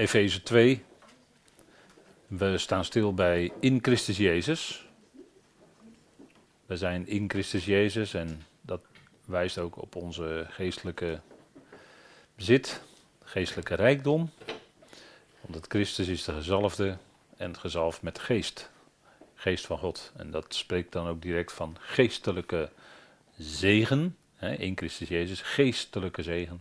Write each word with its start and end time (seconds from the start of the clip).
Efeze 0.00 0.42
2. 0.42 0.84
We 2.26 2.58
staan 2.58 2.84
stil 2.84 3.14
bij 3.14 3.52
in 3.60 3.78
Christus 3.82 4.16
Jezus. 4.16 4.86
We 6.66 6.76
zijn 6.76 7.06
in 7.06 7.30
Christus 7.30 7.64
Jezus 7.64 8.14
en 8.14 8.42
dat 8.60 8.80
wijst 9.24 9.58
ook 9.58 9.82
op 9.82 9.96
onze 9.96 10.46
geestelijke 10.48 11.20
bezit, 12.34 12.82
geestelijke 13.24 13.74
rijkdom. 13.74 14.30
Want 15.40 15.66
Christus 15.68 16.08
is 16.08 16.24
de 16.24 16.32
gezalfde 16.32 16.96
en 17.36 17.58
gezalfd 17.58 18.02
met 18.02 18.18
geest. 18.18 18.70
Geest 19.34 19.66
van 19.66 19.78
God. 19.78 20.12
En 20.16 20.30
dat 20.30 20.54
spreekt 20.54 20.92
dan 20.92 21.06
ook 21.06 21.22
direct 21.22 21.52
van 21.52 21.76
geestelijke 21.80 22.70
zegen. 23.38 24.16
In 24.58 24.76
Christus 24.76 25.08
Jezus, 25.08 25.40
geestelijke 25.40 26.22
zegen. 26.22 26.60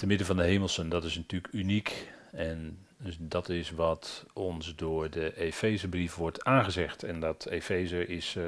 Te 0.00 0.06
midden 0.06 0.26
van 0.26 0.36
de 0.36 0.42
hemelsen, 0.42 0.88
dat 0.88 1.04
is 1.04 1.16
natuurlijk 1.16 1.52
uniek. 1.54 2.12
En 2.32 2.78
dus 2.96 3.16
dat 3.18 3.48
is 3.48 3.70
wat 3.70 4.26
ons 4.32 4.74
door 4.76 5.10
de 5.10 5.36
Efezebrief 5.36 6.14
wordt 6.14 6.44
aangezegd. 6.44 7.02
En 7.02 7.20
dat 7.20 7.46
Efeze 7.46 8.06
is 8.06 8.34
uh, 8.34 8.44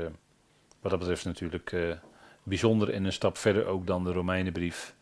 wat 0.80 0.90
dat 0.90 0.98
betreft 0.98 1.24
natuurlijk 1.24 1.72
uh, 1.72 1.94
bijzonder 2.42 2.90
en 2.90 3.04
een 3.04 3.12
stap 3.12 3.36
verder 3.36 3.66
ook 3.66 3.86
dan 3.86 4.04
de 4.04 4.12
Romeinenbrief. 4.12 4.94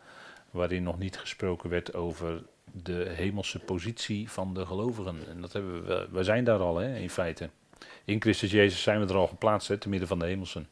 Waarin 0.51 0.83
nog 0.83 0.99
niet 0.99 1.19
gesproken 1.19 1.71
werd 1.71 1.95
over 1.95 2.43
de 2.73 3.09
hemelse 3.09 3.59
positie 3.59 4.30
van 4.30 4.55
de 4.55 4.67
gelovigen. 4.67 5.19
En 5.29 5.41
dat 5.41 5.53
hebben 5.53 5.85
we, 5.85 6.09
we 6.11 6.25
zijn 6.25 6.45
daar 6.45 6.61
al 6.61 6.77
hè, 6.77 6.97
in 6.97 7.11
feite. 7.11 7.51
In 8.05 8.21
Christus 8.21 8.51
Jezus 8.51 8.83
zijn 8.83 9.01
we 9.01 9.07
er 9.07 9.19
al 9.19 9.27
geplaatst, 9.27 9.69
hè, 9.69 9.79
te 9.79 9.89
midden 9.89 10.09
van 10.09 10.19
de 10.19 10.27
hemelsen. 10.27 10.69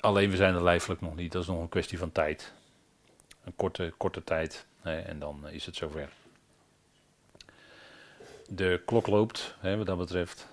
Alleen 0.00 0.30
we 0.30 0.36
zijn 0.36 0.54
er 0.54 0.62
lijfelijk 0.62 1.00
nog 1.00 1.16
niet, 1.16 1.32
dat 1.32 1.42
is 1.42 1.48
nog 1.48 1.60
een 1.60 1.68
kwestie 1.68 1.98
van 1.98 2.12
tijd. 2.12 2.52
Een 3.44 3.56
korte, 3.56 3.92
korte 3.96 4.24
tijd 4.24 4.66
hè, 4.80 5.00
en 5.00 5.18
dan 5.18 5.48
is 5.48 5.66
het 5.66 5.76
zover. 5.76 6.08
De 8.48 8.82
klok 8.86 9.06
loopt, 9.06 9.54
hè, 9.58 9.76
wat 9.76 9.86
dat 9.86 9.98
betreft. 9.98 10.48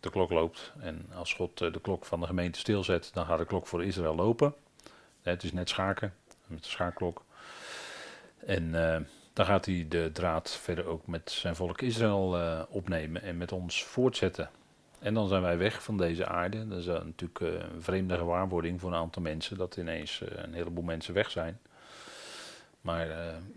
De 0.00 0.10
klok 0.10 0.30
loopt. 0.30 0.72
En 0.80 1.06
als 1.14 1.32
God 1.32 1.60
eh, 1.60 1.72
de 1.72 1.80
klok 1.80 2.04
van 2.04 2.20
de 2.20 2.26
gemeente 2.26 2.58
stilzet, 2.58 3.10
dan 3.12 3.26
gaat 3.26 3.38
de 3.38 3.44
klok 3.44 3.66
voor 3.66 3.84
Israël 3.84 4.14
lopen. 4.14 4.54
Het 5.22 5.42
is 5.42 5.52
net 5.52 5.68
schaken, 5.68 6.14
met 6.46 6.62
de 6.62 6.68
schaakklok. 6.68 7.22
En 8.46 8.62
uh, 8.62 8.96
dan 9.32 9.46
gaat 9.46 9.64
hij 9.64 9.86
de 9.88 10.10
draad 10.12 10.50
verder 10.50 10.86
ook 10.86 11.06
met 11.06 11.30
zijn 11.30 11.56
volk 11.56 11.80
Israël 11.80 12.38
uh, 12.38 12.62
opnemen 12.68 13.22
en 13.22 13.36
met 13.36 13.52
ons 13.52 13.84
voortzetten. 13.84 14.50
En 14.98 15.14
dan 15.14 15.28
zijn 15.28 15.42
wij 15.42 15.58
weg 15.58 15.82
van 15.82 15.96
deze 15.96 16.26
aarde. 16.26 16.68
Dat 16.68 16.78
is 16.78 16.86
natuurlijk 16.86 17.40
een 17.40 17.82
vreemde 17.82 18.16
gewaarwording 18.16 18.80
voor 18.80 18.90
een 18.90 18.98
aantal 18.98 19.22
mensen, 19.22 19.56
dat 19.56 19.76
ineens 19.76 20.22
een 20.28 20.54
heleboel 20.54 20.84
mensen 20.84 21.14
weg 21.14 21.30
zijn. 21.30 21.60
Maar 22.84 23.08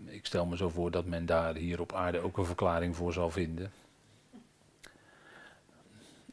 ik 0.04 0.26
stel 0.26 0.46
me 0.46 0.56
zo 0.56 0.68
voor 0.68 0.90
dat 0.90 1.04
men 1.04 1.26
daar 1.26 1.54
hier 1.54 1.80
op 1.80 1.92
aarde 1.92 2.18
ook 2.18 2.36
een 2.36 2.44
verklaring 2.44 2.96
voor 2.96 3.12
zal 3.12 3.30
vinden. 3.30 3.72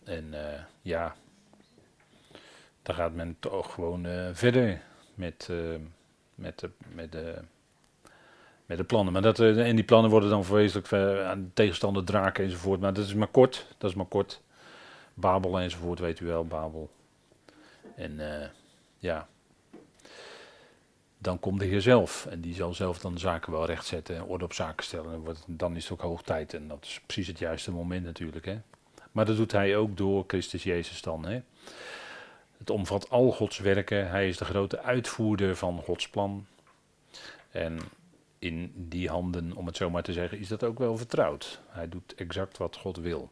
En 0.03 0.33
ja, 0.81 1.16
dan 2.81 2.95
gaat 2.95 3.13
men 3.13 3.35
toch 3.39 3.73
gewoon 3.73 4.07
verder 4.33 4.81
met, 5.16 5.49
met, 6.35 6.59
de, 6.59 6.69
met 6.93 7.11
de 7.11 7.41
met 8.66 8.77
de 8.77 8.83
plannen. 8.83 9.13
Maar 9.13 9.21
dat, 9.21 9.39
eh, 9.39 9.67
en 9.67 9.75
die 9.75 9.85
plannen 9.85 10.11
worden 10.11 10.29
dan 10.29 10.45
vreselijk 10.45 10.93
aan 11.23 11.43
de 11.43 11.53
tegenstander 11.53 12.03
draken 12.03 12.43
enzovoort. 12.43 12.79
Maar 12.79 12.93
dat 12.93 13.05
is 13.05 13.13
maar 13.13 13.27
kort. 13.27 13.66
Dat 13.77 13.89
is 13.89 13.95
maar 13.95 14.05
kort. 14.05 14.41
Babel 15.13 15.59
enzovoort, 15.59 15.99
weet 15.99 16.19
u 16.19 16.25
wel, 16.25 16.45
Babel. 16.45 16.89
En 17.95 18.19
ja. 18.97 19.27
Dan 21.17 21.39
komt 21.39 21.59
de 21.59 21.66
Heer 21.66 21.81
zelf. 21.81 22.25
En 22.25 22.41
die 22.41 22.55
zal 22.55 22.73
zelf 22.73 22.99
dan 22.99 23.17
zaken 23.17 23.52
wel 23.52 23.66
rechtzetten 23.66 24.16
en 24.16 24.23
orde 24.23 24.45
op 24.45 24.53
zaken 24.53 24.85
stellen. 24.85 25.23
Dan 25.47 25.75
is 25.75 25.83
het 25.83 25.94
ook 25.94 26.02
hoog 26.02 26.22
tijd. 26.22 26.53
En 26.53 26.67
dat 26.67 26.83
is 26.85 27.02
precies 27.05 27.27
het 27.27 27.39
juiste 27.39 27.72
moment 27.72 28.05
natuurlijk. 28.05 28.45
Hè. 28.45 28.59
Maar 29.11 29.25
dat 29.25 29.38
doet 29.38 29.52
hij 29.52 29.77
ook 29.77 29.97
door 29.97 30.23
Christus 30.27 30.63
Jezus 30.63 31.02
dan. 31.02 31.25
Hè. 31.25 31.41
Het 32.57 32.69
omvat 32.69 33.09
al 33.09 33.31
Gods 33.31 33.59
werken. 33.59 34.09
Hij 34.09 34.28
is 34.28 34.38
de 34.38 34.45
grote 34.45 34.81
uitvoerder 34.81 35.56
van 35.56 35.81
Gods 35.81 36.09
plan. 36.09 36.45
En 37.51 37.79
in 38.39 38.72
die 38.75 39.09
handen, 39.09 39.56
om 39.56 39.66
het 39.66 39.78
zo 39.78 39.89
maar 39.89 40.03
te 40.03 40.13
zeggen, 40.13 40.39
is 40.39 40.47
dat 40.47 40.63
ook 40.63 40.79
wel 40.79 40.97
vertrouwd. 40.97 41.59
Hij 41.68 41.89
doet 41.89 42.16
exact 42.16 42.57
wat 42.57 42.75
God 42.75 42.97
wil. 42.97 43.31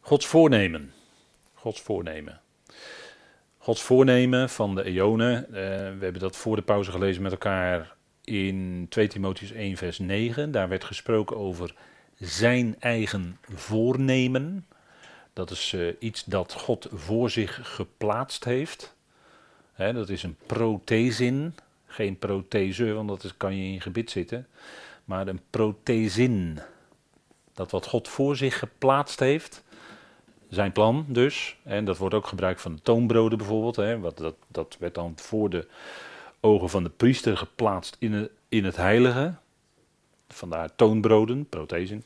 Gods 0.00 0.26
voornemen. 0.26 0.92
Gods 1.54 1.80
voornemen. 1.80 2.40
Gods 3.62 3.82
voornemen 3.82 4.50
van 4.50 4.74
de 4.74 4.84
eonen. 4.84 5.44
Uh, 5.48 5.54
we 5.54 5.98
hebben 6.00 6.18
dat 6.18 6.36
voor 6.36 6.56
de 6.56 6.62
pauze 6.62 6.90
gelezen 6.90 7.22
met 7.22 7.32
elkaar 7.32 7.94
in 8.24 8.86
2 8.88 9.06
Timotheus 9.08 9.52
1, 9.52 9.76
vers 9.76 9.98
9. 9.98 10.50
Daar 10.50 10.68
werd 10.68 10.84
gesproken 10.84 11.36
over 11.36 11.74
zijn 12.18 12.76
eigen 12.78 13.38
voornemen. 13.54 14.66
Dat 15.32 15.50
is 15.50 15.72
uh, 15.72 15.92
iets 15.98 16.24
dat 16.24 16.52
God 16.52 16.88
voor 16.92 17.30
zich 17.30 17.74
geplaatst 17.74 18.44
heeft. 18.44 18.94
He, 19.72 19.92
dat 19.92 20.08
is 20.08 20.22
een 20.22 20.36
prothesin. 20.46 21.54
Geen 21.86 22.18
prothese, 22.18 22.92
want 22.92 23.08
dat 23.08 23.36
kan 23.36 23.56
je 23.56 23.72
in 23.72 23.80
gebit 23.80 24.10
zitten. 24.10 24.46
Maar 25.04 25.28
een 25.28 25.40
prothesin. 25.50 26.58
Dat 27.54 27.70
wat 27.70 27.86
God 27.86 28.08
voor 28.08 28.36
zich 28.36 28.58
geplaatst 28.58 29.20
heeft. 29.20 29.64
Zijn 30.52 30.72
plan 30.72 31.04
dus. 31.08 31.56
En 31.62 31.84
dat 31.84 31.98
wordt 31.98 32.14
ook 32.14 32.26
gebruikt 32.26 32.60
van 32.60 32.74
de 32.74 32.82
toonbroden 32.82 33.38
bijvoorbeeld. 33.38 33.76
Hè, 33.76 33.98
wat, 33.98 34.18
dat, 34.18 34.34
dat 34.48 34.76
werd 34.78 34.94
dan 34.94 35.12
voor 35.16 35.50
de 35.50 35.66
ogen 36.40 36.68
van 36.68 36.82
de 36.82 36.90
priester 36.90 37.36
geplaatst 37.36 37.96
in 37.98 38.12
het, 38.12 38.30
in 38.48 38.64
het 38.64 38.76
heilige. 38.76 39.34
Vandaar 40.28 40.74
toonbroden, 40.76 41.48
prothesin. 41.48 42.04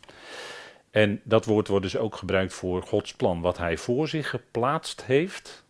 En 0.90 1.20
dat 1.24 1.44
woord 1.44 1.68
wordt 1.68 1.84
dus 1.84 1.96
ook 1.96 2.16
gebruikt 2.16 2.54
voor 2.54 2.82
Gods 2.82 3.14
plan. 3.14 3.40
Wat 3.40 3.58
hij 3.58 3.76
voor 3.76 4.08
zich 4.08 4.30
geplaatst 4.30 5.04
heeft. 5.04 5.64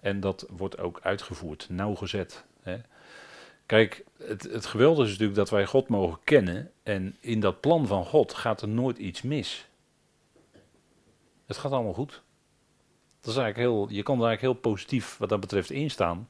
En 0.00 0.20
dat 0.20 0.46
wordt 0.50 0.78
ook 0.78 1.00
uitgevoerd, 1.02 1.66
nauwgezet. 1.70 2.44
Hè. 2.62 2.76
Kijk, 3.66 4.04
het, 4.18 4.42
het 4.42 4.66
geweldige 4.66 5.02
is 5.02 5.10
natuurlijk 5.10 5.38
dat 5.38 5.50
wij 5.50 5.66
God 5.66 5.88
mogen 5.88 6.18
kennen. 6.24 6.70
En 6.82 7.16
in 7.20 7.40
dat 7.40 7.60
plan 7.60 7.86
van 7.86 8.04
God 8.04 8.34
gaat 8.34 8.62
er 8.62 8.68
nooit 8.68 8.98
iets 8.98 9.22
mis. 9.22 9.68
Het 11.50 11.58
gaat 11.58 11.72
allemaal 11.72 11.92
goed. 11.92 12.22
Dat 13.20 13.30
is 13.30 13.36
eigenlijk 13.36 13.56
heel, 13.56 13.88
je 13.88 14.02
kan 14.02 14.20
er 14.20 14.26
eigenlijk 14.26 14.54
heel 14.54 14.72
positief 14.72 15.16
wat 15.18 15.28
dat 15.28 15.40
betreft 15.40 15.70
instaan. 15.70 16.28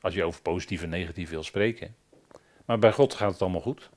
Als 0.00 0.14
je 0.14 0.24
over 0.24 0.42
positief 0.42 0.82
en 0.82 0.88
negatief 0.88 1.30
wil 1.30 1.42
spreken. 1.42 1.94
Maar 2.64 2.78
bij 2.78 2.92
God 2.92 3.14
gaat 3.14 3.32
het 3.32 3.42
allemaal 3.42 3.60
goed. 3.60 3.90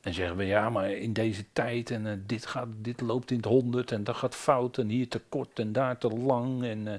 En 0.00 0.14
zeggen 0.14 0.36
we 0.36 0.44
ja, 0.44 0.70
maar 0.70 0.90
in 0.90 1.12
deze 1.12 1.44
tijd 1.52 1.90
en 1.90 2.06
uh, 2.06 2.12
dit, 2.26 2.46
gaat, 2.46 2.68
dit 2.76 3.00
loopt 3.00 3.30
in 3.30 3.36
het 3.36 3.46
honderd 3.46 3.92
en 3.92 4.04
dat 4.04 4.16
gaat 4.16 4.34
fout 4.34 4.78
en 4.78 4.88
hier 4.88 5.08
te 5.08 5.20
kort 5.28 5.58
en 5.58 5.72
daar 5.72 5.98
te 5.98 6.08
lang. 6.08 6.64
En 6.64 6.86
uh, 6.86 6.94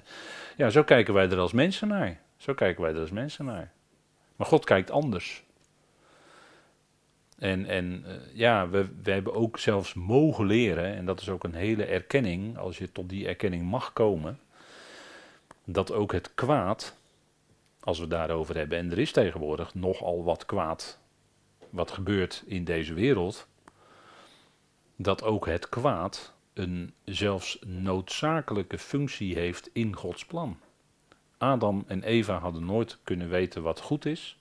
ja, 0.57 0.69
zo 0.69 0.83
kijken 0.83 1.13
wij 1.13 1.29
er 1.29 1.39
als 1.39 1.53
mensen 1.53 1.87
naar. 1.87 2.19
Zo 2.37 2.53
kijken 2.53 2.83
wij 2.83 2.93
er 2.93 2.99
als 2.99 3.11
mensen 3.11 3.45
naar. 3.45 3.71
Maar 4.35 4.47
God 4.47 4.65
kijkt 4.65 4.91
anders. 4.91 5.43
En, 7.39 7.66
en 7.66 8.03
uh, 8.07 8.13
ja, 8.33 8.69
we, 8.69 8.88
we 9.03 9.11
hebben 9.11 9.33
ook 9.33 9.59
zelfs 9.59 9.94
mogen 9.94 10.45
leren, 10.45 10.95
en 10.95 11.05
dat 11.05 11.22
is 11.22 11.29
ook 11.29 11.44
een 11.44 11.53
hele 11.53 11.85
erkenning, 11.85 12.57
als 12.57 12.77
je 12.77 12.91
tot 12.91 13.09
die 13.09 13.27
erkenning 13.27 13.63
mag 13.63 13.94
komen, 13.94 14.39
dat 15.66 15.91
ook 15.91 16.11
het 16.11 16.33
kwaad, 16.35 16.97
als 17.79 17.97
we 17.97 18.03
het 18.03 18.11
daarover 18.11 18.55
hebben, 18.55 18.77
en 18.77 18.91
er 18.91 19.00
is 19.00 19.11
tegenwoordig 19.11 19.75
nogal 19.75 20.23
wat 20.23 20.45
kwaad 20.45 21.00
wat 21.69 21.91
gebeurt 21.91 22.44
in 22.45 22.63
deze 22.63 22.94
wereld, 22.94 23.47
dat 24.95 25.23
ook 25.23 25.45
het 25.45 25.69
kwaad 25.69 26.33
een 26.53 26.94
zelfs 27.06 27.59
noodzakelijke 27.66 28.77
functie 28.77 29.35
heeft 29.35 29.69
in 29.73 29.95
Gods 29.95 30.25
plan. 30.25 30.59
Adam 31.38 31.83
en 31.88 32.03
Eva 32.03 32.39
hadden 32.39 32.66
nooit 32.66 32.97
kunnen 33.03 33.29
weten 33.29 33.61
wat 33.61 33.79
goed 33.79 34.06
is, 34.06 34.38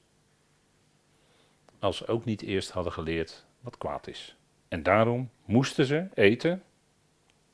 als 1.78 1.96
ze 1.96 2.06
ook 2.06 2.24
niet 2.24 2.42
eerst 2.42 2.70
hadden 2.70 2.92
geleerd 2.92 3.46
wat 3.60 3.78
kwaad 3.78 4.06
is. 4.06 4.36
En 4.68 4.82
daarom 4.82 5.30
moesten 5.44 5.86
ze 5.86 6.08
eten 6.14 6.62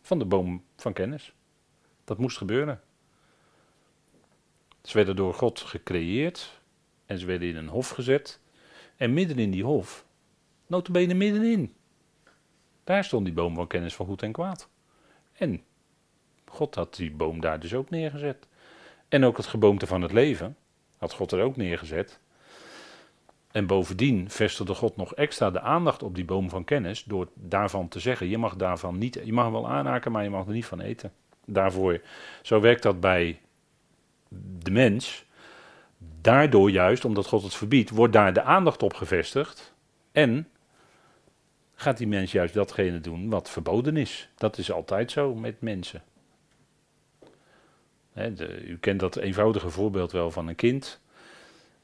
van 0.03 0.19
de 0.19 0.25
boom 0.25 0.65
van 0.77 0.93
kennis. 0.93 1.33
Dat 2.05 2.19
moest 2.19 2.37
gebeuren. 2.37 2.81
Ze 4.83 4.97
werden 4.97 5.17
door 5.17 5.35
God 5.35 5.61
gecreëerd 5.61 6.61
en 7.07 7.19
ze 7.19 7.27
werden 7.27 7.49
in 7.49 7.57
een 7.57 7.69
hof 7.69 7.89
gezet. 7.89 8.41
En 8.97 9.15
midden 9.15 9.39
in 9.39 9.51
die 9.51 9.65
hof, 9.65 10.05
notabene 10.67 11.15
middenin, 11.15 11.75
daar 12.85 13.05
stond 13.05 13.25
die 13.25 13.35
boom 13.35 13.55
van 13.55 13.67
kennis 13.67 13.95
van 13.95 14.07
goed 14.07 14.23
en 14.23 14.33
kwaad. 14.33 14.69
En 15.33 15.65
God 16.45 16.75
had 16.75 16.95
die 16.97 17.11
boom 17.11 17.41
daar 17.41 17.61
dus 17.61 17.75
ook 17.75 17.91
neergezet. 17.91 18.47
En 19.09 19.25
ook 19.25 19.37
het 19.37 19.47
geboomte 19.47 19.87
van 19.87 20.03
het 20.03 20.13
leven 20.13 20.57
had 20.97 21.13
God 21.13 21.33
er 21.33 21.43
ook 21.43 21.57
neergezet. 21.57 22.21
En 23.55 23.67
bovendien 23.67 24.31
vestigde 24.31 24.75
God 24.75 24.97
nog 24.97 25.15
extra 25.15 25.51
de 25.51 25.61
aandacht 25.61 26.03
op 26.03 26.15
die 26.15 26.25
boom 26.25 26.51
van 26.51 26.65
kennis 26.65 27.05
door 27.05 27.29
daarvan 27.35 27.89
te 27.89 28.01
zeggen: 28.01 28.29
je 28.29 28.39
mag 28.39 28.57
daarvan 28.57 28.99
niet, 28.99 29.21
je 29.25 29.33
mag 29.33 29.51
wel 29.51 29.69
aanraken, 29.69 30.13
maar 30.13 30.23
je 30.23 30.31
mag 30.31 30.47
er 30.47 30.53
niet 30.53 30.67
van 30.67 30.81
eten. 30.81 31.13
Daarvoor, 31.47 32.01
zo 32.43 32.61
werkt 32.61 32.83
dat 32.83 33.01
bij 33.01 33.41
de 34.59 34.71
mens. 34.71 35.25
daardoor 36.21 36.71
juist, 36.71 37.05
omdat 37.05 37.27
God 37.27 37.43
het 37.43 37.55
verbiedt, 37.55 37.91
wordt 37.91 38.13
daar 38.13 38.33
de 38.33 38.43
aandacht 38.43 38.83
op 38.83 38.95
gevestigd. 38.95 39.75
En 40.13 40.49
gaat 41.75 41.97
die 41.97 42.09
mens 42.09 42.33
juist 42.33 42.55
datgene 42.55 43.01
doen 43.01 43.29
wat 43.31 43.51
verboden 43.51 43.97
is. 43.97 44.29
Dat 44.37 44.59
is 44.59 44.73
altijd 44.73 45.11
zo 45.11 45.35
met 45.35 45.61
mensen. 45.61 46.03
u 48.67 48.79
kent 48.81 49.01
dat 49.01 49.17
eenvoudige 49.17 49.71
voorbeeld 49.71 50.13
wel 50.13 50.31
van 50.31 50.49
een 50.49 50.55
kind. 50.55 51.03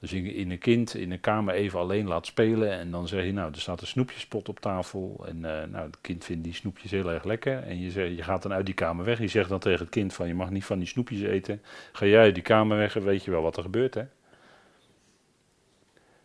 Dus 0.00 0.12
in, 0.12 0.26
in, 0.35 0.50
een 0.50 0.58
kind 0.58 0.94
in 0.94 1.11
een 1.11 1.20
kamer 1.20 1.55
even 1.55 1.79
alleen 1.79 2.06
laat 2.06 2.26
spelen. 2.26 2.70
En 2.70 2.91
dan 2.91 3.08
zeg 3.08 3.25
je, 3.25 3.32
nou, 3.32 3.52
er 3.52 3.61
staat 3.61 3.81
een 3.81 3.87
snoepjespot 3.87 4.49
op 4.49 4.61
tafel. 4.61 5.25
En 5.29 5.37
uh, 5.37 5.43
nou, 5.43 5.87
het 5.87 5.99
kind 6.00 6.25
vindt 6.25 6.44
die 6.44 6.55
snoepjes 6.55 6.91
heel 6.91 7.11
erg 7.11 7.25
lekker. 7.25 7.62
En 7.62 7.81
je, 7.81 8.14
je 8.14 8.23
gaat 8.23 8.43
dan 8.43 8.52
uit 8.52 8.67
die 8.67 8.75
kamer 8.75 9.05
weg. 9.05 9.19
Je 9.19 9.29
zegt 9.29 9.49
dan 9.49 9.58
tegen 9.58 9.79
het 9.79 9.88
kind 9.88 10.14
van, 10.14 10.26
je 10.26 10.35
mag 10.35 10.50
niet 10.50 10.64
van 10.64 10.79
die 10.79 10.88
snoepjes 10.88 11.20
eten. 11.20 11.62
Ga 11.93 12.06
jij 12.06 12.20
uit 12.20 12.35
die 12.35 12.43
kamer 12.43 12.76
weg 12.76 12.97
en 12.97 13.05
weet 13.05 13.25
je 13.25 13.31
wel 13.31 13.43
wat 13.43 13.56
er 13.56 13.62
gebeurt, 13.62 13.94
hè? 13.94 14.05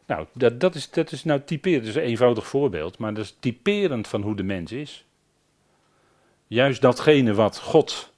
Nou, 0.05 0.25
dat, 0.33 0.59
dat, 0.59 0.75
is, 0.75 0.89
dat 0.89 1.11
is 1.11 1.23
nou 1.23 1.41
typerend. 1.45 1.85
Dat 1.85 1.95
is 1.95 2.01
een 2.01 2.07
eenvoudig 2.07 2.47
voorbeeld. 2.47 2.97
Maar 2.97 3.13
dat 3.13 3.23
is 3.23 3.35
typerend 3.39 4.07
van 4.07 4.21
hoe 4.21 4.35
de 4.35 4.43
mens 4.43 4.71
is. 4.71 5.05
Juist 6.47 6.81
datgene 6.81 7.33
wat 7.33 7.59
God, 7.59 8.13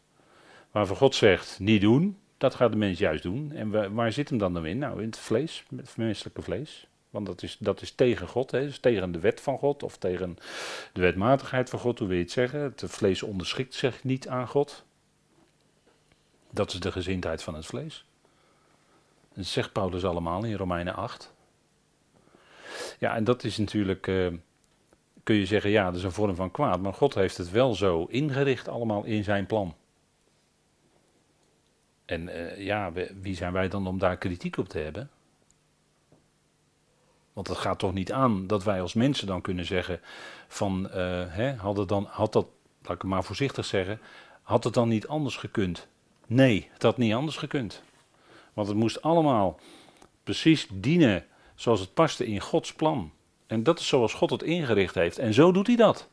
waarvan 0.71 0.95
God 0.95 1.15
zegt, 1.15 1.59
niet 1.59 1.81
doen 1.81 2.17
dat 2.37 2.55
gaat 2.55 2.71
de 2.71 2.77
mens 2.77 2.99
juist 2.99 3.23
doen. 3.23 3.51
En 3.51 3.93
waar 3.93 4.11
zit 4.11 4.29
hem 4.29 4.37
dan 4.37 4.53
dan 4.53 4.65
in? 4.65 4.77
Nou, 4.77 5.01
in 5.01 5.07
het 5.07 5.17
vlees, 5.17 5.65
het 5.75 5.97
menselijke 5.97 6.41
vlees. 6.41 6.87
Want 7.09 7.25
dat 7.25 7.43
is, 7.43 7.57
dat 7.59 7.81
is 7.81 7.91
tegen 7.91 8.27
God, 8.27 8.51
hè? 8.51 8.61
Dus 8.61 8.79
tegen 8.79 9.11
de 9.11 9.19
wet 9.19 9.41
van 9.41 9.57
God 9.57 9.83
of 9.83 9.97
tegen 9.97 10.37
de 10.93 11.01
wetmatigheid 11.01 11.69
van 11.69 11.79
God, 11.79 11.99
hoe 11.99 12.07
wil 12.07 12.17
je 12.17 12.23
het 12.23 12.31
zeggen? 12.31 12.59
Het 12.59 12.83
vlees 12.85 13.23
onderschikt 13.23 13.73
zich 13.73 14.03
niet 14.03 14.27
aan 14.27 14.47
God. 14.47 14.85
Dat 16.51 16.73
is 16.73 16.79
de 16.79 16.91
gezindheid 16.91 17.43
van 17.43 17.55
het 17.55 17.65
vlees. 17.65 18.05
Dat 19.33 19.45
zegt 19.45 19.71
Paulus 19.71 20.05
allemaal 20.05 20.43
in 20.43 20.55
Romeinen 20.55 20.95
8. 20.95 21.33
Ja, 22.99 23.15
en 23.15 23.23
dat 23.23 23.43
is 23.43 23.57
natuurlijk, 23.57 24.07
uh, 24.07 24.27
kun 25.23 25.35
je 25.35 25.45
zeggen, 25.45 25.69
ja, 25.69 25.85
dat 25.85 25.95
is 25.95 26.03
een 26.03 26.11
vorm 26.11 26.35
van 26.35 26.51
kwaad. 26.51 26.81
Maar 26.81 26.93
God 26.93 27.13
heeft 27.13 27.37
het 27.37 27.51
wel 27.51 27.75
zo 27.75 28.03
ingericht 28.03 28.67
allemaal 28.67 29.03
in 29.03 29.23
zijn 29.23 29.45
plan. 29.45 29.75
En 32.07 32.27
uh, 32.27 32.65
ja, 32.65 32.91
wie 33.21 33.35
zijn 33.35 33.53
wij 33.53 33.67
dan 33.67 33.87
om 33.87 33.97
daar 33.97 34.17
kritiek 34.17 34.57
op 34.57 34.69
te 34.69 34.79
hebben? 34.79 35.09
Want 37.33 37.47
het 37.47 37.57
gaat 37.57 37.79
toch 37.79 37.93
niet 37.93 38.11
aan 38.11 38.47
dat 38.47 38.63
wij 38.63 38.81
als 38.81 38.93
mensen 38.93 39.27
dan 39.27 39.41
kunnen 39.41 39.65
zeggen 39.65 39.99
van, 40.47 40.85
uh, 40.85 40.93
hè, 41.27 41.53
had, 41.53 41.89
dan, 41.89 42.07
had 42.09 42.33
dat, 42.33 42.47
laat 42.81 42.95
ik 42.95 43.01
het 43.01 43.11
maar 43.11 43.23
voorzichtig 43.23 43.65
zeggen, 43.65 43.99
had 44.41 44.63
het 44.63 44.73
dan 44.73 44.87
niet 44.87 45.07
anders 45.07 45.35
gekund? 45.35 45.87
Nee, 46.27 46.69
het 46.71 46.83
had 46.83 46.97
niet 46.97 47.13
anders 47.13 47.37
gekund. 47.37 47.83
Want 48.53 48.67
het 48.67 48.77
moest 48.77 49.01
allemaal 49.01 49.59
precies 50.23 50.67
dienen 50.71 51.25
zoals 51.55 51.79
het 51.79 51.93
paste 51.93 52.25
in 52.25 52.39
Gods 52.39 52.73
plan. 52.73 53.11
En 53.47 53.63
dat 53.63 53.79
is 53.79 53.87
zoals 53.87 54.13
God 54.13 54.29
het 54.29 54.43
ingericht 54.43 54.95
heeft. 54.95 55.17
En 55.17 55.33
zo 55.33 55.51
doet 55.51 55.67
hij 55.67 55.75
dat. 55.75 56.09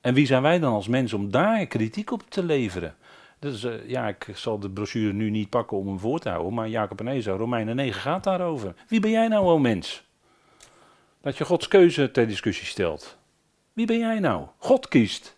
En 0.00 0.14
wie 0.14 0.26
zijn 0.26 0.42
wij 0.42 0.58
dan 0.58 0.72
als 0.72 0.88
mensen 0.88 1.18
om 1.18 1.30
daar 1.30 1.66
kritiek 1.66 2.10
op 2.10 2.30
te 2.30 2.42
leveren? 2.42 2.96
Dus 3.38 3.64
uh, 3.64 3.88
ja, 3.88 4.08
ik 4.08 4.26
zal 4.34 4.58
de 4.58 4.70
brochure 4.70 5.12
nu 5.12 5.30
niet 5.30 5.50
pakken 5.50 5.76
om 5.76 5.86
hem 5.86 5.98
voor 5.98 6.18
te 6.18 6.28
houden, 6.28 6.54
maar 6.54 6.68
Jacob 6.68 7.00
en 7.00 7.08
Eza, 7.08 7.32
Romeinen 7.32 7.76
9 7.76 8.00
gaat 8.00 8.24
daarover. 8.24 8.74
Wie 8.88 9.00
ben 9.00 9.10
jij 9.10 9.28
nou, 9.28 9.46
o 9.46 9.58
mens? 9.58 10.04
Dat 11.20 11.36
je 11.36 11.44
Gods 11.44 11.68
keuze 11.68 12.10
ter 12.10 12.26
discussie 12.26 12.66
stelt. 12.66 13.18
Wie 13.72 13.86
ben 13.86 13.98
jij 13.98 14.18
nou? 14.18 14.46
God 14.58 14.88
kiest. 14.88 15.36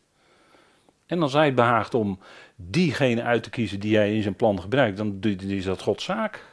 En 1.06 1.22
als 1.22 1.32
hij 1.32 1.46
het 1.46 1.54
behaagt 1.54 1.94
om 1.94 2.18
diegene 2.56 3.22
uit 3.22 3.42
te 3.42 3.50
kiezen 3.50 3.80
die 3.80 3.96
hij 3.96 4.14
in 4.14 4.22
zijn 4.22 4.36
plan 4.36 4.60
gebruikt, 4.60 4.96
dan 4.96 5.18
is 5.38 5.64
dat 5.64 5.82
Gods 5.82 6.04
zaak. 6.04 6.44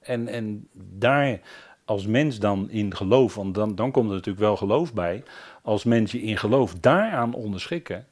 En, 0.00 0.28
en 0.28 0.68
daar 0.74 1.40
als 1.84 2.06
mens 2.06 2.38
dan 2.38 2.70
in 2.70 2.96
geloof, 2.96 3.34
want 3.34 3.54
dan, 3.54 3.74
dan 3.74 3.90
komt 3.90 4.08
er 4.08 4.14
natuurlijk 4.14 4.44
wel 4.44 4.56
geloof 4.56 4.94
bij, 4.94 5.22
als 5.62 5.84
mens 5.84 6.12
je 6.12 6.22
in 6.22 6.36
geloof 6.36 6.74
daaraan 6.74 7.34
onderschikken, 7.34 8.06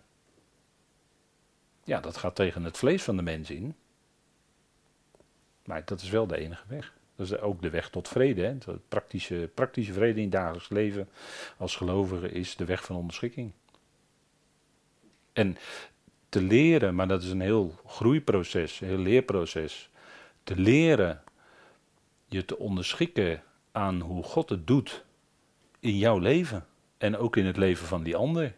ja, 1.90 2.00
dat 2.00 2.16
gaat 2.16 2.34
tegen 2.34 2.64
het 2.64 2.78
vlees 2.78 3.02
van 3.02 3.16
de 3.16 3.22
mens 3.22 3.50
in. 3.50 3.75
Maar 5.64 5.84
dat 5.84 6.00
is 6.00 6.10
wel 6.10 6.26
de 6.26 6.37
enige 6.37 6.64
weg. 6.69 6.94
Dat 7.16 7.26
is 7.26 7.38
ook 7.38 7.62
de 7.62 7.70
weg 7.70 7.90
tot 7.90 8.08
vrede. 8.08 8.42
Hè. 8.42 8.75
Praktische, 8.88 9.50
praktische 9.54 9.92
vrede 9.92 10.16
in 10.16 10.22
het 10.22 10.32
dagelijks 10.32 10.69
leven 10.69 11.08
als 11.56 11.76
gelovige 11.76 12.31
is 12.31 12.56
de 12.56 12.64
weg 12.64 12.84
van 12.84 12.96
onderschikking. 12.96 13.52
En 15.32 15.56
te 16.28 16.42
leren, 16.42 16.94
maar 16.94 17.08
dat 17.08 17.22
is 17.22 17.31
een 17.31 17.40
heel 17.40 17.75
groeiproces, 17.87 18.81
een 18.81 18.88
heel 18.88 18.98
leerproces. 18.98 19.90
Te 20.43 20.56
leren 20.56 21.22
je 22.26 22.44
te 22.44 22.58
onderschikken 22.58 23.43
aan 23.72 24.00
hoe 24.00 24.22
God 24.22 24.48
het 24.48 24.66
doet 24.66 25.04
in 25.81 25.98
jouw 25.98 26.19
leven. 26.19 26.66
En 26.98 27.16
ook 27.16 27.36
in 27.36 27.46
het 27.46 27.56
leven 27.56 27.86
van 27.86 28.02
die 28.02 28.16
ander 28.16 28.54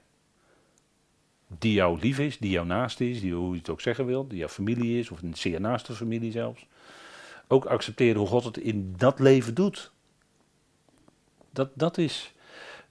die 1.58 1.72
jou 1.72 2.00
lief 2.00 2.18
is, 2.18 2.38
die 2.38 2.50
jou 2.50 2.66
naast 2.66 3.00
is, 3.00 3.20
die, 3.20 3.34
hoe 3.34 3.52
je 3.52 3.58
het 3.58 3.68
ook 3.68 3.80
zeggen 3.80 4.06
wil, 4.06 4.26
die 4.26 4.38
jouw 4.38 4.48
familie 4.48 4.98
is, 4.98 5.10
of 5.10 5.22
een 5.22 5.34
zeer 5.34 5.60
naaste 5.60 5.94
familie 5.94 6.32
zelfs. 6.32 6.66
Ook 7.48 7.64
accepteren 7.64 8.18
hoe 8.18 8.28
God 8.28 8.44
het 8.44 8.56
in 8.56 8.94
dat 8.96 9.18
leven 9.18 9.54
doet. 9.54 9.90
Dat, 11.50 11.70
dat 11.74 11.98
is, 11.98 12.34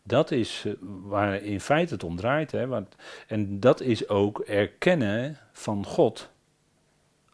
dat 0.03 0.31
is 0.31 0.63
eh, 0.65 0.73
waar 0.81 1.41
in 1.41 1.61
feite 1.61 1.93
het 1.93 2.03
om 2.03 2.15
draait. 2.15 2.51
Hè, 2.51 2.67
want, 2.67 2.95
en 3.27 3.59
dat 3.59 3.81
is 3.81 4.07
ook 4.07 4.39
erkennen 4.39 5.37
van 5.51 5.85
God 5.85 6.29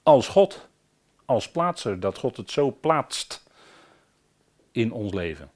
als 0.03 0.27
God. 0.27 0.67
Als 1.25 1.51
plaatser, 1.51 1.99
dat 1.99 2.17
God 2.17 2.37
het 2.37 2.51
zo 2.51 2.77
plaatst 2.81 3.43
in 4.71 4.91
ons 4.91 5.13
leven. 5.13 5.51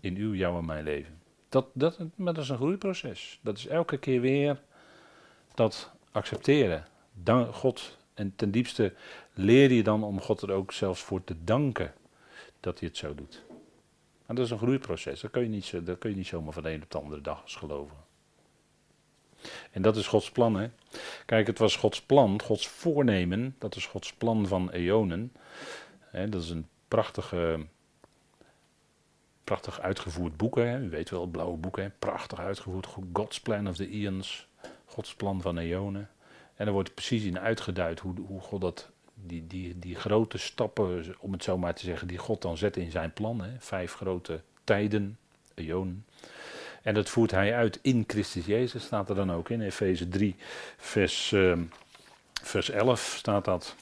In 0.00 0.16
uw, 0.16 0.34
jouw 0.34 0.58
en 0.58 0.64
mijn 0.64 0.84
leven. 0.84 1.20
Dat, 1.48 1.66
dat, 1.72 1.98
maar 2.14 2.34
dat 2.34 2.42
is 2.42 2.48
een 2.48 2.56
groeiproces. 2.56 3.38
Dat 3.42 3.58
is 3.58 3.66
elke 3.66 3.96
keer 3.96 4.20
weer 4.20 4.60
dat 5.54 5.90
accepteren. 6.12 6.86
Dank 7.12 7.54
God. 7.54 7.98
En 8.14 8.32
ten 8.36 8.50
diepste 8.50 8.92
leer 9.32 9.72
je 9.72 9.82
dan 9.82 10.04
om 10.04 10.20
God 10.20 10.42
er 10.42 10.52
ook 10.52 10.72
zelfs 10.72 11.00
voor 11.00 11.24
te 11.24 11.44
danken 11.44 11.94
dat 12.60 12.78
hij 12.78 12.88
het 12.88 12.96
zo 12.96 13.14
doet. 13.14 13.42
En 14.26 14.34
dat 14.34 14.44
is 14.44 14.50
een 14.50 14.58
groeiproces. 14.58 15.20
Dat 15.20 15.30
kun 15.30 15.42
je 15.42 15.48
niet, 15.48 15.86
dat 15.86 15.98
kun 15.98 16.10
je 16.10 16.16
niet 16.16 16.26
zomaar 16.26 16.52
van 16.52 16.62
de 16.62 16.70
een 16.70 16.82
op 16.82 16.90
de 16.90 16.98
andere 16.98 17.20
dag 17.20 17.42
als 17.42 17.56
geloven. 17.56 17.96
En 19.70 19.82
dat 19.82 19.96
is 19.96 20.06
Gods 20.06 20.30
plan. 20.30 20.56
Hè? 20.56 20.70
Kijk, 21.26 21.46
het 21.46 21.58
was 21.58 21.76
Gods 21.76 22.02
plan, 22.02 22.42
Gods 22.42 22.68
voornemen. 22.68 23.54
Dat 23.58 23.76
is 23.76 23.86
Gods 23.86 24.12
plan 24.12 24.46
van 24.46 24.70
eonen. 24.70 25.32
Dat 26.12 26.42
is 26.42 26.50
een 26.50 26.68
prachtige, 26.88 27.66
prachtig 29.44 29.80
uitgevoerd 29.80 30.36
boek. 30.36 30.56
Hè? 30.56 30.78
U 30.78 30.90
weet 30.90 31.10
wel, 31.10 31.26
blauwe 31.26 31.56
boek. 31.56 31.76
Hè? 31.76 31.90
Prachtig 31.90 32.38
uitgevoerd. 32.38 32.88
God's 33.12 33.40
Plan 33.40 33.68
of 33.68 33.76
the 33.76 33.88
Eons. 33.88 34.48
Gods 34.94 35.14
plan 35.14 35.40
van 35.40 35.58
eonen. 35.58 36.10
En 36.54 36.66
er 36.66 36.72
wordt 36.72 36.94
precies 36.94 37.24
in 37.24 37.38
uitgeduid 37.38 38.00
hoe, 38.00 38.14
hoe 38.26 38.40
God 38.40 38.60
dat, 38.60 38.90
die, 39.14 39.46
die, 39.46 39.78
die 39.78 39.94
grote 39.94 40.38
stappen, 40.38 41.14
om 41.18 41.32
het 41.32 41.44
zo 41.44 41.58
maar 41.58 41.74
te 41.74 41.84
zeggen, 41.84 42.08
die 42.08 42.18
God 42.18 42.42
dan 42.42 42.56
zet 42.56 42.76
in 42.76 42.90
zijn 42.90 43.12
plan. 43.12 43.40
Hè, 43.40 43.50
vijf 43.58 43.94
grote 43.94 44.40
tijden, 44.64 45.18
eonen. 45.54 46.04
En 46.82 46.94
dat 46.94 47.08
voert 47.08 47.30
hij 47.30 47.54
uit 47.54 47.78
in 47.82 48.04
Christus 48.06 48.46
Jezus, 48.46 48.84
staat 48.84 49.08
er 49.08 49.14
dan 49.14 49.32
ook 49.32 49.50
in. 49.50 49.60
Efeze 49.60 50.08
3, 50.08 50.36
vers, 50.76 51.32
uh, 51.32 51.58
vers 52.42 52.70
11 52.70 53.14
staat 53.18 53.44
dat. 53.44 53.74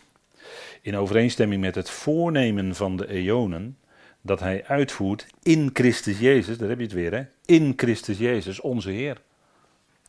In 0.81 0.97
overeenstemming 0.97 1.61
met 1.61 1.75
het 1.75 1.91
voornemen 1.91 2.75
van 2.75 2.97
de 2.97 3.09
eonen, 3.09 3.79
dat 4.21 4.41
hij 4.41 4.65
uitvoert 4.67 5.27
in 5.43 5.71
Christus 5.73 6.19
Jezus, 6.19 6.59
daar 6.59 6.69
heb 6.69 6.79
je 6.79 6.85
het 6.85 6.93
weer, 6.93 7.13
hè? 7.13 7.25
In 7.45 7.73
Christus 7.77 8.19
Jezus, 8.19 8.61
onze 8.61 8.91
Heer. 8.91 9.21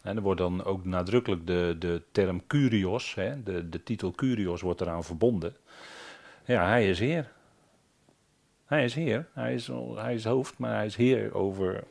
En 0.04 0.16
er 0.16 0.22
wordt 0.22 0.40
dan 0.40 0.64
ook 0.64 0.86
nadrukkelijk 0.86 1.48
de, 1.48 1.76
de 1.80 2.02
term 2.12 2.48
Curios, 2.48 3.16
hè, 3.16 3.44
de, 3.44 3.70
de 3.70 3.84
titel 3.84 4.12
Curios 4.12 4.62
wordt 4.62 4.82
eraan 4.82 5.04
verbonden. 5.04 5.56
Ja, 6.46 6.68
hij 6.68 6.90
is 6.90 7.00
Heer. 7.00 7.32
Hij 8.66 8.84
is 8.84 8.94
Heer. 8.94 9.28
Hij 9.34 9.54
is, 9.54 9.70
hij 9.96 10.14
is 10.14 10.24
hoofd, 10.24 10.58
maar 10.58 10.76
hij 10.76 10.86
is 10.86 10.96
Heer 10.96 11.34
over. 11.34 11.84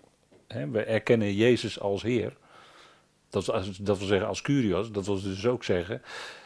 Hè, 0.49 0.69
we 0.69 0.83
erkennen 0.83 1.35
Jezus 1.35 1.81
als 1.81 2.03
Heer. 2.03 2.37
Dat, 3.29 3.47
dat 3.81 3.99
wil 3.99 4.07
zeggen 4.07 4.29
als 4.29 4.43
Curios, 4.43 4.93
dat 4.93 5.07
wil 5.07 5.23
dus 5.23 5.47
ook 5.47 5.65
zeggen, 5.65 6.03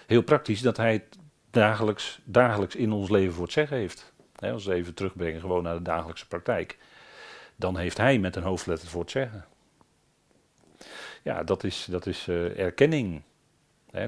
heel 0.07 0.23
praktisch, 0.23 0.61
dat 0.61 0.77
hij 0.77 1.05
dagelijks, 1.51 2.21
dagelijks 2.25 2.77
in 2.77 2.93
ons 2.93 3.11
leven 3.11 3.35
voor 3.35 3.45
het 3.45 3.53
zeggen 3.53 3.77
heeft. 3.77 4.13
Hè, 4.37 4.53
als 4.53 4.65
we 4.65 4.75
even 4.75 4.95
terugbrengen 4.95 5.41
gewoon 5.41 5.63
naar 5.63 5.77
de 5.77 5.83
dagelijkse 5.83 6.29
praktijk. 6.29 6.79
Dan 7.57 7.77
heeft 7.77 7.97
hij 7.97 8.19
met 8.19 8.37
een 8.37 8.43
hoofdletter 8.43 8.89
voor 8.89 9.01
het 9.01 9.11
zeggen. 9.11 9.45
Ja, 11.27 11.43
dat 11.43 11.65
is, 11.65 11.87
dat 11.91 12.07
is 12.07 12.27
uh, 12.27 12.59
erkenning. 12.59 13.23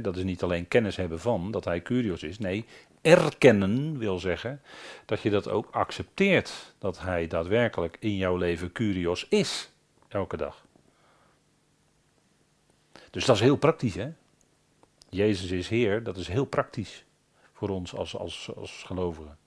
dat 0.03 0.17
is 0.17 0.23
niet 0.23 0.43
alleen 0.43 0.69
kennis 0.69 0.97
hebben 0.97 1.21
van 1.21 1.51
dat 1.51 1.65
hij 1.65 1.83
Curios 1.83 2.23
is. 2.23 2.39
Nee, 2.39 2.65
erkennen 3.01 3.99
wil 3.99 4.19
zeggen 4.19 4.61
dat 5.05 5.21
je 5.21 5.31
dat 5.31 5.49
ook 5.49 5.69
accepteert. 5.71 6.75
Dat 6.79 7.01
hij 7.01 7.27
daadwerkelijk 7.27 7.97
in 8.01 8.17
jouw 8.17 8.37
leven 8.37 8.73
Curios 8.73 9.27
is. 9.29 9.71
Elke 10.09 10.37
dag. 10.37 10.65
Dus 13.11 13.25
dat 13.25 13.37
is 13.37 13.43
heel 13.43 13.57
praktisch, 13.57 13.95
hè? 13.95 14.11
Jezus 15.09 15.51
is 15.51 15.69
Heer, 15.69 16.03
dat 16.03 16.17
is 16.17 16.29
heel 16.29 16.47
praktisch 16.47 17.05
voor 17.53 17.69
ons 17.69 17.95
als, 17.95 18.17
als, 18.17 18.51
als 18.57 18.83
gelovigen. 18.87 19.39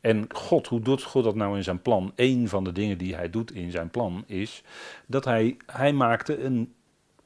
En 0.00 0.26
God, 0.28 0.66
hoe 0.66 0.80
doet 0.80 1.02
God 1.02 1.24
dat 1.24 1.34
nou 1.34 1.56
in 1.56 1.64
zijn 1.64 1.82
plan? 1.82 2.12
Een 2.14 2.48
van 2.48 2.64
de 2.64 2.72
dingen 2.72 2.98
die 2.98 3.14
hij 3.14 3.30
doet 3.30 3.52
in 3.52 3.70
zijn 3.70 3.90
plan 3.90 4.24
is 4.26 4.62
dat 5.06 5.24
hij, 5.24 5.56
hij 5.66 5.92
maakte 5.92 6.42
een 6.44 6.74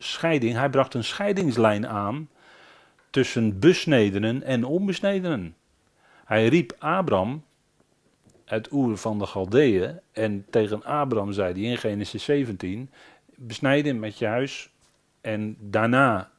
scheiding, 0.03 0.55
hij 0.57 0.71
bracht 0.71 0.95
een 0.95 1.05
scheidingslijn 1.05 1.87
aan 1.87 2.29
tussen 3.11 3.59
besnedenen 3.59 4.43
en 4.43 4.65
onbesnedenen. 4.65 5.57
Hij 6.25 6.49
riep 6.49 6.77
Abraham 6.79 7.45
uit 8.45 8.73
Oer 8.73 8.97
van 8.97 9.19
de 9.19 9.27
Galdeeën 9.27 10.01
en 10.13 10.47
tegen 10.51 10.85
Abraham 10.85 11.33
zei 11.33 11.53
hij 11.53 11.63
in 11.63 11.79
Genesis 11.79 12.25
17, 12.25 12.91
besnijden 13.35 13.99
met 13.99 14.19
je 14.19 14.27
huis 14.27 14.71
en 15.21 15.57
daarna 15.61 16.31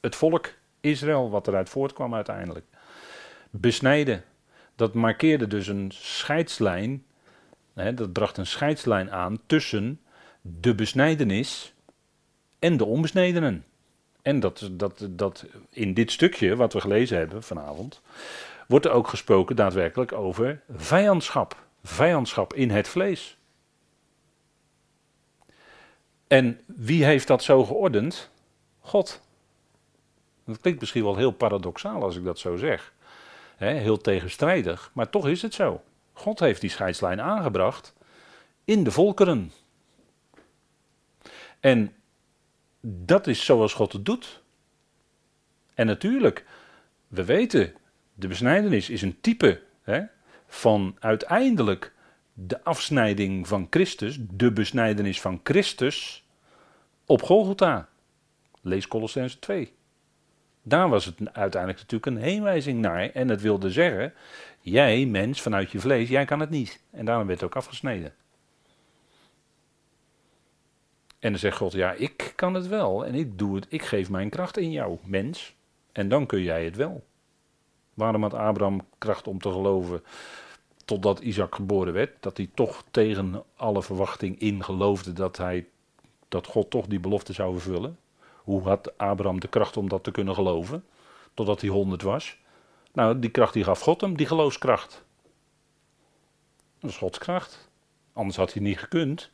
het 0.00 0.16
volk 0.16 0.54
Israël, 0.80 1.30
wat 1.30 1.48
eruit 1.48 1.68
voortkwam 1.68 2.14
uiteindelijk. 2.14 2.64
Besnijden, 3.50 4.24
dat 4.76 4.94
markeerde 4.94 5.46
dus 5.46 5.66
een 5.66 5.90
scheidslijn, 5.94 7.04
hè, 7.74 7.94
dat 7.94 8.12
bracht 8.12 8.36
een 8.36 8.46
scheidslijn 8.46 9.12
aan 9.12 9.38
tussen 9.46 10.00
de 10.40 10.74
besnijdenis 10.74 11.71
en 12.62 12.76
de 12.76 12.84
onbesnedenen. 12.84 13.64
En 14.22 14.40
dat, 14.40 14.68
dat, 14.72 15.06
dat 15.10 15.44
in 15.70 15.94
dit 15.94 16.12
stukje 16.12 16.56
wat 16.56 16.72
we 16.72 16.80
gelezen 16.80 17.18
hebben 17.18 17.42
vanavond, 17.42 18.00
wordt 18.66 18.84
er 18.84 18.92
ook 18.92 19.08
gesproken 19.08 19.56
daadwerkelijk 19.56 20.12
over 20.12 20.62
vijandschap. 20.76 21.56
Vijandschap 21.82 22.54
in 22.54 22.70
het 22.70 22.88
vlees. 22.88 23.36
En 26.26 26.60
wie 26.66 27.04
heeft 27.04 27.26
dat 27.26 27.42
zo 27.42 27.64
geordend? 27.64 28.30
God. 28.80 29.20
Dat 30.44 30.60
klinkt 30.60 30.80
misschien 30.80 31.04
wel 31.04 31.16
heel 31.16 31.32
paradoxaal 31.32 32.02
als 32.02 32.16
ik 32.16 32.24
dat 32.24 32.38
zo 32.38 32.56
zeg. 32.56 32.92
heel 33.56 33.98
tegenstrijdig, 33.98 34.90
maar 34.94 35.10
toch 35.10 35.28
is 35.28 35.42
het 35.42 35.54
zo. 35.54 35.82
God 36.12 36.40
heeft 36.40 36.60
die 36.60 36.70
scheidslijn 36.70 37.20
aangebracht 37.20 37.94
in 38.64 38.84
de 38.84 38.90
volkeren. 38.90 39.52
En 41.60 41.94
dat 42.82 43.26
is 43.26 43.44
zoals 43.44 43.72
God 43.72 43.92
het 43.92 44.04
doet. 44.04 44.42
En 45.74 45.86
natuurlijk, 45.86 46.44
we 47.08 47.24
weten, 47.24 47.72
de 48.14 48.28
besnijdenis 48.28 48.90
is 48.90 49.02
een 49.02 49.20
type 49.20 49.60
van 50.46 50.96
uiteindelijk 50.98 51.92
de 52.32 52.64
afsnijding 52.64 53.48
van 53.48 53.66
Christus, 53.70 54.18
de 54.30 54.52
besnijdenis 54.52 55.20
van 55.20 55.40
Christus 55.42 56.24
op 57.06 57.22
Golgotha. 57.22 57.88
Lees 58.60 58.88
Colossense 58.88 59.38
2. 59.38 59.72
Daar 60.62 60.88
was 60.88 61.04
het 61.04 61.14
uiteindelijk 61.32 61.80
natuurlijk 61.80 62.06
een 62.06 62.22
heenwijzing 62.22 62.80
naar. 62.80 63.10
En 63.10 63.28
het 63.28 63.40
wilde 63.40 63.70
zeggen, 63.70 64.12
jij 64.60 65.06
mens 65.06 65.42
vanuit 65.42 65.70
je 65.70 65.80
vlees, 65.80 66.08
jij 66.08 66.24
kan 66.24 66.40
het 66.40 66.50
niet. 66.50 66.80
En 66.90 67.04
daarom 67.04 67.26
werd 67.26 67.40
het 67.40 67.48
ook 67.48 67.56
afgesneden. 67.56 68.14
En 71.22 71.30
dan 71.30 71.38
zegt 71.38 71.56
God, 71.56 71.72
ja, 71.72 71.92
ik 71.92 72.32
kan 72.36 72.54
het 72.54 72.68
wel. 72.68 73.06
En 73.06 73.14
ik 73.14 73.38
doe 73.38 73.54
het, 73.54 73.66
ik 73.68 73.82
geef 73.82 74.10
mijn 74.10 74.30
kracht 74.30 74.56
in 74.56 74.70
jou, 74.70 74.98
mens. 75.02 75.54
En 75.92 76.08
dan 76.08 76.26
kun 76.26 76.42
jij 76.42 76.64
het 76.64 76.76
wel. 76.76 77.04
Waarom 77.94 78.22
had 78.22 78.34
Abraham 78.34 78.80
kracht 78.98 79.26
om 79.26 79.38
te 79.38 79.50
geloven 79.50 80.02
totdat 80.84 81.20
Isaac 81.20 81.54
geboren 81.54 81.92
werd? 81.92 82.16
Dat 82.20 82.36
hij 82.36 82.50
toch 82.54 82.84
tegen 82.90 83.42
alle 83.56 83.82
verwachting 83.82 84.38
in 84.38 84.64
geloofde 84.64 85.12
dat, 85.12 85.36
hij, 85.36 85.66
dat 86.28 86.46
God 86.46 86.70
toch 86.70 86.86
die 86.86 87.00
belofte 87.00 87.32
zou 87.32 87.52
vervullen. 87.52 87.98
Hoe 88.36 88.62
had 88.62 88.98
Abraham 88.98 89.40
de 89.40 89.48
kracht 89.48 89.76
om 89.76 89.88
dat 89.88 90.04
te 90.04 90.10
kunnen 90.10 90.34
geloven? 90.34 90.84
Totdat 91.34 91.60
hij 91.60 91.70
honderd 91.70 92.02
was. 92.02 92.38
Nou, 92.92 93.18
die 93.18 93.30
kracht 93.30 93.52
die 93.52 93.64
gaf 93.64 93.80
God 93.80 94.00
hem, 94.00 94.16
die 94.16 94.26
geloofskracht. 94.26 95.04
Dat 96.80 96.90
is 96.90 96.96
Gods 96.96 97.18
kracht. 97.18 97.70
Anders 98.12 98.36
had 98.36 98.52
hij 98.52 98.62
niet 98.62 98.78
gekund. 98.78 99.30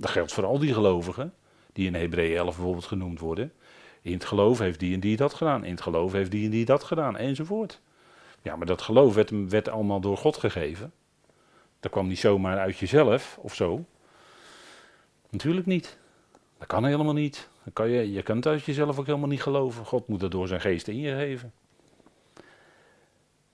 Dat 0.00 0.10
geldt 0.10 0.32
voor 0.32 0.44
al 0.44 0.58
die 0.58 0.74
gelovigen, 0.74 1.34
die 1.72 1.86
in 1.86 1.94
Hebreeën 1.94 2.36
11 2.36 2.54
bijvoorbeeld 2.54 2.84
genoemd 2.84 3.20
worden. 3.20 3.52
In 4.02 4.12
het 4.12 4.24
geloof 4.24 4.58
heeft 4.58 4.80
die 4.80 4.94
en 4.94 5.00
die 5.00 5.16
dat 5.16 5.34
gedaan. 5.34 5.64
In 5.64 5.70
het 5.70 5.80
geloof 5.80 6.12
heeft 6.12 6.30
die 6.30 6.44
en 6.44 6.50
die 6.50 6.64
dat 6.64 6.84
gedaan. 6.84 7.16
Enzovoort. 7.16 7.80
Ja, 8.42 8.56
maar 8.56 8.66
dat 8.66 8.82
geloof 8.82 9.14
werd, 9.14 9.50
werd 9.50 9.68
allemaal 9.68 10.00
door 10.00 10.16
God 10.16 10.36
gegeven. 10.36 10.92
Dat 11.80 11.90
kwam 11.90 12.08
niet 12.08 12.18
zomaar 12.18 12.58
uit 12.58 12.78
jezelf 12.78 13.38
of 13.40 13.54
zo. 13.54 13.84
Natuurlijk 15.30 15.66
niet. 15.66 15.98
Dat 16.58 16.66
kan 16.66 16.84
helemaal 16.84 17.12
niet. 17.12 17.48
Dan 17.64 17.72
kan 17.72 17.88
je, 17.88 18.12
je 18.12 18.22
kunt 18.22 18.46
uit 18.46 18.64
jezelf 18.64 18.98
ook 18.98 19.06
helemaal 19.06 19.28
niet 19.28 19.42
geloven. 19.42 19.84
God 19.84 20.08
moet 20.08 20.20
dat 20.20 20.30
door 20.30 20.48
zijn 20.48 20.60
geest 20.60 20.88
in 20.88 20.98
je 20.98 21.14
geven. 21.14 21.52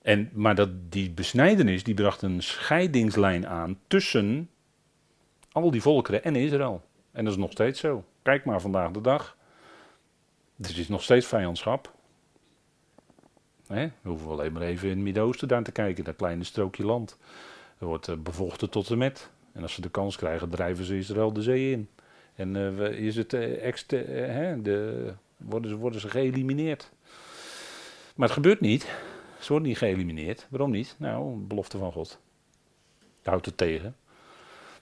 En, 0.01 0.29
maar 0.33 0.55
dat, 0.55 0.69
die 0.89 1.11
besnijdenis 1.11 1.83
die 1.83 1.93
bracht 1.93 2.21
een 2.21 2.43
scheidingslijn 2.43 3.47
aan 3.47 3.79
tussen 3.87 4.49
al 5.63 5.71
die 5.71 5.81
volkeren 5.81 6.23
en 6.23 6.35
Israël. 6.35 6.81
En 7.11 7.23
dat 7.23 7.33
is 7.33 7.39
nog 7.39 7.51
steeds 7.51 7.79
zo. 7.79 8.03
Kijk 8.21 8.45
maar 8.45 8.61
vandaag 8.61 8.91
de 8.91 9.01
dag. 9.01 9.37
Het 10.57 10.77
is 10.77 10.87
nog 10.87 11.03
steeds 11.03 11.25
vijandschap. 11.25 11.95
We 13.67 13.91
hoeven 14.01 14.29
alleen 14.29 14.51
maar 14.51 14.61
even 14.61 14.89
in 14.89 14.93
het 14.95 15.03
Midden-Oosten 15.03 15.47
daar 15.47 15.63
te 15.63 15.71
kijken, 15.71 16.03
dat 16.03 16.15
kleine 16.15 16.43
strookje 16.43 16.85
land. 16.85 17.17
Er 17.77 17.85
wordt 17.85 18.07
uh, 18.07 18.15
bevochten 18.15 18.69
tot 18.69 18.89
en 18.89 18.97
met. 18.97 19.29
En 19.51 19.61
als 19.61 19.73
ze 19.73 19.81
de 19.81 19.89
kans 19.89 20.15
krijgen, 20.15 20.49
drijven 20.49 20.85
ze 20.85 20.97
Israël 20.97 21.33
de 21.33 21.41
zee 21.41 21.71
in. 21.71 21.89
En 22.35 22.55
uh, 22.55 22.91
is 22.91 23.15
het, 23.15 23.33
uh, 23.33 23.63
hè, 24.27 24.61
de, 24.61 25.13
worden, 25.37 25.69
ze, 25.71 25.77
worden 25.77 25.99
ze 25.99 26.09
geëlimineerd. 26.09 26.91
Maar 28.15 28.27
het 28.27 28.37
gebeurt 28.37 28.59
niet. 28.59 28.83
Ze 29.39 29.47
worden 29.47 29.67
niet 29.67 29.77
geëlimineerd. 29.77 30.47
Waarom 30.49 30.71
niet? 30.71 30.95
Nou, 30.97 31.35
belofte 31.35 31.77
van 31.77 31.91
God. 31.91 32.19
Houdt 33.23 33.45
het 33.45 33.57
tegen. 33.57 33.95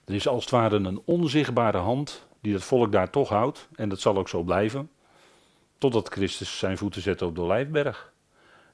Er 0.06 0.14
is 0.14 0.28
als 0.28 0.42
het 0.42 0.52
ware 0.52 0.76
een 0.76 1.02
onzichtbare 1.04 1.78
hand 1.78 2.26
die 2.40 2.52
het 2.52 2.64
volk 2.64 2.92
daar 2.92 3.10
toch 3.10 3.28
houdt. 3.28 3.68
En 3.74 3.88
dat 3.88 4.00
zal 4.00 4.16
ook 4.16 4.28
zo 4.28 4.42
blijven. 4.42 4.90
Totdat 5.78 6.08
Christus 6.08 6.58
zijn 6.58 6.78
voeten 6.78 7.02
zet 7.02 7.22
op 7.22 7.34
de 7.34 7.40
Olijfberg. 7.40 8.12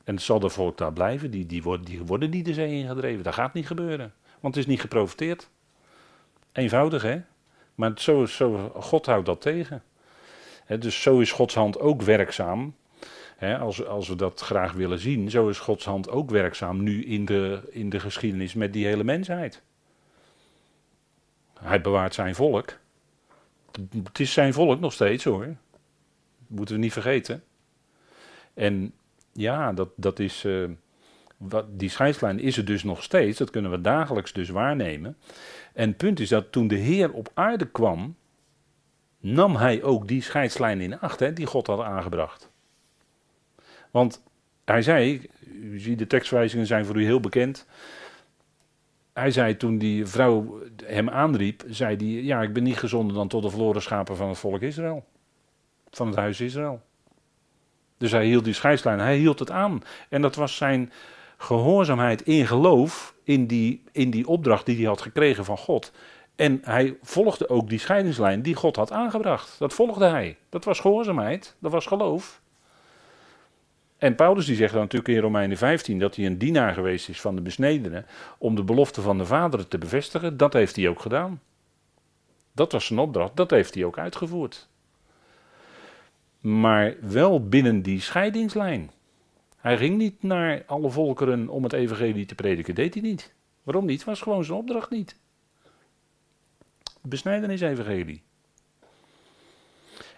En 0.05 0.15
het 0.15 0.25
zal 0.25 0.41
de 0.41 0.49
volk 0.49 0.79
daar 0.79 0.93
blijven. 0.93 1.31
Die, 1.31 1.47
die, 1.47 1.62
worden, 1.62 1.87
die 1.87 2.29
niet 2.29 2.45
de 2.45 2.55
zee 2.55 2.73
ingedreven. 2.73 3.25
Dat 3.25 3.35
gaat 3.35 3.55
niet 3.55 3.67
gebeuren. 3.67 4.12
Want 4.41 4.55
het 4.55 4.65
is 4.65 4.71
niet 4.71 4.81
geprofiteerd. 4.81 5.49
Eenvoudig 6.53 7.03
hè. 7.03 7.21
Maar 7.75 7.93
zo, 7.95 8.27
zo, 8.27 8.73
God 8.75 9.07
houdt 9.07 9.27
dat 9.27 9.41
tegen. 9.41 9.83
dus 10.79 11.03
zo 11.03 11.19
is 11.19 11.33
Gods 11.33 11.55
hand 11.55 11.79
ook 11.79 12.03
werkzaam. 12.03 12.75
als, 13.61 13.87
als 13.87 14.09
we 14.09 14.15
dat 14.17 14.41
graag 14.41 14.73
willen 14.73 14.99
zien, 14.99 15.31
zo 15.31 15.49
is 15.49 15.59
Gods 15.59 15.85
hand 15.85 16.11
ook 16.11 16.31
werkzaam 16.31 16.83
nu 16.83 17.05
in 17.05 17.25
de, 17.25 17.69
in 17.71 17.91
de 17.91 18.01
geschiedenis 18.01 18.55
met 18.55 18.73
die 18.73 18.87
hele 18.87 19.05
mensheid. 19.05 19.62
Hij 21.62 21.81
bewaart 21.81 22.14
zijn 22.14 22.35
volk. 22.35 22.78
Het 24.02 24.21
is 24.21 24.33
zijn 24.33 24.52
volk 24.52 24.81
nog 24.81 24.92
steeds 24.92 25.25
hoor. 25.25 25.47
Dat 25.47 25.57
moeten 26.47 26.75
we 26.75 26.81
niet 26.81 26.92
vergeten. 26.92 27.42
En 28.54 28.92
ja, 29.33 29.73
dat, 29.73 29.88
dat 29.97 30.19
is. 30.19 30.45
Uh, 30.45 30.69
wat, 31.37 31.66
die 31.71 31.88
scheidslijn 31.88 32.38
is 32.38 32.57
er 32.57 32.64
dus 32.64 32.83
nog 32.83 33.02
steeds. 33.02 33.38
Dat 33.38 33.50
kunnen 33.50 33.71
we 33.71 33.81
dagelijks 33.81 34.33
dus 34.33 34.49
waarnemen. 34.49 35.16
En 35.75 35.88
het 35.88 35.97
punt 35.97 36.21
is 36.21 36.28
dat 36.28 36.52
toen 36.52 36.69
de 36.69 36.75
Heer 36.75 37.12
op 37.12 37.31
aarde 37.35 37.66
kwam. 37.66 38.16
nam 39.21 39.57
hij 39.57 39.83
ook 39.83 40.09
die 40.09 40.23
scheidslijn 40.23 40.81
in 40.81 41.00
acht, 41.00 41.21
hè, 41.21 41.33
die 41.33 41.47
God 41.47 41.66
had 41.66 41.81
aangebracht. 41.81 42.50
Want 43.90 44.23
hij 44.64 44.83
zei. 44.83 45.31
U 45.62 45.78
ziet, 45.78 45.99
de 45.99 46.07
tekstwijzingen 46.07 46.66
zijn 46.66 46.85
voor 46.85 46.97
u 46.97 47.04
heel 47.04 47.21
bekend 47.21 47.66
hij 49.12 49.31
zei 49.31 49.57
toen 49.57 49.78
die 49.78 50.07
vrouw 50.07 50.61
hem 50.85 51.11
aanriep, 51.11 51.64
zei 51.66 51.97
hij, 51.97 52.07
ja, 52.07 52.42
ik 52.42 52.52
ben 52.52 52.62
niet 52.62 52.78
gezonden 52.78 53.16
dan 53.16 53.28
tot 53.28 53.42
de 53.42 53.50
verloren 53.50 53.83
schapen 53.83 54.16
van 54.16 54.28
het 54.28 54.38
volk 54.38 54.61
Israël. 54.61 55.04
Van 55.90 56.07
het 56.07 56.16
huis 56.16 56.40
Israël. 56.40 56.81
Dus 57.99 58.11
hij 58.11 58.26
hield 58.26 58.45
die 58.45 58.54
scheidslijn, 58.54 58.99
hij 58.99 59.16
hield 59.16 59.38
het 59.38 59.50
aan. 59.50 59.81
En 60.09 60.23
dat 60.23 60.35
was 60.35 60.57
zijn 60.57 60.92
gehoorzaamheid 61.37 62.23
in 62.23 62.47
geloof 62.47 63.14
in 63.25 63.47
die, 63.47 63.83
in 63.92 64.11
die 64.11 64.26
opdracht 64.26 64.66
die 64.66 64.76
hij 64.76 64.85
had 64.85 65.02
gekregen 65.02 65.45
van 65.45 65.59
God. 65.59 65.92
En 66.37 66.61
hij 66.62 66.97
volgde 67.02 67.49
ook 67.49 67.69
die 67.69 67.78
scheidingslijn 67.78 68.42
die 68.42 68.54
God 68.54 68.76
had 68.76 68.92
aangebracht. 68.92 69.59
Dat 69.59 69.75
volgde 69.75 70.04
hij. 70.04 70.37
Dat 70.49 70.64
was 70.64 70.81
gehoorzaamheid, 70.81 71.57
dat 71.59 71.73
was 71.73 71.87
geloof. 71.87 72.40
En 74.02 74.14
Paulus 74.14 74.47
die 74.47 74.56
zegt 74.56 74.73
dan 74.73 74.80
natuurlijk 74.80 75.14
in 75.14 75.21
Romeinen 75.21 75.56
15 75.56 75.99
dat 75.99 76.16
hij 76.16 76.26
een 76.26 76.38
dienaar 76.38 76.75
geweest 76.75 77.09
is 77.09 77.21
van 77.21 77.35
de 77.35 77.40
besnedenen 77.40 78.06
om 78.38 78.54
de 78.54 78.62
belofte 78.62 79.00
van 79.00 79.18
de 79.18 79.26
Vader 79.26 79.68
te 79.68 79.78
bevestigen. 79.78 80.37
Dat 80.37 80.52
heeft 80.52 80.76
hij 80.76 80.88
ook 80.88 81.00
gedaan. 81.00 81.40
Dat 82.52 82.73
was 82.73 82.87
zijn 82.87 82.99
opdracht, 82.99 83.37
dat 83.37 83.50
heeft 83.50 83.75
hij 83.75 83.85
ook 83.85 83.99
uitgevoerd. 83.99 84.68
Maar 86.40 86.94
wel 87.00 87.49
binnen 87.49 87.82
die 87.82 88.00
scheidingslijn. 88.00 88.90
Hij 89.56 89.76
ging 89.76 89.97
niet 89.97 90.23
naar 90.23 90.62
alle 90.66 90.90
volkeren 90.90 91.49
om 91.49 91.62
het 91.62 91.73
evangelie 91.73 92.26
te 92.26 92.35
prediken, 92.35 92.75
deed 92.75 92.94
hij 92.94 93.02
niet. 93.02 93.35
Waarom 93.62 93.87
niet? 93.87 94.04
Was 94.04 94.21
gewoon 94.21 94.44
zijn 94.44 94.59
opdracht 94.59 94.90
niet. 94.90 95.16
Besnijdenis 97.02 97.61
evangelie. 97.61 98.23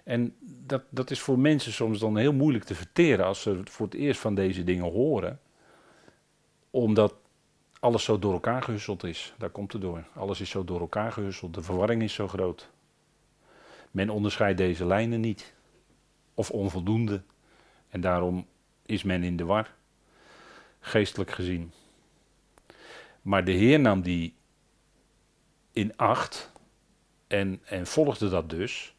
En 0.05 0.37
dat, 0.41 0.83
dat 0.91 1.11
is 1.11 1.21
voor 1.21 1.39
mensen 1.39 1.73
soms 1.73 1.99
dan 1.99 2.17
heel 2.17 2.33
moeilijk 2.33 2.65
te 2.65 2.75
verteren 2.75 3.25
als 3.25 3.43
ze 3.43 3.61
voor 3.65 3.87
het 3.87 3.95
eerst 3.95 4.21
van 4.21 4.35
deze 4.35 4.65
dingen 4.65 4.93
horen. 4.93 5.41
Omdat 6.71 7.15
alles 7.81 8.05
zo 8.05 8.19
door 8.19 8.33
elkaar 8.33 8.63
gehusseld 8.63 9.05
is. 9.05 9.35
Daar 9.39 9.51
komt 9.51 9.73
het 9.73 9.83
door. 9.83 10.05
Alles 10.15 10.41
is 10.41 10.51
zo 10.51 10.65
door 10.65 10.81
elkaar 10.81 11.13
gehusseld. 11.13 11.55
De 11.55 11.63
verwarring 11.63 12.03
is 12.03 12.15
zo 12.15 12.29
groot. 12.29 12.71
Men 13.91 14.11
onderscheidt 14.11 14.59
deze 14.59 14.87
lijnen 14.87 15.21
niet. 15.21 15.55
Of 16.35 16.51
onvoldoende. 16.51 17.23
En 17.89 18.01
daarom 18.01 18.47
is 18.87 19.03
men 19.03 19.23
in 19.23 19.37
de 19.37 19.45
war. 19.45 19.75
Geestelijk 20.81 21.31
gezien. 21.31 21.73
Maar 23.23 23.45
de 23.45 23.53
Heer 23.53 23.81
nam 23.81 24.03
die 24.03 24.35
in 25.73 25.97
acht. 25.97 26.53
En, 27.27 27.61
en 27.65 27.87
volgde 27.87 28.29
dat 28.29 28.51
dus. 28.51 28.94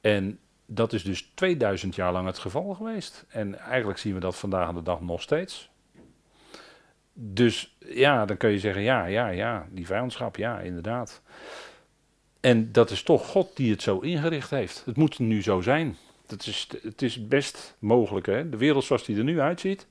En 0.00 0.38
dat 0.66 0.92
is 0.92 1.02
dus 1.02 1.30
2000 1.34 1.94
jaar 1.94 2.12
lang 2.12 2.26
het 2.26 2.38
geval 2.38 2.74
geweest. 2.74 3.24
En 3.28 3.58
eigenlijk 3.58 3.98
zien 3.98 4.14
we 4.14 4.20
dat 4.20 4.36
vandaag 4.36 4.68
aan 4.68 4.74
de 4.74 4.82
dag 4.82 5.00
nog 5.00 5.22
steeds. 5.22 5.70
Dus 7.12 7.76
ja, 7.78 8.24
dan 8.24 8.36
kun 8.36 8.50
je 8.50 8.58
zeggen, 8.58 8.82
ja, 8.82 9.04
ja, 9.04 9.28
ja, 9.28 9.68
die 9.70 9.86
vijandschap, 9.86 10.36
ja, 10.36 10.60
inderdaad. 10.60 11.22
En 12.40 12.72
dat 12.72 12.90
is 12.90 13.02
toch 13.02 13.26
God 13.26 13.56
die 13.56 13.70
het 13.70 13.82
zo 13.82 13.98
ingericht 13.98 14.50
heeft. 14.50 14.82
Het 14.84 14.96
moet 14.96 15.18
nu 15.18 15.42
zo 15.42 15.60
zijn. 15.60 15.96
Het 16.26 16.46
is, 16.46 16.68
het 16.82 17.02
is 17.02 17.28
best 17.28 17.76
mogelijk. 17.78 18.26
Hè? 18.26 18.48
De 18.48 18.56
wereld 18.56 18.84
zoals 18.84 19.04
die 19.04 19.16
er 19.16 19.24
nu 19.24 19.40
uitziet, 19.40 19.86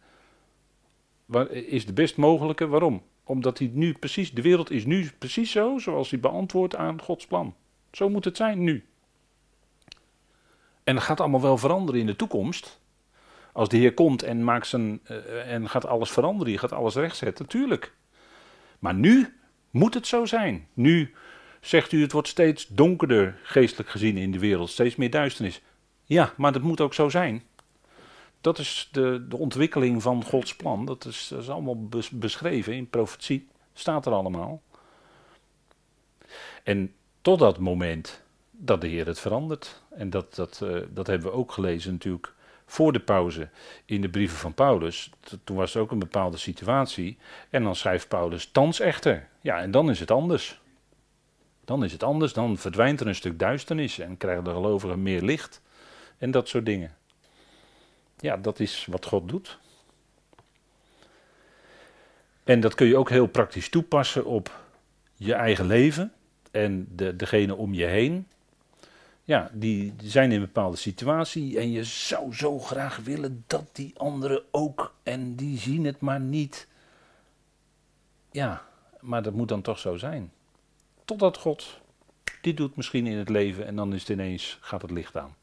is 1.50 1.86
de 1.86 1.94
best 1.94 2.18
mogelijke. 2.18 2.68
Waarom? 2.68 3.04
Omdat 3.24 3.58
hij 3.58 3.72
nu 3.74 3.94
precies, 3.94 4.32
de 4.32 4.42
wereld 4.42 4.72
is 4.72 4.86
nu 4.86 5.10
precies 5.18 5.52
zo 5.52 5.78
zoals 5.78 6.10
hij 6.10 6.20
beantwoordt 6.20 6.76
aan 6.76 7.02
Gods 7.02 7.28
plan. 7.28 7.56
Zo 7.92 8.10
moet 8.10 8.26
het 8.26 8.38
zijn 8.38 8.64
nu. 8.64 8.89
En 10.90 10.96
dat 10.96 11.04
gaat 11.04 11.20
allemaal 11.20 11.42
wel 11.42 11.58
veranderen 11.58 12.02
in 12.02 12.06
de 12.06 12.16
toekomst. 12.16 12.80
Als 13.54 13.70
de 13.70 13.78
Heer 13.78 13.94
komt 13.94 14.24
en, 14.24 14.44
maakt 14.44 14.68
zijn, 14.68 15.02
uh, 15.12 15.52
en 15.54 15.70
gaat 15.70 15.86
alles 15.86 16.10
veranderen, 16.10 16.60
gaat 16.60 16.72
alles 16.72 16.96
rechtzetten, 16.96 17.46
natuurlijk. 17.46 17.94
Maar 18.80 18.94
nu 18.94 19.38
moet 19.70 19.94
het 19.94 20.08
zo 20.08 20.26
zijn. 20.26 20.68
Nu 20.74 21.14
zegt 21.62 21.92
u, 21.92 22.02
het 22.02 22.12
wordt 22.12 22.28
steeds 22.28 22.68
donkerder 22.68 23.40
geestelijk 23.44 23.90
gezien 23.90 24.18
in 24.18 24.32
de 24.32 24.40
wereld, 24.40 24.70
steeds 24.70 24.96
meer 24.96 25.10
duisternis. 25.10 25.62
Ja, 26.04 26.34
maar 26.38 26.52
dat 26.52 26.62
moet 26.62 26.82
ook 26.82 26.94
zo 26.94 27.10
zijn. 27.10 27.44
Dat 28.42 28.58
is 28.58 28.90
de, 28.92 29.26
de 29.28 29.38
ontwikkeling 29.38 30.02
van 30.02 30.24
Gods 30.24 30.56
plan. 30.56 30.86
Dat 30.86 31.06
is, 31.06 31.28
dat 31.28 31.42
is 31.42 31.50
allemaal 31.50 31.88
beschreven 32.12 32.74
in 32.74 32.90
profetie. 32.90 33.48
Staat 33.74 34.06
er 34.06 34.14
allemaal. 34.14 34.62
En 36.64 36.94
tot 37.22 37.40
dat 37.40 37.58
moment 37.58 38.24
dat 38.62 38.82
de 38.82 38.88
Heer 38.88 39.06
het 39.06 39.20
verandert. 39.20 39.82
En 39.90 40.10
dat, 40.10 40.36
dat, 40.36 40.60
uh, 40.64 40.82
dat 40.90 41.08
hebben 41.08 41.28
we 41.28 41.38
ook 41.38 41.52
gelezen 41.52 41.92
natuurlijk 41.92 42.34
voor 42.66 42.94
de 42.94 43.00
pauze 43.00 43.50
in 43.86 44.02
de 44.02 44.10
brieven 44.10 44.38
van 44.38 44.54
Paulus. 44.54 45.10
Toen 45.44 45.56
was 45.56 45.76
er 45.76 45.82
ook 45.82 45.92
een 45.92 46.00
bepaalde 46.00 46.38
situatie. 46.38 47.18
En 47.50 47.64
dan 47.64 47.76
schrijft 47.76 48.08
Paulus 48.08 48.50
thans 48.52 48.80
echter. 48.80 49.28
Ja, 49.42 49.60
en 49.60 49.72
dan 49.72 49.90
is 49.90 50.00
het 50.00 50.12
anders. 50.12 50.62
Dan 51.66 51.84
is 51.84 51.92
het 51.92 52.04
anders, 52.04 52.34
dan 52.34 52.58
verdwijnt 52.58 53.00
er 53.00 53.08
een 53.08 53.16
stuk 53.16 53.40
duisternis 53.40 54.00
en 54.00 54.18
krijgen 54.18 54.44
de 54.44 54.50
gelovigen 54.50 55.02
meer 55.02 55.22
licht. 55.22 55.62
En 56.18 56.32
dat 56.32 56.48
soort 56.48 56.66
dingen. 56.66 56.96
Ja, 58.18 58.38
dat 58.38 58.60
is 58.60 58.86
wat 58.90 59.06
God 59.06 59.30
doet. 59.30 59.60
En 62.44 62.60
dat 62.60 62.76
kun 62.76 62.88
je 62.88 62.98
ook 62.98 63.10
heel 63.10 63.28
praktisch 63.28 63.70
toepassen 63.70 64.26
op 64.26 64.60
je 65.16 65.34
eigen 65.34 65.66
leven 65.66 66.14
en 66.52 66.88
de, 66.96 67.16
degene 67.16 67.56
om 67.56 67.74
je 67.74 67.86
heen. 67.86 68.28
Ja, 69.30 69.50
die 69.54 69.94
zijn 69.98 70.32
in 70.32 70.36
een 70.36 70.46
bepaalde 70.46 70.78
situatie 70.78 71.60
en 71.60 71.72
je 71.72 71.84
zou 71.84 72.34
zo 72.34 72.60
graag 72.60 72.98
willen 72.98 73.44
dat 73.48 73.70
die 73.72 73.94
anderen 73.98 74.44
ook 74.52 74.94
en 75.04 75.36
die 75.36 75.58
zien 75.58 75.86
het 75.86 76.00
maar 76.00 76.20
niet. 76.20 76.68
Ja, 78.32 78.66
maar 79.00 79.24
dat 79.24 79.34
moet 79.34 79.48
dan 79.48 79.62
toch 79.62 79.80
zo 79.80 79.98
zijn. 79.98 80.32
Totdat 81.06 81.38
God 81.38 81.80
dit 82.42 82.58
doet 82.58 82.76
misschien 82.76 83.08
in 83.08 83.18
het 83.18 83.30
leven 83.30 83.66
en 83.66 83.76
dan 83.76 83.94
is 83.94 84.00
het 84.00 84.10
ineens, 84.10 84.58
gaat 84.62 84.82
het 84.82 84.92
licht 84.92 85.18
aan. 85.18 85.36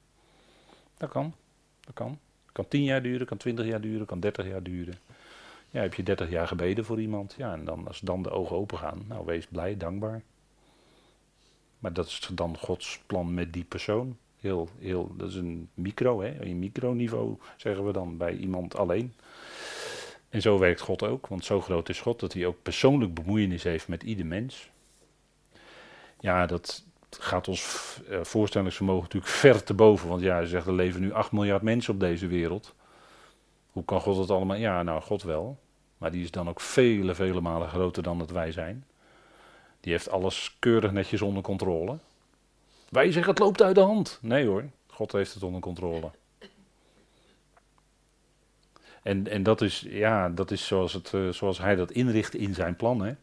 Dat 0.97 1.11
kan, 1.11 1.35
dat 1.81 1.95
kan. 1.95 2.19
Kan 2.53 2.69
tien 2.69 2.85
jaar 2.85 3.03
duren, 3.03 3.27
kan 3.27 3.37
twintig 3.37 3.67
jaar 3.67 3.81
duren, 3.81 4.07
kan 4.07 4.21
dertig 4.21 4.47
jaar 4.47 4.63
duren. 4.63 4.99
Ja, 5.71 5.81
heb 5.81 5.95
je 5.95 6.03
dertig 6.03 6.31
jaar 6.31 6.47
gebeden 6.47 6.85
voor 6.85 7.01
iemand, 7.01 7.35
ja, 7.37 7.53
en 7.53 7.65
dan, 7.65 7.87
als 7.87 8.01
dan 8.01 8.23
de 8.23 8.31
ogen 8.31 8.57
open 8.57 8.79
gaan, 8.79 9.05
nou 9.09 9.27
wees 9.27 9.47
blij, 9.47 9.77
dankbaar. 9.77 10.23
Maar 11.87 11.95
dat 11.95 12.07
is 12.07 12.29
dan 12.33 12.57
Gods 12.59 13.01
plan 13.07 13.35
met 13.35 13.53
die 13.53 13.65
persoon. 13.65 14.17
Heel, 14.41 14.69
heel, 14.79 15.15
dat 15.17 15.29
is 15.29 15.35
een 15.35 15.69
micro, 15.75 16.21
hè? 16.21 16.41
een 16.41 16.59
microniveau 16.59 17.37
zeggen 17.57 17.87
we 17.87 17.93
dan 17.93 18.17
bij 18.17 18.37
iemand 18.37 18.77
alleen. 18.77 19.15
En 20.29 20.41
zo 20.41 20.59
werkt 20.59 20.81
God 20.81 21.03
ook, 21.03 21.27
want 21.27 21.45
zo 21.45 21.61
groot 21.61 21.89
is 21.89 22.01
God 22.01 22.21
dat 22.21 22.33
hij 22.33 22.47
ook 22.47 22.63
persoonlijk 22.63 23.15
bemoeienis 23.15 23.63
heeft 23.63 23.89
met 23.89 24.03
ieder 24.03 24.27
mens. 24.27 24.71
Ja, 26.21 26.47
dat 26.47 26.85
gaat 27.11 27.49
ons 27.49 28.01
uh, 28.11 28.21
voorstellingsvermogen 28.23 29.03
natuurlijk 29.03 29.33
ver 29.45 29.65
te 29.65 29.75
boven, 29.75 30.09
want 30.09 30.21
ja, 30.21 30.35
hij 30.35 30.47
zegt 30.47 30.67
er 30.67 30.75
leven 30.75 31.01
nu 31.01 31.13
8 31.13 31.33
miljard 31.33 31.63
mensen 31.63 31.95
op 31.95 32.01
deze 32.01 32.27
wereld. 32.27 32.75
Hoe 33.71 33.85
kan 33.85 34.01
God 34.01 34.17
dat 34.17 34.31
allemaal? 34.31 34.57
Ja, 34.57 34.83
nou, 34.83 35.03
God 35.03 35.23
wel. 35.23 35.59
Maar 35.99 36.11
die 36.11 36.23
is 36.23 36.31
dan 36.31 36.49
ook 36.49 36.61
vele, 36.61 37.15
vele 37.15 37.41
malen 37.41 37.69
groter 37.69 38.03
dan 38.03 38.19
dat 38.19 38.31
wij 38.31 38.53
zijn. 38.53 38.85
Die 39.87 39.95
heeft 39.95 40.11
alles 40.11 40.57
keurig 40.59 40.93
netjes 40.93 41.23
onder 41.23 41.43
controle. 41.43 41.99
Wij 42.89 43.13
zeggen 43.13 43.33
het 43.33 43.43
loopt 43.43 43.63
uit 43.63 43.75
de 43.75 43.81
hand. 43.81 44.19
Nee 44.23 44.47
hoor, 44.47 44.65
God 44.87 45.13
heeft 45.13 45.35
het 45.35 45.43
onder 45.43 45.61
controle. 45.61 46.11
En, 49.03 49.29
en 49.29 49.43
dat 49.43 49.61
is, 49.61 49.85
ja, 49.89 50.29
dat 50.29 50.51
is 50.51 50.67
zoals, 50.67 50.93
het, 50.93 51.13
uh, 51.13 51.29
zoals 51.29 51.59
hij 51.59 51.75
dat 51.75 51.91
inricht 51.91 52.35
in 52.35 52.55
zijn 52.55 52.77
plan. 52.77 53.05
Hè? 53.05 53.15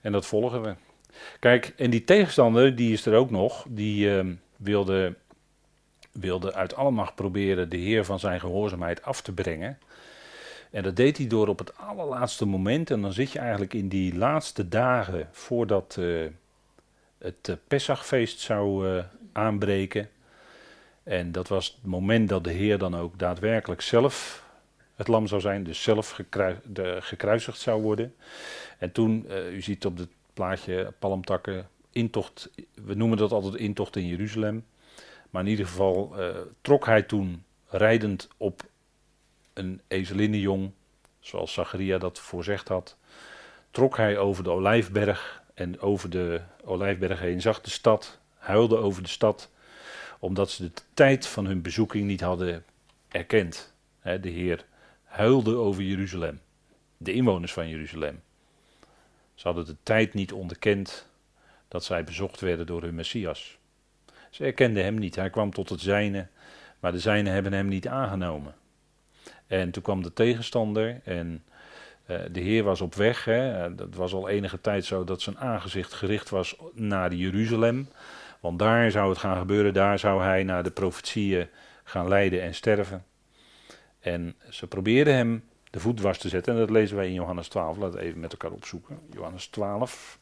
En 0.00 0.12
dat 0.12 0.26
volgen 0.26 0.62
we. 0.62 0.74
Kijk, 1.40 1.72
en 1.76 1.90
die 1.90 2.04
tegenstander, 2.04 2.76
die 2.76 2.92
is 2.92 3.06
er 3.06 3.16
ook 3.16 3.30
nog. 3.30 3.66
Die 3.68 4.06
uh, 4.06 4.34
wilde, 4.56 5.14
wilde 6.12 6.54
uit 6.54 6.74
alle 6.74 6.90
macht 6.90 7.14
proberen 7.14 7.68
de 7.68 7.76
Heer 7.76 8.04
van 8.04 8.18
zijn 8.18 8.40
gehoorzaamheid 8.40 9.02
af 9.02 9.20
te 9.20 9.32
brengen. 9.32 9.78
En 10.70 10.82
dat 10.82 10.96
deed 10.96 11.16
hij 11.16 11.26
door 11.26 11.48
op 11.48 11.58
het 11.58 11.76
allerlaatste 11.76 12.44
moment, 12.44 12.90
en 12.90 13.00
dan 13.00 13.12
zit 13.12 13.32
je 13.32 13.38
eigenlijk 13.38 13.74
in 13.74 13.88
die 13.88 14.16
laatste 14.16 14.68
dagen 14.68 15.28
voordat 15.32 15.96
uh, 15.98 16.26
het 17.18 17.48
uh, 17.48 17.56
Pessachfeest 17.68 18.40
zou 18.40 18.88
uh, 18.88 19.04
aanbreken. 19.32 20.08
En 21.02 21.32
dat 21.32 21.48
was 21.48 21.66
het 21.66 21.90
moment 21.90 22.28
dat 22.28 22.44
de 22.44 22.52
Heer 22.52 22.78
dan 22.78 22.96
ook 22.96 23.18
daadwerkelijk 23.18 23.80
zelf 23.80 24.44
het 24.94 25.08
lam 25.08 25.26
zou 25.26 25.40
zijn, 25.40 25.64
dus 25.64 25.82
zelf 25.82 26.20
gekruisigd 26.98 27.58
zou 27.58 27.82
worden. 27.82 28.14
En 28.78 28.92
toen, 28.92 29.26
u 29.52 29.62
ziet 29.62 29.86
op 29.86 29.98
het 29.98 30.08
plaatje 30.34 30.92
palmtakken, 30.98 31.68
intocht, 31.92 32.50
we 32.84 32.94
noemen 32.94 33.18
dat 33.18 33.32
altijd 33.32 33.54
intocht 33.54 33.96
in 33.96 34.06
Jeruzalem. 34.06 34.64
Maar 35.30 35.42
in 35.42 35.48
ieder 35.48 35.66
geval 35.66 36.14
trok 36.60 36.86
hij 36.86 37.02
toen 37.02 37.44
rijdend 37.66 38.28
op 38.36 38.62
een 39.52 39.80
ezelinnenjong, 39.88 40.70
zoals 41.20 41.52
Zacharia 41.52 41.98
dat 41.98 42.18
voorzegd 42.18 42.68
had, 42.68 42.96
trok 43.70 43.96
hij 43.96 44.18
over 44.18 44.44
de 44.44 44.50
olijfberg 44.50 45.42
en 45.54 45.80
over 45.80 46.10
de 46.10 46.40
olijfberg 46.64 47.20
heen, 47.20 47.40
zag 47.40 47.60
de 47.60 47.70
stad, 47.70 48.18
huilde 48.38 48.76
over 48.76 49.02
de 49.02 49.08
stad, 49.08 49.50
omdat 50.18 50.50
ze 50.50 50.62
de 50.62 50.82
tijd 50.94 51.26
van 51.26 51.46
hun 51.46 51.62
bezoeking 51.62 52.06
niet 52.06 52.20
hadden 52.20 52.64
erkend. 53.08 53.74
de 54.02 54.28
Heer 54.28 54.64
huilde 55.04 55.54
over 55.54 55.82
Jeruzalem, 55.82 56.40
de 56.96 57.12
inwoners 57.12 57.52
van 57.52 57.68
Jeruzalem. 57.68 58.22
Ze 59.34 59.46
hadden 59.46 59.66
de 59.66 59.76
tijd 59.82 60.14
niet 60.14 60.32
onderkend 60.32 61.08
dat 61.68 61.84
zij 61.84 62.04
bezocht 62.04 62.40
werden 62.40 62.66
door 62.66 62.82
hun 62.82 62.94
Messias. 62.94 63.58
Ze 64.30 64.44
erkenden 64.44 64.84
hem 64.84 64.98
niet. 64.98 65.16
Hij 65.16 65.30
kwam 65.30 65.50
tot 65.50 65.68
het 65.68 65.80
zijne, 65.80 66.28
maar 66.80 66.92
de 66.92 66.98
zijnen 66.98 67.32
hebben 67.32 67.52
hem 67.52 67.68
niet 67.68 67.88
aangenomen. 67.88 68.54
En 69.46 69.70
toen 69.70 69.82
kwam 69.82 70.02
de 70.02 70.12
tegenstander 70.12 71.00
en 71.04 71.42
uh, 72.10 72.18
de 72.32 72.40
Heer 72.40 72.62
was 72.62 72.80
op 72.80 72.94
weg. 72.94 73.24
Hè. 73.24 73.74
Dat 73.74 73.94
was 73.94 74.12
al 74.12 74.28
enige 74.28 74.60
tijd 74.60 74.84
zo 74.84 75.04
dat 75.04 75.22
zijn 75.22 75.38
aangezicht 75.38 75.92
gericht 75.92 76.30
was 76.30 76.56
naar 76.72 77.14
Jeruzalem. 77.14 77.88
Want 78.40 78.58
daar 78.58 78.90
zou 78.90 79.08
het 79.08 79.18
gaan 79.18 79.38
gebeuren, 79.38 79.74
daar 79.74 79.98
zou 79.98 80.22
hij 80.22 80.42
naar 80.42 80.62
de 80.62 80.70
profetieën 80.70 81.48
gaan 81.84 82.08
lijden 82.08 82.42
en 82.42 82.54
sterven. 82.54 83.04
En 84.00 84.34
ze 84.48 84.66
probeerden 84.66 85.14
hem 85.14 85.44
de 85.70 85.80
voet 85.80 86.00
was 86.00 86.18
te 86.18 86.28
zetten. 86.28 86.52
En 86.52 86.58
dat 86.58 86.70
lezen 86.70 86.96
wij 86.96 87.06
in 87.06 87.12
Johannes 87.12 87.48
12. 87.48 87.76
Laten 87.76 87.98
we 87.98 88.04
even 88.04 88.20
met 88.20 88.32
elkaar 88.32 88.50
opzoeken. 88.50 88.98
Johannes 89.12 89.46
12. 89.46 90.18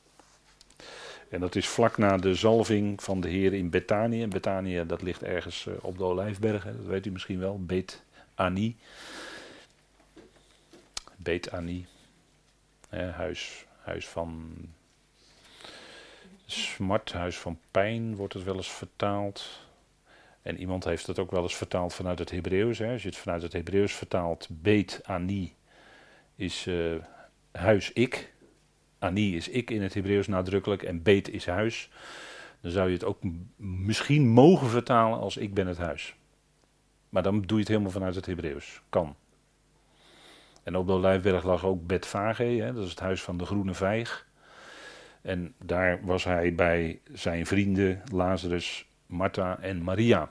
En 1.29 1.41
dat 1.41 1.55
is 1.55 1.69
vlak 1.69 1.99
na 1.99 2.17
de 2.17 2.35
zalving 2.35 3.03
van 3.03 3.21
de 3.21 3.29
Heer 3.29 3.53
in 3.53 3.71
Betanië. 3.71 4.27
Betanië, 4.27 4.85
dat 4.87 5.03
ligt 5.03 5.23
ergens 5.23 5.67
eh, 5.67 5.75
op 5.81 5.99
de 5.99 6.05
Olijfbergen. 6.05 6.77
Dat 6.77 6.87
weet 6.87 7.07
u 7.07 7.11
misschien 7.11 7.39
wel. 7.39 7.65
Bet 7.65 8.03
Ani. 8.39 8.77
Bet 11.17 11.51
Ani. 11.51 11.87
huis, 12.91 13.67
huis 13.83 14.07
van 14.07 14.55
smart, 16.47 17.13
huis 17.13 17.37
van 17.37 17.59
pijn 17.71 18.17
wordt 18.17 18.35
het 18.35 18.45
wel 18.45 18.57
eens 18.57 18.73
vertaald. 18.73 19.67
En 20.43 20.59
iemand 20.59 20.85
heeft 20.85 21.07
het 21.07 21.19
ook 21.19 21.31
wel 21.31 21.43
eens 21.43 21.57
vertaald 21.57 21.95
vanuit 21.95 22.19
het 22.19 22.31
Hebreeuws. 22.31 22.83
Als 22.83 23.03
je 23.03 23.09
het 23.09 23.17
vanuit 23.17 23.43
het 23.43 23.53
Hebreeuws 23.53 23.93
vertaalt, 23.93 24.49
Bet 24.51 25.01
Ani, 25.05 25.55
is 26.35 26.67
uh, 26.67 26.97
huis 27.53 27.93
ik. 27.93 28.33
Ani 28.99 29.37
is 29.37 29.49
ik 29.49 29.71
in 29.71 29.83
het 29.83 29.95
Hebreeuws 29.95 30.27
nadrukkelijk 30.27 30.83
en 30.83 31.03
beet 31.03 31.29
is 31.29 31.47
huis. 31.47 31.91
Dan 32.61 32.71
zou 32.71 32.87
je 32.87 32.95
het 32.95 33.05
ook 33.05 33.19
misschien 33.57 34.29
mogen 34.29 34.69
vertalen 34.69 35.19
als 35.19 35.37
ik 35.37 35.55
ben 35.55 35.67
het 35.67 35.79
huis. 35.79 36.18
Maar 37.09 37.23
dan 37.23 37.41
doe 37.41 37.57
je 37.57 37.59
het 37.59 37.69
helemaal 37.69 37.91
vanuit 37.91 38.15
het 38.15 38.27
Hebreeuws. 38.27 38.83
Kan. 38.89 39.17
En 40.63 40.77
op 40.77 40.87
de 40.87 40.93
Olijfberg 40.93 41.45
lag 41.45 41.65
ook 41.65 41.87
Betfage, 41.87 42.71
dat 42.75 42.85
is 42.85 42.91
het 42.91 43.01
huis 43.01 43.23
van 43.23 43.37
de 43.37 43.45
groene 43.45 43.75
vijg. 43.75 44.27
En 45.23 45.55
daar 45.65 45.99
was 46.03 46.25
hij 46.25 46.55
bij 46.55 47.01
zijn 47.13 47.47
vrienden 47.47 48.03
Lazarus, 48.13 48.87
Martha 49.07 49.59
en 49.61 49.83
Maria 49.83 50.31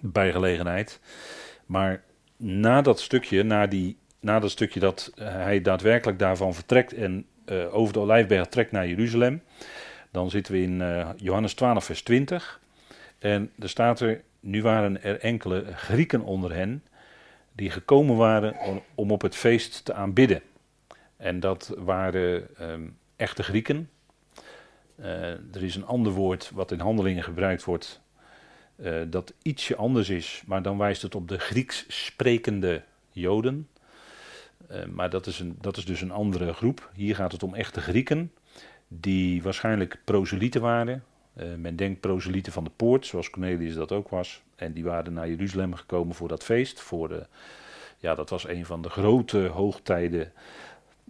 bij 0.00 0.32
gelegenheid. 0.32 1.00
Maar 1.66 2.02
na 2.36 2.82
dat 2.82 3.00
stukje, 3.00 3.42
na, 3.42 3.66
die, 3.66 3.98
na 4.20 4.38
dat 4.38 4.50
stukje 4.50 4.80
dat 4.80 5.12
hij 5.20 5.60
daadwerkelijk 5.60 6.18
daarvan 6.18 6.54
vertrekt 6.54 6.92
en 6.92 7.26
uh, 7.46 7.74
over 7.74 7.92
de 7.92 7.98
Olijfberg 7.98 8.46
trekt 8.46 8.72
naar 8.72 8.88
Jeruzalem, 8.88 9.42
dan 10.10 10.30
zitten 10.30 10.52
we 10.52 10.62
in 10.62 10.80
uh, 10.80 11.08
Johannes 11.16 11.54
12, 11.54 11.84
vers 11.84 12.02
20. 12.02 12.60
En 13.18 13.50
er 13.58 13.68
staat 13.68 14.00
er, 14.00 14.22
nu 14.46 14.62
waren 14.62 15.02
er 15.02 15.20
enkele 15.20 15.64
Grieken 15.74 16.22
onder 16.22 16.54
hen, 16.54 16.84
die 17.52 17.70
gekomen 17.70 18.16
waren 18.16 18.82
om, 18.94 19.10
op 19.10 19.22
het 19.22 19.36
feest 19.36 19.84
te 19.84 19.94
aanbidden. 19.94 20.42
En 21.16 21.40
dat 21.40 21.74
waren 21.78 22.48
um, 22.60 22.98
echte 23.16 23.42
Grieken. 23.42 23.90
Uh, 25.00 25.06
er 25.30 25.62
is 25.62 25.74
een 25.74 25.86
ander 25.86 26.12
woord 26.12 26.50
wat 26.54 26.70
in 26.70 26.80
handelingen 26.80 27.22
gebruikt 27.22 27.64
wordt, 27.64 28.00
uh, 28.76 29.02
dat 29.06 29.32
ietsje 29.42 29.76
anders 29.76 30.08
is, 30.08 30.42
maar 30.46 30.62
dan 30.62 30.78
wijst 30.78 31.02
het 31.02 31.14
op 31.14 31.28
de 31.28 31.38
Grieks 31.38 31.84
sprekende 31.88 32.82
Joden. 33.10 33.68
Uh, 34.70 34.84
maar 34.84 35.10
dat 35.10 35.26
is, 35.26 35.40
een, 35.40 35.56
dat 35.60 35.76
is 35.76 35.84
dus 35.84 36.00
een 36.00 36.10
andere 36.10 36.52
groep. 36.52 36.90
Hier 36.94 37.14
gaat 37.14 37.32
het 37.32 37.42
om 37.42 37.54
echte 37.54 37.80
Grieken, 37.80 38.32
die 38.88 39.42
waarschijnlijk 39.42 39.98
proselieten 40.04 40.60
waren. 40.60 41.04
Men 41.56 41.76
denkt 41.76 42.00
proselieten 42.00 42.52
van 42.52 42.64
de 42.64 42.70
poort, 42.76 43.06
zoals 43.06 43.30
Cornelius 43.30 43.74
dat 43.74 43.92
ook 43.92 44.08
was. 44.08 44.42
En 44.56 44.72
die 44.72 44.84
waren 44.84 45.12
naar 45.12 45.28
Jeruzalem 45.28 45.74
gekomen 45.74 46.14
voor 46.14 46.28
dat 46.28 46.44
feest. 46.44 46.80
Voor 46.80 47.08
de, 47.08 47.26
ja, 47.98 48.14
dat 48.14 48.30
was 48.30 48.48
een 48.48 48.66
van 48.66 48.82
de 48.82 48.88
grote 48.88 49.38
hoogtijden 49.38 50.32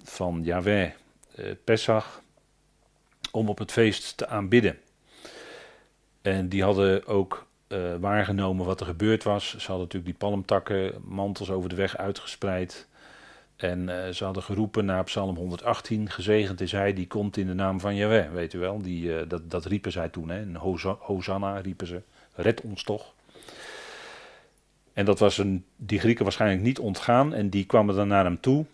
van 0.02 0.40
Yahweh, 0.42 0.90
Pesach 1.64 2.22
om 3.30 3.48
op 3.48 3.58
het 3.58 3.72
feest 3.72 4.16
te 4.16 4.28
aanbidden. 4.28 4.78
En 6.22 6.48
die 6.48 6.62
hadden 6.62 7.06
ook 7.06 7.46
uh, 7.68 7.94
waargenomen 8.00 8.66
wat 8.66 8.80
er 8.80 8.86
gebeurd 8.86 9.22
was. 9.22 9.50
Ze 9.50 9.66
hadden 9.66 9.78
natuurlijk 9.78 10.04
die 10.04 10.28
palmtakken, 10.28 10.94
mantels 11.04 11.50
over 11.50 11.68
de 11.68 11.74
weg 11.74 11.96
uitgespreid. 11.96 12.86
En 13.56 13.88
uh, 13.88 14.08
ze 14.08 14.24
hadden 14.24 14.42
geroepen 14.42 14.84
naar 14.84 15.04
Psalm 15.04 15.36
118, 15.36 16.10
gezegend 16.10 16.60
is 16.60 16.72
hij 16.72 16.92
die 16.92 17.06
komt 17.06 17.36
in 17.36 17.46
de 17.46 17.54
naam 17.54 17.80
van 17.80 17.94
Jahweh, 17.94 18.32
weet 18.32 18.52
u 18.52 18.58
wel. 18.58 18.82
Die, 18.82 19.26
dat, 19.26 19.50
dat 19.50 19.64
riepen 19.64 19.92
zij 19.92 20.08
toen, 20.08 20.28
hè. 20.28 20.44
Hosanna 20.98 21.58
riepen 21.58 21.86
ze, 21.86 22.02
red 22.34 22.60
ons 22.60 22.82
toch. 22.82 23.14
En 24.92 25.04
dat 25.04 25.18
was 25.18 25.38
een, 25.38 25.64
die 25.76 25.98
Grieken 25.98 26.24
waarschijnlijk 26.24 26.62
niet 26.62 26.78
ontgaan 26.78 27.34
en 27.34 27.50
die 27.50 27.66
kwamen 27.66 27.94
dan 27.94 28.08
naar 28.08 28.24
hem 28.24 28.40
toe 28.40 28.64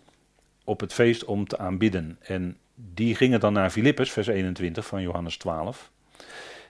op 0.63 0.79
het 0.79 0.93
feest 0.93 1.25
om 1.25 1.47
te 1.47 1.57
aanbidden. 1.57 2.17
En 2.21 2.57
die 2.75 3.15
gingen 3.15 3.39
dan 3.39 3.53
naar 3.53 3.69
Filippus, 3.69 4.11
vers 4.11 4.27
21 4.27 4.85
van 4.85 5.01
Johannes 5.01 5.37
12, 5.37 5.91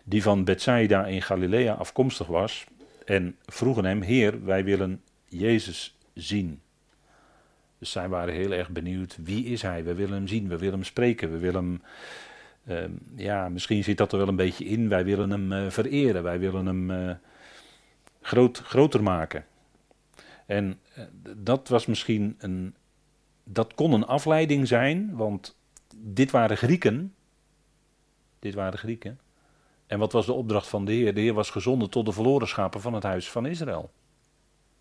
die 0.03 0.23
van 0.23 0.43
Bethsaida 0.43 1.05
in 1.05 1.21
Galilea 1.21 1.73
afkomstig 1.73 2.27
was, 2.27 2.65
en 3.05 3.35
vroegen 3.45 3.85
hem: 3.85 4.01
Heer, 4.01 4.45
wij 4.45 4.63
willen 4.63 5.01
Jezus 5.27 5.97
zien. 6.13 6.61
Dus 7.83 7.91
zij 7.91 8.09
waren 8.09 8.33
heel 8.33 8.51
erg 8.51 8.69
benieuwd: 8.69 9.17
wie 9.23 9.45
is 9.45 9.61
hij? 9.61 9.83
We 9.83 9.93
willen 9.93 10.13
hem 10.13 10.27
zien, 10.27 10.47
we 10.47 10.57
willen 10.57 10.73
hem 10.73 10.83
spreken, 10.83 11.31
we 11.31 11.37
willen 11.37 11.63
hem. 11.63 11.81
Uh, 12.67 12.97
ja, 13.15 13.49
misschien 13.49 13.83
zit 13.83 13.97
dat 13.97 14.11
er 14.11 14.17
wel 14.17 14.27
een 14.27 14.35
beetje 14.35 14.65
in. 14.65 14.89
Wij 14.89 15.05
willen 15.05 15.29
hem 15.29 15.51
uh, 15.51 15.69
vereren, 15.69 16.23
wij 16.23 16.39
willen 16.39 16.65
hem 16.65 16.91
uh, 16.91 17.15
groot, 18.21 18.57
groter 18.57 19.03
maken. 19.03 19.45
En 20.45 20.79
eh, 20.93 21.03
dat 21.37 21.67
was 21.67 21.85
misschien 21.85 22.35
een. 22.37 22.75
Dat 23.43 23.73
kon 23.73 23.93
een 23.93 24.05
afleiding 24.05 24.67
zijn, 24.67 25.15
want 25.15 25.57
dit 25.95 26.31
waren 26.31 26.57
Grieken. 26.57 27.13
Dit 28.39 28.53
waren 28.53 28.79
Grieken. 28.79 29.19
En 29.87 29.99
wat 29.99 30.11
was 30.11 30.25
de 30.25 30.33
opdracht 30.33 30.67
van 30.67 30.85
de 30.85 30.91
Heer? 30.91 31.13
De 31.13 31.21
Heer 31.21 31.33
was 31.33 31.49
gezonden 31.49 31.89
tot 31.89 32.05
de 32.05 32.11
verloren 32.11 32.47
schapen 32.47 32.81
van 32.81 32.93
het 32.93 33.03
huis 33.03 33.31
van 33.31 33.45
Israël. 33.45 33.91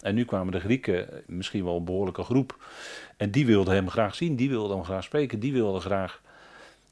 En 0.03 0.15
nu 0.15 0.25
kwamen 0.25 0.53
de 0.53 0.61
Grieken, 0.61 1.23
misschien 1.27 1.65
wel 1.65 1.77
een 1.77 1.85
behoorlijke 1.85 2.23
groep. 2.23 2.65
En 3.17 3.31
die 3.31 3.47
wilden 3.47 3.75
hem 3.75 3.91
graag 3.91 4.15
zien, 4.15 4.37
die 4.37 4.49
wilden 4.49 4.77
hem 4.77 4.85
graag 4.85 5.05
spreken, 5.05 5.41
die 5.41 5.53
wilden 5.53 5.81
graag. 5.81 6.21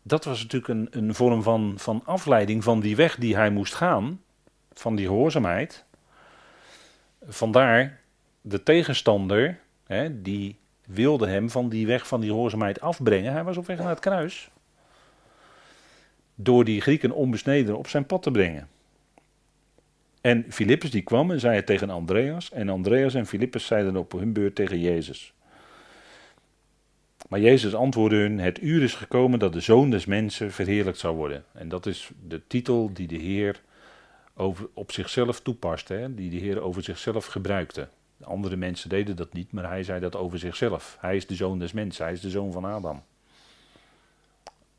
Dat 0.03 0.25
was 0.25 0.43
natuurlijk 0.43 0.69
een, 0.69 0.89
een 0.91 1.15
vorm 1.15 1.43
van, 1.43 1.75
van 1.77 2.03
afleiding 2.05 2.65
van 2.65 2.81
die 2.81 2.97
weg 2.97 3.17
die 3.17 3.37
hij 3.37 3.51
moest 3.51 3.75
gaan, 3.75 4.21
van 4.73 4.97
die 4.97 5.07
gehoorzaamheid. 5.07 5.85
Vandaar 7.27 8.01
de 8.41 8.63
tegenstander, 8.63 9.59
hè, 9.87 10.23
die 10.23 10.57
wilde 10.87 11.29
hem 11.29 11.51
van 11.51 11.69
die 11.69 11.87
weg 11.87 12.07
van 12.07 12.21
die 12.21 12.31
gehoorzaamheid 12.31 12.81
afbrengen. 12.81 13.33
Hij 13.33 13.45
was 13.45 13.57
op 13.57 13.67
weg 13.67 13.79
naar 13.79 13.89
het 13.89 14.01
kruis. 14.01 14.51
Door 16.35 16.65
die 16.65 16.81
Grieken 16.81 17.13
onbesneden 17.13 17.79
op 17.79 17.89
zijn 17.89 18.07
pad 18.07 18.23
te 18.23 18.31
brengen. 18.31 18.69
En 20.21 20.45
Filippus 20.49 20.91
die 20.91 21.03
kwam 21.03 21.31
en 21.31 21.41
zei 21.41 21.57
het 21.57 21.67
tegen 21.67 21.91
Andreas. 21.91 22.51
En 22.51 22.69
Andreas 22.69 23.15
en 23.15 23.27
Filippus 23.27 23.67
zeiden 23.67 23.97
op 23.97 24.13
hun 24.13 24.33
beurt 24.33 24.55
tegen 24.55 24.81
Jezus. 24.81 25.33
Maar 27.29 27.41
Jezus 27.41 27.75
antwoordde 27.75 28.17
hun: 28.17 28.39
Het 28.39 28.63
uur 28.63 28.83
is 28.83 28.95
gekomen 28.95 29.39
dat 29.39 29.53
de 29.53 29.61
zoon 29.61 29.91
des 29.91 30.07
mensen 30.07 30.53
verheerlijkt 30.53 30.99
zou 30.99 31.17
worden. 31.17 31.45
En 31.53 31.69
dat 31.69 31.87
is 31.87 32.11
de 32.29 32.41
titel 32.47 32.93
die 32.93 33.07
de 33.07 33.17
Heer 33.17 33.61
over, 34.35 34.69
op 34.75 34.93
zichzelf 34.93 35.41
toepast, 35.41 35.89
hè, 35.89 36.15
die 36.15 36.31
de 36.31 36.37
Heer 36.37 36.61
over 36.61 36.83
zichzelf 36.83 37.27
gebruikte. 37.27 37.89
Andere 38.23 38.57
mensen 38.57 38.89
deden 38.89 39.17
dat 39.17 39.33
niet, 39.33 39.53
maar 39.53 39.69
hij 39.69 39.83
zei 39.83 40.01
dat 40.01 40.17
over 40.17 40.39
zichzelf. 40.39 40.97
Hij 41.01 41.17
is 41.17 41.27
de 41.27 41.35
zoon 41.35 41.59
des 41.59 41.73
mensen, 41.73 42.05
hij 42.05 42.13
is 42.13 42.21
de 42.21 42.31
zoon 42.31 42.53
van 42.53 42.65
Adam. 42.65 43.03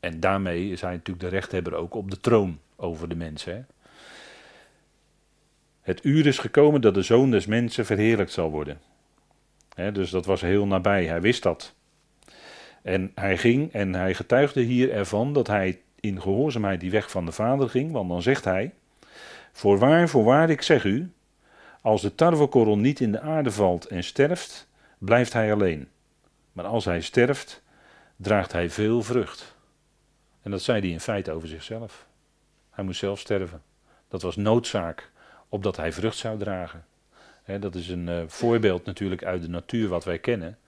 En 0.00 0.20
daarmee 0.20 0.70
is 0.70 0.80
hij 0.80 0.92
natuurlijk 0.92 1.20
de 1.20 1.28
rechthebber 1.28 1.74
ook 1.74 1.94
op 1.94 2.10
de 2.10 2.20
troon 2.20 2.58
over 2.76 3.08
de 3.08 3.14
mensen. 3.14 3.54
Hè? 3.54 3.62
Het 5.82 6.04
uur 6.04 6.26
is 6.26 6.38
gekomen 6.38 6.80
dat 6.80 6.94
de 6.94 7.02
zoon 7.02 7.30
des 7.30 7.46
mensen 7.46 7.86
verheerlijkt 7.86 8.32
zal 8.32 8.50
worden. 8.50 8.80
dus 9.92 10.10
dat 10.10 10.26
was 10.26 10.40
heel 10.40 10.66
nabij, 10.66 11.04
hij 11.04 11.20
wist 11.20 11.42
dat. 11.42 11.74
En 12.82 13.12
hij 13.14 13.38
ging 13.38 13.72
en 13.72 13.94
hij 13.94 14.14
getuigde 14.14 14.60
hier 14.60 14.92
ervan 14.92 15.32
dat 15.32 15.46
hij 15.46 15.80
in 16.00 16.20
gehoorzaamheid 16.20 16.80
die 16.80 16.90
weg 16.90 17.10
van 17.10 17.26
de 17.26 17.32
Vader 17.32 17.68
ging, 17.68 17.92
want 17.92 18.08
dan 18.08 18.22
zegt 18.22 18.44
hij: 18.44 18.74
Voorwaar, 19.52 20.08
voorwaar, 20.08 20.50
ik 20.50 20.62
zeg 20.62 20.84
u, 20.84 21.12
als 21.80 22.02
de 22.02 22.14
tarwekorrel 22.14 22.78
niet 22.78 23.00
in 23.00 23.12
de 23.12 23.20
aarde 23.20 23.50
valt 23.50 23.84
en 23.84 24.04
sterft, 24.04 24.68
blijft 24.98 25.32
hij 25.32 25.52
alleen. 25.52 25.88
Maar 26.52 26.64
als 26.64 26.84
hij 26.84 27.00
sterft, 27.00 27.62
draagt 28.16 28.52
hij 28.52 28.70
veel 28.70 29.02
vrucht. 29.02 29.56
En 30.42 30.50
dat 30.50 30.62
zei 30.62 30.80
hij 30.80 30.90
in 30.90 31.00
feite 31.00 31.32
over 31.32 31.48
zichzelf. 31.48 32.06
Hij 32.70 32.84
moest 32.84 32.98
zelf 32.98 33.18
sterven. 33.18 33.62
Dat 34.08 34.22
was 34.22 34.36
noodzaak, 34.36 35.10
opdat 35.52 35.76
hij 35.76 35.92
vrucht 35.92 36.16
zou 36.16 36.38
dragen. 36.38 36.84
dat 37.60 37.74
is 37.74 37.88
een 37.88 38.08
uh, 38.08 38.22
voorbeeld 38.26 38.84
natuurlijk 38.84 39.24
uit 39.24 39.42
de 39.42 39.48
natuur 39.48 39.88
wat 39.88 40.04
wij 40.04 40.18
kennen. 40.18 40.58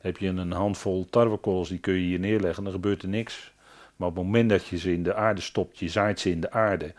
Heb 0.00 0.16
je 0.16 0.28
een 0.28 0.52
handvol 0.52 1.06
tarwekorrels, 1.10 1.68
die 1.68 1.78
kun 1.78 1.94
je 1.94 2.00
hier 2.00 2.18
neerleggen, 2.18 2.64
dan 2.64 2.72
gebeurt 2.72 3.02
er 3.02 3.08
niks. 3.08 3.52
Maar 3.96 4.08
op 4.08 4.16
het 4.16 4.24
moment 4.24 4.50
dat 4.50 4.66
je 4.66 4.78
ze 4.78 4.92
in 4.92 5.02
de 5.02 5.14
aarde 5.14 5.40
stopt, 5.40 5.78
je 5.78 5.88
zaait 5.88 6.20
ze 6.20 6.30
in 6.30 6.40
de 6.40 6.50
aarde, 6.50 6.92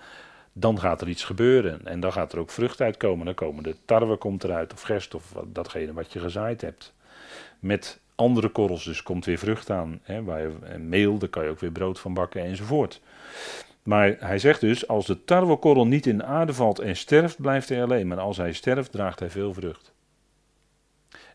dan 0.54 0.80
gaat 0.80 1.02
er 1.02 1.10
iets 1.10 1.24
gebeuren. 1.24 1.86
En 1.86 2.00
dan 2.00 2.12
gaat 2.12 2.34
er 2.34 2.39
ook 2.39 2.50
vrucht 2.50 2.82
uitkomen. 2.82 3.26
Dan 3.26 3.36
komen 3.36 3.63
de 3.63 3.76
tarwe 3.86 4.17
komt 4.17 4.44
eruit, 4.44 4.74
of 4.74 4.82
gerst, 4.82 5.15
of 5.15 5.34
datgene 5.46 5.94
wat 5.94 6.13
je 6.13 6.20
gezaaid 6.20 6.62
hebt. 6.62 6.94
Met 7.60 8.00
andere 8.15 8.50
korrels, 8.50 8.84
dus 8.84 9.04
komt 9.04 9.26
weer 9.26 9.38
vrucht 9.38 9.70
aan. 9.70 10.02
Waar 10.24 10.50
meel, 10.80 11.17
daar 11.17 11.30
kan 11.30 11.44
je 11.44 11.50
ook 11.50 11.60
weer 11.60 11.72
brood 11.72 12.00
van 12.00 12.13
bakken 12.13 12.41
enzovoort. 12.41 13.02
Maar 13.84 14.15
hij 14.20 14.39
zegt 14.39 14.62
dus, 14.62 14.88
als 14.88 15.06
de 15.06 15.24
tarwekorrel 15.24 15.88
niet 15.88 16.06
in 16.06 16.17
de 16.17 16.24
aarde 16.24 16.54
valt 16.54 16.80
en 16.80 16.96
sterft, 16.96 17.41
blijft 17.41 17.70
hij 17.70 17.84
alleen. 17.84 18.08
Maar 18.08 18.20
als 18.20 18.38
hij 18.38 18.54
sterft, 18.54 18.91
draagt 18.91 19.20
hij 19.20 19.30
veel 19.30 19.54
vrucht. 19.54 19.94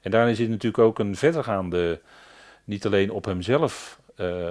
En 0.01 0.11
daarin 0.11 0.37
zit 0.37 0.49
natuurlijk 0.49 0.83
ook 0.83 0.99
een 0.99 1.17
verdergaande, 1.17 2.01
niet 2.65 2.87
alleen 2.87 3.11
op 3.11 3.25
hemzelf 3.25 4.01
uh, 4.17 4.49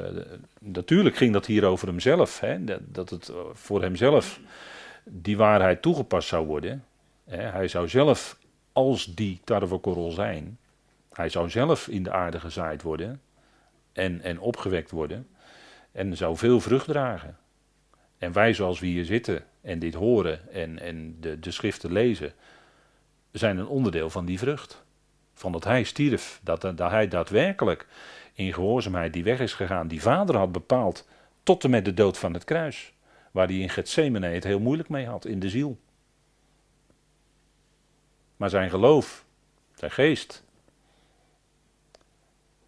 natuurlijk 0.60 1.16
ging 1.16 1.34
dat 1.34 1.46
hier 1.46 1.66
over 1.66 1.88
hemzelf. 1.88 2.40
Hè, 2.40 2.58
dat 2.92 3.10
het 3.10 3.30
eh, 3.30 3.36
voor 3.54 3.82
hemzelf 3.82 4.40
die 5.04 5.38
waarheid 5.38 5.82
toegepast 5.82 6.28
zou 6.28 6.46
worden. 6.46 6.86
Hè, 7.24 7.42
hij 7.42 7.68
zou 7.68 7.88
zelf, 7.88 8.38
als 8.74 9.06
die 9.16 9.42
tarwekorrel 9.44 10.12
zijn, 10.12 10.58
hij 11.14 11.30
zou 11.30 11.50
zelf 11.50 11.88
in 11.88 12.04
de 12.04 12.12
aarde 12.12 12.40
gezaaid 12.40 12.82
worden 12.82 13.22
en, 13.94 14.22
en 14.22 14.40
opgewekt 14.40 14.92
worden 14.92 15.28
en 15.92 16.18
zou 16.18 16.38
veel 16.38 16.60
vrucht 16.60 16.88
dragen. 16.88 17.38
En 18.18 18.32
wij 18.32 18.54
zoals 18.54 18.80
we 18.80 18.86
hier 18.86 19.06
zitten 19.06 19.46
en 19.62 19.80
dit 19.80 19.94
horen 19.94 20.52
en, 20.52 20.80
en 20.80 21.18
de, 21.20 21.40
de 21.40 21.52
schriften 21.52 21.92
lezen, 21.92 22.34
zijn 23.32 23.58
een 23.58 23.68
onderdeel 23.68 24.10
van 24.10 24.26
die 24.26 24.40
vrucht. 24.40 24.84
Van 25.34 25.52
dat 25.52 25.64
hij 25.64 25.84
stierf, 25.84 26.40
dat, 26.44 26.62
dat 26.62 26.80
hij 26.80 27.08
daadwerkelijk 27.08 27.88
in 28.34 28.54
gehoorzaamheid 28.54 29.14
die 29.14 29.24
weg 29.24 29.40
is 29.40 29.54
gegaan, 29.54 29.88
die 29.88 30.02
vader 30.02 30.38
had 30.38 30.52
bepaald, 30.52 31.08
tot 31.44 31.64
en 31.64 31.70
met 31.70 31.86
de 31.86 31.94
dood 31.94 32.18
van 32.18 32.34
het 32.34 32.44
kruis. 32.44 32.94
Waar 33.32 33.48
hij 33.48 33.58
in 33.58 33.70
Gethsemane 33.70 34.28
het 34.28 34.44
heel 34.44 34.60
moeilijk 34.60 34.90
mee 34.90 35.06
had, 35.06 35.26
in 35.26 35.40
de 35.40 35.50
ziel. 35.50 35.78
Maar 38.38 38.50
zijn 38.50 38.70
geloof, 38.70 39.26
zijn 39.74 39.92
geest, 39.92 40.44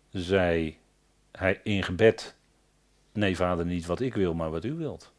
zei 0.09 0.77
hij 1.31 1.59
in 1.63 1.83
gebed: 1.83 2.35
Nee, 3.11 3.35
vader, 3.35 3.65
niet 3.65 3.85
wat 3.85 3.99
ik 3.99 4.13
wil, 4.13 4.33
maar 4.33 4.51
wat 4.51 4.65
u 4.65 4.73
wilt. 4.73 5.11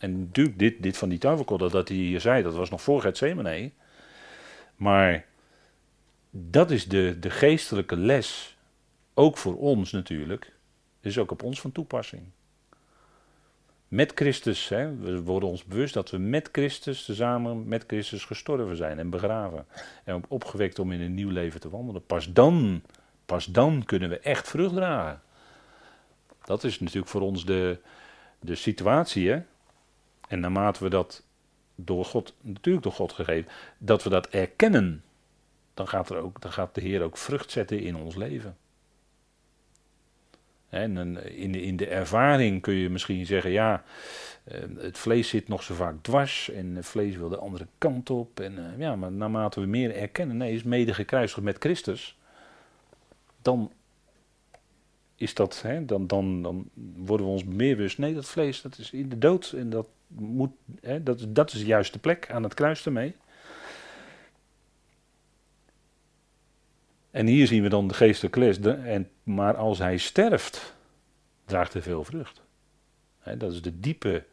En 0.00 0.18
natuurlijk, 0.18 0.58
dit, 0.58 0.82
dit 0.82 0.96
van 0.96 1.08
die 1.08 1.18
tafelkodder 1.18 1.70
dat 1.70 1.88
hij 1.88 1.96
hier 1.96 2.20
zei, 2.20 2.42
dat 2.42 2.54
was 2.54 2.70
nog 2.70 2.82
voor 2.82 3.00
Gethsemane. 3.00 3.70
Maar 4.76 5.24
dat 6.30 6.70
is 6.70 6.88
de, 6.88 7.16
de 7.20 7.30
geestelijke 7.30 7.96
les, 7.96 8.56
ook 9.14 9.36
voor 9.36 9.58
ons 9.58 9.92
natuurlijk, 9.92 10.52
is 11.00 11.18
ook 11.18 11.30
op 11.30 11.42
ons 11.42 11.60
van 11.60 11.72
toepassing. 11.72 12.22
Met 13.88 14.12
Christus, 14.14 14.68
hè, 14.68 14.96
we 14.96 15.22
worden 15.22 15.48
ons 15.48 15.64
bewust 15.64 15.94
dat 15.94 16.10
we 16.10 16.18
met 16.18 16.48
Christus, 16.52 17.04
tezamen 17.04 17.68
met 17.68 17.84
Christus 17.86 18.24
gestorven 18.24 18.76
zijn 18.76 18.98
en 18.98 19.10
begraven. 19.10 19.66
En 20.04 20.22
opgewekt 20.28 20.78
om 20.78 20.92
in 20.92 21.00
een 21.00 21.14
nieuw 21.14 21.30
leven 21.30 21.60
te 21.60 21.70
wandelen. 21.70 22.06
Pas 22.06 22.32
dan, 22.32 22.82
pas 23.26 23.44
dan 23.44 23.84
kunnen 23.84 24.08
we 24.08 24.18
echt 24.18 24.48
vrucht 24.48 24.74
dragen. 24.74 25.20
Dat 26.44 26.64
is 26.64 26.80
natuurlijk 26.80 27.08
voor 27.08 27.20
ons 27.20 27.44
de, 27.44 27.78
de 28.40 28.54
situatie, 28.54 29.30
hè. 29.30 29.42
En 30.30 30.40
naarmate 30.40 30.84
we 30.84 30.90
dat 30.90 31.22
door 31.74 32.04
God, 32.04 32.34
natuurlijk 32.40 32.84
door 32.84 32.92
God 32.92 33.12
gegeven, 33.12 33.50
dat 33.78 34.02
we 34.02 34.10
dat 34.10 34.28
erkennen, 34.28 35.04
dan 35.74 35.88
gaat, 35.88 36.10
er 36.10 36.16
ook, 36.16 36.40
dan 36.40 36.52
gaat 36.52 36.74
de 36.74 36.80
Heer 36.80 37.02
ook 37.02 37.16
vrucht 37.16 37.50
zetten 37.50 37.80
in 37.80 37.96
ons 37.96 38.14
leven. 38.14 38.56
En 40.68 40.96
in 41.36 41.52
de, 41.52 41.62
in 41.62 41.76
de 41.76 41.86
ervaring 41.86 42.62
kun 42.62 42.74
je 42.74 42.90
misschien 42.90 43.26
zeggen, 43.26 43.50
ja, 43.50 43.84
eh, 44.44 44.60
het 44.76 44.98
vlees 44.98 45.28
zit 45.28 45.48
nog 45.48 45.62
zo 45.62 45.74
vaak 45.74 45.94
dwars 46.02 46.50
en 46.50 46.76
het 46.76 46.86
vlees 46.86 47.16
wil 47.16 47.28
de 47.28 47.38
andere 47.38 47.66
kant 47.78 48.10
op. 48.10 48.40
En 48.40 48.58
eh, 48.58 48.78
ja, 48.78 48.96
maar 48.96 49.12
naarmate 49.12 49.60
we 49.60 49.66
meer 49.66 49.96
erkennen, 49.96 50.36
nee, 50.36 50.54
is 50.54 50.62
mede 50.62 50.94
gekruisigd 50.94 51.42
met 51.42 51.56
Christus, 51.58 52.18
dan 53.42 53.72
is 55.16 55.34
dat, 55.34 55.62
hè, 55.62 55.84
dan, 55.84 56.06
dan, 56.06 56.42
dan 56.42 56.70
worden 56.96 57.26
we 57.26 57.32
ons 57.32 57.44
meer 57.44 57.76
bewust, 57.76 57.98
nee, 57.98 58.14
dat 58.14 58.28
vlees, 58.28 58.62
dat 58.62 58.78
is 58.78 58.90
in 58.90 59.08
de 59.08 59.18
dood 59.18 59.52
en 59.52 59.70
dat 59.70 59.86
hè, 60.80 61.02
dat, 61.02 61.26
dat 61.28 61.52
is 61.52 61.58
de 61.58 61.66
juiste 61.66 61.98
plek 61.98 62.30
aan 62.30 62.42
het 62.42 62.54
kruis 62.54 62.86
ermee. 62.86 63.16
En 67.10 67.26
hier 67.26 67.46
zien 67.46 67.62
we 67.62 67.68
dan 67.68 67.88
de 67.88 67.94
geestelijke 67.94 68.38
les. 68.38 68.60
en, 68.60 69.10
maar 69.22 69.56
als 69.56 69.78
hij 69.78 69.96
sterft, 69.96 70.74
draagt 71.44 71.72
hij 71.72 71.82
veel 71.82 72.04
vrucht. 72.04 72.42
dat 73.38 73.52
is 73.52 73.62
de 73.62 73.80
diepe 73.80 74.24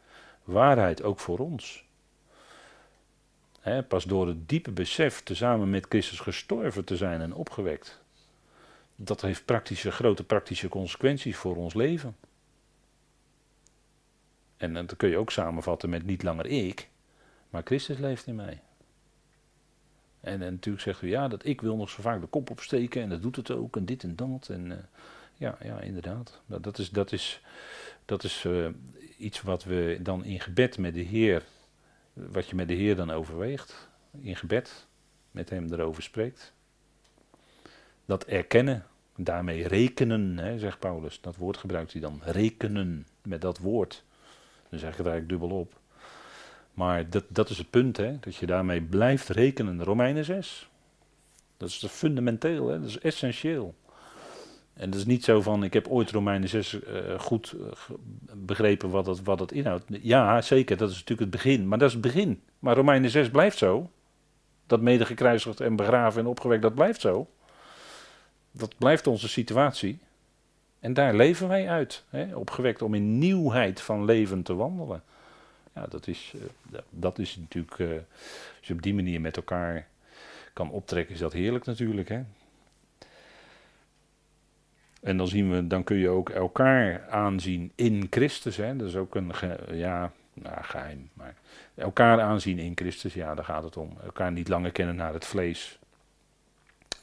waarheid 0.44 1.02
ook 1.02 1.20
voor 1.20 1.38
ons. 1.38 1.84
pas 3.88 4.04
door 4.04 4.26
het 4.26 4.48
diepe 4.48 4.70
besef 4.70 5.22
tezamen 5.22 5.70
met 5.70 5.86
Christus 5.88 6.20
gestorven 6.20 6.84
te 6.84 6.96
zijn 6.96 7.20
en 7.20 7.34
opgewekt. 7.34 8.00
Dat 8.96 9.20
heeft 9.20 9.44
praktische, 9.44 9.90
grote 9.90 10.24
praktische 10.24 10.68
consequenties 10.68 11.36
voor 11.36 11.56
ons 11.56 11.74
leven. 11.74 12.16
En 14.58 14.72
dat 14.72 14.96
kun 14.96 15.08
je 15.08 15.16
ook 15.16 15.30
samenvatten 15.30 15.90
met 15.90 16.06
niet 16.06 16.22
langer 16.22 16.46
ik, 16.46 16.88
maar 17.50 17.62
Christus 17.64 17.98
leeft 17.98 18.26
in 18.26 18.34
mij. 18.34 18.60
En, 20.20 20.42
en 20.42 20.52
natuurlijk 20.52 20.84
zegt 20.84 21.02
u, 21.02 21.08
ja, 21.08 21.28
dat 21.28 21.44
ik 21.44 21.60
wil 21.60 21.76
nog 21.76 21.90
zo 21.90 22.02
vaak 22.02 22.20
de 22.20 22.26
kop 22.26 22.50
opsteken 22.50 23.02
en 23.02 23.08
dat 23.08 23.22
doet 23.22 23.36
het 23.36 23.50
ook 23.50 23.76
en 23.76 23.84
dit 23.84 24.02
en 24.02 24.16
dat. 24.16 24.48
En 24.48 24.70
uh, 24.70 24.76
ja, 25.34 25.58
ja, 25.62 25.80
inderdaad. 25.80 26.40
Dat, 26.46 26.62
dat 26.62 26.78
is, 26.78 26.90
dat 26.90 27.12
is, 27.12 27.40
dat 28.04 28.24
is 28.24 28.44
uh, 28.44 28.68
iets 29.18 29.42
wat 29.42 29.64
we 29.64 29.98
dan 30.02 30.24
in 30.24 30.40
gebed 30.40 30.78
met 30.78 30.94
de 30.94 31.00
Heer, 31.00 31.42
wat 32.12 32.48
je 32.48 32.54
met 32.54 32.68
de 32.68 32.74
Heer 32.74 32.96
dan 32.96 33.10
overweegt. 33.10 33.88
In 34.20 34.36
gebed 34.36 34.86
met 35.30 35.50
hem 35.50 35.72
erover 35.72 36.02
spreekt. 36.02 36.52
Dat 38.04 38.24
erkennen, 38.24 38.86
daarmee 39.16 39.68
rekenen, 39.68 40.38
hè, 40.38 40.58
zegt 40.58 40.78
Paulus. 40.78 41.20
Dat 41.20 41.36
woord 41.36 41.56
gebruikt 41.56 41.92
hij 41.92 42.00
dan. 42.00 42.20
Rekenen 42.24 43.06
met 43.22 43.40
dat 43.40 43.58
woord. 43.58 44.04
Dan 44.70 44.78
zeg 44.78 44.90
ik 44.90 44.96
het 44.96 45.06
eigenlijk 45.06 45.40
dubbel 45.40 45.58
op. 45.58 45.72
Maar 46.74 47.10
dat, 47.10 47.24
dat 47.28 47.50
is 47.50 47.58
het 47.58 47.70
punt, 47.70 47.96
hè, 47.96 48.18
dat 48.20 48.36
je 48.36 48.46
daarmee 48.46 48.80
blijft 48.80 49.28
rekenen. 49.28 49.84
Romeinen 49.84 50.24
6. 50.24 50.68
Dat 51.56 51.68
is 51.68 51.86
fundamenteel, 51.88 52.68
hè, 52.68 52.80
dat 52.80 52.88
is 52.88 52.98
essentieel. 52.98 53.74
En 54.78 54.90
dat 54.90 55.00
is 55.00 55.06
niet 55.06 55.24
zo 55.24 55.42
van, 55.42 55.64
ik 55.64 55.72
heb 55.72 55.88
ooit 55.88 56.10
Romeinen 56.10 56.48
6 56.48 56.72
uh, 56.72 57.12
eh, 57.12 57.20
goed 57.20 57.54
uh, 57.60 57.66
begrepen 58.34 58.90
wat 58.90 59.04
dat, 59.04 59.20
wat 59.22 59.38
dat 59.38 59.52
inhoudt. 59.52 59.84
Ja, 59.88 60.40
zeker, 60.40 60.76
dat 60.76 60.90
is 60.90 60.94
natuurlijk 60.94 61.32
het 61.32 61.42
begin. 61.42 61.68
Maar 61.68 61.78
dat 61.78 61.88
is 61.88 61.94
het 61.94 62.02
begin. 62.02 62.42
Maar 62.58 62.76
Romeinen 62.76 63.10
6 63.10 63.30
blijft 63.30 63.58
zo. 63.58 63.90
Dat 64.66 64.80
mede 64.80 65.04
gekruisigd 65.04 65.60
en 65.60 65.76
begraven 65.76 66.20
en 66.20 66.26
opgewekt, 66.26 66.62
dat 66.62 66.74
blijft 66.74 67.00
zo. 67.00 67.28
Dat 68.50 68.74
blijft 68.78 69.06
onze 69.06 69.28
situatie. 69.28 69.98
En 70.80 70.94
daar 70.94 71.14
leven 71.14 71.48
wij 71.48 71.68
uit. 71.68 72.04
Hè, 72.08 72.36
opgewekt 72.36 72.82
om 72.82 72.94
in 72.94 73.18
nieuwheid 73.18 73.80
van 73.80 74.04
leven 74.04 74.42
te 74.42 74.54
wandelen. 74.54 75.02
Ja, 75.74 75.86
dat 75.86 76.06
is, 76.06 76.32
uh, 76.36 76.78
dat 76.90 77.18
is 77.18 77.36
natuurlijk, 77.36 77.78
uh, 77.78 77.90
als 78.58 78.68
je 78.68 78.74
op 78.74 78.82
die 78.82 78.94
manier 78.94 79.20
met 79.20 79.36
elkaar 79.36 79.86
kan 80.52 80.70
optrekken, 80.70 81.14
is 81.14 81.20
dat 81.20 81.32
heerlijk 81.32 81.64
natuurlijk. 81.64 82.08
Hè? 82.08 82.22
En 85.00 85.16
dan, 85.16 85.28
zien 85.28 85.50
we, 85.50 85.66
dan 85.66 85.84
kun 85.84 85.96
je 85.96 86.08
ook 86.08 86.30
elkaar 86.30 87.08
aanzien 87.08 87.72
in 87.74 88.06
Christus. 88.10 88.56
Hè? 88.56 88.76
Dat 88.76 88.88
is 88.88 88.96
ook 88.96 89.14
een 89.14 89.32
ja, 89.70 90.12
nou, 90.34 90.64
geheim. 90.64 91.10
Maar 91.12 91.34
elkaar 91.74 92.20
aanzien 92.20 92.58
in 92.58 92.72
Christus, 92.74 93.14
ja, 93.14 93.34
daar 93.34 93.44
gaat 93.44 93.62
het 93.62 93.76
om. 93.76 93.96
Elkaar 94.04 94.32
niet 94.32 94.48
langer 94.48 94.72
kennen 94.72 94.96
naar 94.96 95.12
het 95.12 95.26
vlees. 95.26 95.78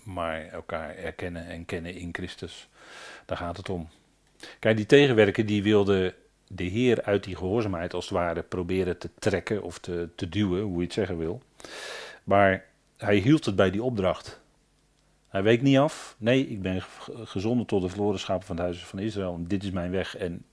Maar 0.03 0.47
elkaar 0.47 0.95
erkennen 0.95 1.45
en 1.47 1.65
kennen 1.65 1.93
in 1.93 2.09
Christus. 2.11 2.69
Daar 3.25 3.37
gaat 3.37 3.57
het 3.57 3.69
om. 3.69 3.87
Kijk, 4.59 4.77
die 4.77 4.85
tegenwerker 4.85 5.45
die 5.45 5.63
wilde 5.63 6.15
de 6.47 6.63
Heer 6.63 7.03
uit 7.03 7.23
die 7.23 7.35
gehoorzaamheid 7.35 7.93
als 7.93 8.05
het 8.05 8.13
ware 8.13 8.43
proberen 8.43 8.97
te 8.97 9.09
trekken 9.19 9.63
of 9.63 9.79
te, 9.79 10.09
te 10.15 10.29
duwen, 10.29 10.61
hoe 10.61 10.77
je 10.77 10.83
het 10.83 10.93
zeggen 10.93 11.17
wil. 11.17 11.41
Maar 12.23 12.65
hij 12.97 13.15
hield 13.15 13.45
het 13.45 13.55
bij 13.55 13.71
die 13.71 13.83
opdracht. 13.83 14.41
Hij 15.27 15.43
week 15.43 15.61
niet 15.61 15.77
af. 15.77 16.15
Nee, 16.17 16.47
ik 16.47 16.61
ben 16.61 16.81
gezonden 17.23 17.65
tot 17.65 17.81
de 17.81 17.89
verloren 17.89 18.19
schapen 18.19 18.45
van 18.45 18.55
het 18.55 18.65
huis 18.65 18.85
van 18.85 18.99
Israël. 18.99 19.39
dit 19.47 19.63
is 19.63 19.71
mijn 19.71 19.91
weg. 19.91 20.17
En 20.17 20.43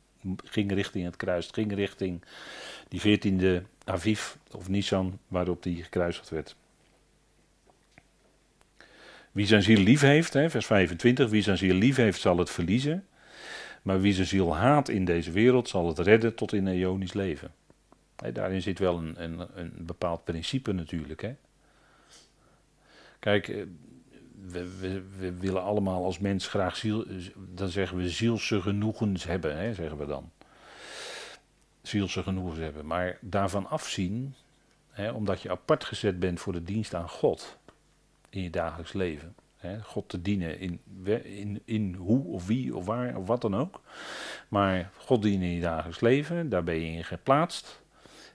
ging 0.44 0.72
richting 0.72 1.04
het 1.04 1.16
kruis. 1.16 1.48
Ging 1.52 1.74
richting 1.74 2.22
die 2.88 3.00
14e 3.00 3.66
Aviv 3.84 4.34
of 4.50 4.68
Nisan 4.68 5.18
waarop 5.28 5.62
die 5.62 5.82
gekruisigd 5.82 6.28
werd. 6.28 6.56
Wie 9.32 9.46
zijn 9.46 9.62
ziel 9.62 9.78
lief 9.78 10.00
heeft, 10.00 10.32
hè, 10.32 10.50
vers 10.50 10.66
25, 10.66 11.30
wie 11.30 11.42
zijn 11.42 11.58
ziel 11.58 11.74
lief 11.74 11.96
heeft 11.96 12.20
zal 12.20 12.38
het 12.38 12.50
verliezen. 12.50 13.06
Maar 13.82 14.00
wie 14.00 14.12
zijn 14.12 14.26
ziel 14.26 14.56
haat 14.56 14.88
in 14.88 15.04
deze 15.04 15.30
wereld, 15.30 15.68
zal 15.68 15.88
het 15.88 15.98
redden 15.98 16.34
tot 16.34 16.52
in 16.52 16.66
eonisch 16.66 17.12
leven. 17.12 17.54
daarin 18.32 18.62
zit 18.62 18.78
wel 18.78 18.98
een, 18.98 19.22
een, 19.22 19.48
een, 19.54 19.72
bepaald 19.76 20.24
principe 20.24 20.72
natuurlijk. 20.72 21.22
Hè. 21.22 21.34
Kijk, 23.18 23.48
eh, 23.48 23.62
we, 24.46 25.02
we, 25.18 25.32
willen 25.32 25.62
allemaal 25.62 26.04
als 26.04 26.18
mens 26.18 26.46
graag 26.46 26.76
ziel, 26.76 27.06
dan 27.54 27.68
zeggen 27.68 27.96
we 27.96 28.08
zielse 28.08 28.60
genoegens 28.60 29.24
hebben, 29.24 29.58
hè, 29.58 29.74
zeggen 29.74 29.98
we 29.98 30.06
dan. 30.06 30.30
Zielse 31.82 32.22
genoegens 32.22 32.58
hebben. 32.58 32.86
Maar 32.86 33.18
daarvan 33.20 33.68
afzien, 33.68 34.34
hè, 34.90 35.10
omdat 35.10 35.42
je 35.42 35.50
apart 35.50 35.84
gezet 35.84 36.18
bent 36.18 36.40
voor 36.40 36.52
de 36.52 36.62
dienst 36.62 36.94
aan 36.94 37.08
God 37.08 37.58
in 38.32 38.42
je 38.42 38.50
dagelijks 38.50 38.92
leven. 38.92 39.34
God 39.82 40.08
te 40.08 40.22
dienen 40.22 40.58
in, 40.58 40.80
in, 41.24 41.62
in 41.64 41.94
hoe 41.94 42.24
of 42.24 42.46
wie 42.46 42.76
of 42.76 42.86
waar 42.86 43.16
of 43.16 43.26
wat 43.26 43.40
dan 43.40 43.56
ook. 43.56 43.80
Maar 44.48 44.90
God 44.96 45.22
dienen 45.22 45.48
in 45.48 45.54
je 45.54 45.60
dagelijks 45.60 46.00
leven, 46.00 46.48
daar 46.48 46.64
ben 46.64 46.74
je 46.74 46.96
in 46.96 47.04
geplaatst. 47.04 47.82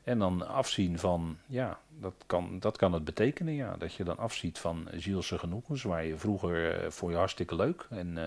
En 0.03 0.19
dan 0.19 0.47
afzien 0.47 0.99
van, 0.99 1.37
ja, 1.45 1.79
dat 1.99 2.13
kan, 2.25 2.59
dat 2.59 2.77
kan 2.77 2.93
het 2.93 3.03
betekenen, 3.03 3.53
ja. 3.53 3.75
Dat 3.77 3.93
je 3.93 4.03
dan 4.03 4.17
afziet 4.17 4.59
van 4.59 4.87
zielse 4.93 5.37
genoegens, 5.37 5.83
waar 5.83 6.05
je 6.05 6.17
vroeger 6.17 6.83
uh, 6.83 6.89
voor 6.89 7.11
je 7.11 7.17
hartstikke 7.17 7.55
leuk. 7.55 7.87
En 7.89 8.17
uh, 8.17 8.23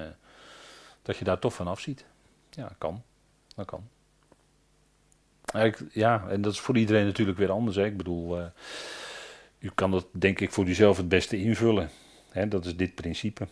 dat 1.03 1.17
je 1.17 1.25
daar 1.25 1.39
toch 1.39 1.55
van 1.55 1.67
afziet. 1.67 2.05
Ja, 2.51 2.73
kan. 2.79 3.03
Dat 3.55 3.67
kan. 3.67 3.89
Ja, 5.93 6.29
en 6.29 6.41
dat 6.43 6.53
is 6.53 6.61
voor 6.61 6.77
iedereen 6.77 7.05
natuurlijk 7.07 7.39
weer 7.39 7.51
anders. 7.51 7.77
Hè. 7.77 7.85
Ik 7.85 7.97
bedoel, 7.97 8.39
uh, 8.39 8.45
u 9.61 9.71
kan 9.75 9.91
dat 9.91 10.07
denk 10.13 10.41
ik 10.41 10.51
voor 10.51 10.67
uzelf 10.67 10.97
het 10.97 11.09
beste 11.09 11.37
invullen 11.37 11.91
dat 12.49 12.65
is 12.65 12.77
dit 12.77 12.95
principe. 12.95 13.47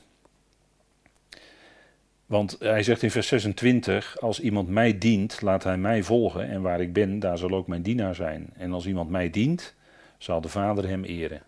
Want 2.27 2.57
hij 2.59 2.83
zegt 2.83 3.03
in 3.03 3.11
vers 3.11 3.27
26: 3.27 4.21
Als 4.21 4.41
iemand 4.41 4.69
mij 4.69 4.99
dient, 4.99 5.41
laat 5.41 5.65
hij 5.65 5.79
mij 5.79 6.03
volgen. 6.03 6.49
En 6.49 6.63
waar 6.63 6.81
ik 6.81 6.93
ben, 6.93 7.19
daar 7.19 7.39
zal 7.39 7.51
ook 7.51 7.67
mijn 7.67 7.83
dienaar 7.83 8.15
zijn. 8.15 8.51
En 8.55 8.73
als 8.73 8.87
iemand 8.87 9.11
mij 9.11 9.31
dient, 9.31 9.75
zal 10.19 10.41
de 10.41 10.49
Vader 10.49 10.89
hem 10.89 11.05
eren. 11.05 11.43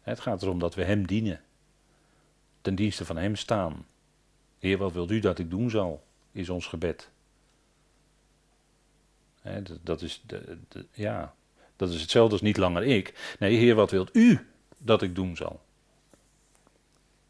Het 0.00 0.20
gaat 0.20 0.42
erom 0.42 0.58
dat 0.58 0.74
we 0.74 0.84
hem 0.84 1.06
dienen. 1.06 1.40
ten 2.60 2.74
dienste 2.74 3.04
van 3.04 3.16
Hem 3.16 3.36
staan. 3.36 3.86
Heer, 4.58 4.78
wat 4.78 4.92
wilt 4.92 5.10
u 5.10 5.20
dat 5.20 5.38
ik 5.38 5.50
doen 5.50 5.70
zal, 5.70 6.04
is 6.32 6.48
ons 6.48 6.66
gebed. 6.66 7.10
dat, 9.82 10.02
is 10.02 10.22
de, 10.26 10.58
ja, 10.92 11.34
dat 11.78 11.90
is 11.90 12.00
hetzelfde 12.00 12.32
als 12.32 12.42
niet 12.42 12.56
langer 12.56 12.82
ik. 12.82 13.36
Nee, 13.38 13.56
Heer, 13.56 13.74
wat 13.74 13.90
wilt 13.90 14.16
u 14.16 14.46
dat 14.78 15.02
ik 15.02 15.14
doen 15.14 15.36
zal? 15.36 15.60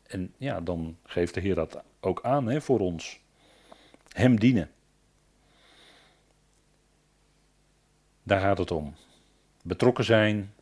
En 0.06 0.34
ja, 0.36 0.60
dan 0.60 0.96
geeft 1.04 1.34
de 1.34 1.40
Heer 1.40 1.54
dat 1.54 1.82
ook 2.00 2.22
aan 2.22 2.48
hè, 2.48 2.60
voor 2.60 2.80
ons. 2.80 3.20
Hem 4.12 4.38
dienen. 4.38 4.70
Daar 8.22 8.40
gaat 8.40 8.58
het 8.58 8.70
om. 8.70 8.94
Betrokken 9.62 10.04
zijn. 10.04 10.54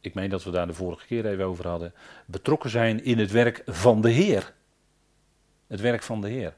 Ik 0.00 0.14
meen 0.14 0.30
dat 0.30 0.44
we 0.44 0.50
daar 0.50 0.66
de 0.66 0.72
vorige 0.72 1.06
keer 1.06 1.26
even 1.26 1.44
over 1.44 1.68
hadden. 1.68 1.94
Betrokken 2.26 2.70
zijn 2.70 3.04
in 3.04 3.18
het 3.18 3.30
werk 3.30 3.62
van 3.66 4.00
de 4.00 4.10
Heer. 4.10 4.54
Het 5.66 5.80
werk 5.80 6.02
van 6.02 6.20
de 6.20 6.28
Heer. 6.28 6.56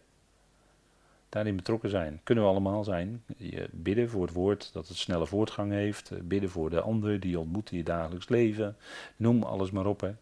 Daarin 1.29 1.57
betrokken 1.57 1.91
zijn. 1.91 2.21
Kunnen 2.25 2.45
we 2.45 2.51
allemaal 2.51 2.85
zijn. 2.85 3.25
Je 3.37 3.69
bidden 3.73 4.11
voor 4.11 4.23
het 4.23 4.35
woord 4.35 4.71
dat 4.73 4.89
het 4.89 4.97
snelle 4.97 5.27
voortgang 5.27 5.73
heeft. 5.73 6.11
Bidden 6.29 6.51
voor 6.51 6.71
de 6.71 6.81
ander 6.81 7.21
die 7.21 7.31
je 7.31 7.39
ontmoet 7.39 7.71
in 7.71 7.77
je 7.77 7.85
dagelijks 7.85 8.29
leven. 8.29 8.77
Noem 9.17 9.43
alles 9.43 9.71
maar 9.71 9.87
op. 9.87 10.01
Hè. 10.01 10.15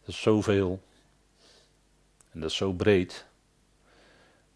Dat 0.00 0.08
is 0.08 0.20
zoveel. 0.20 0.82
En 2.30 2.40
dat 2.40 2.50
is 2.50 2.56
zo 2.56 2.72
breed. 2.72 3.26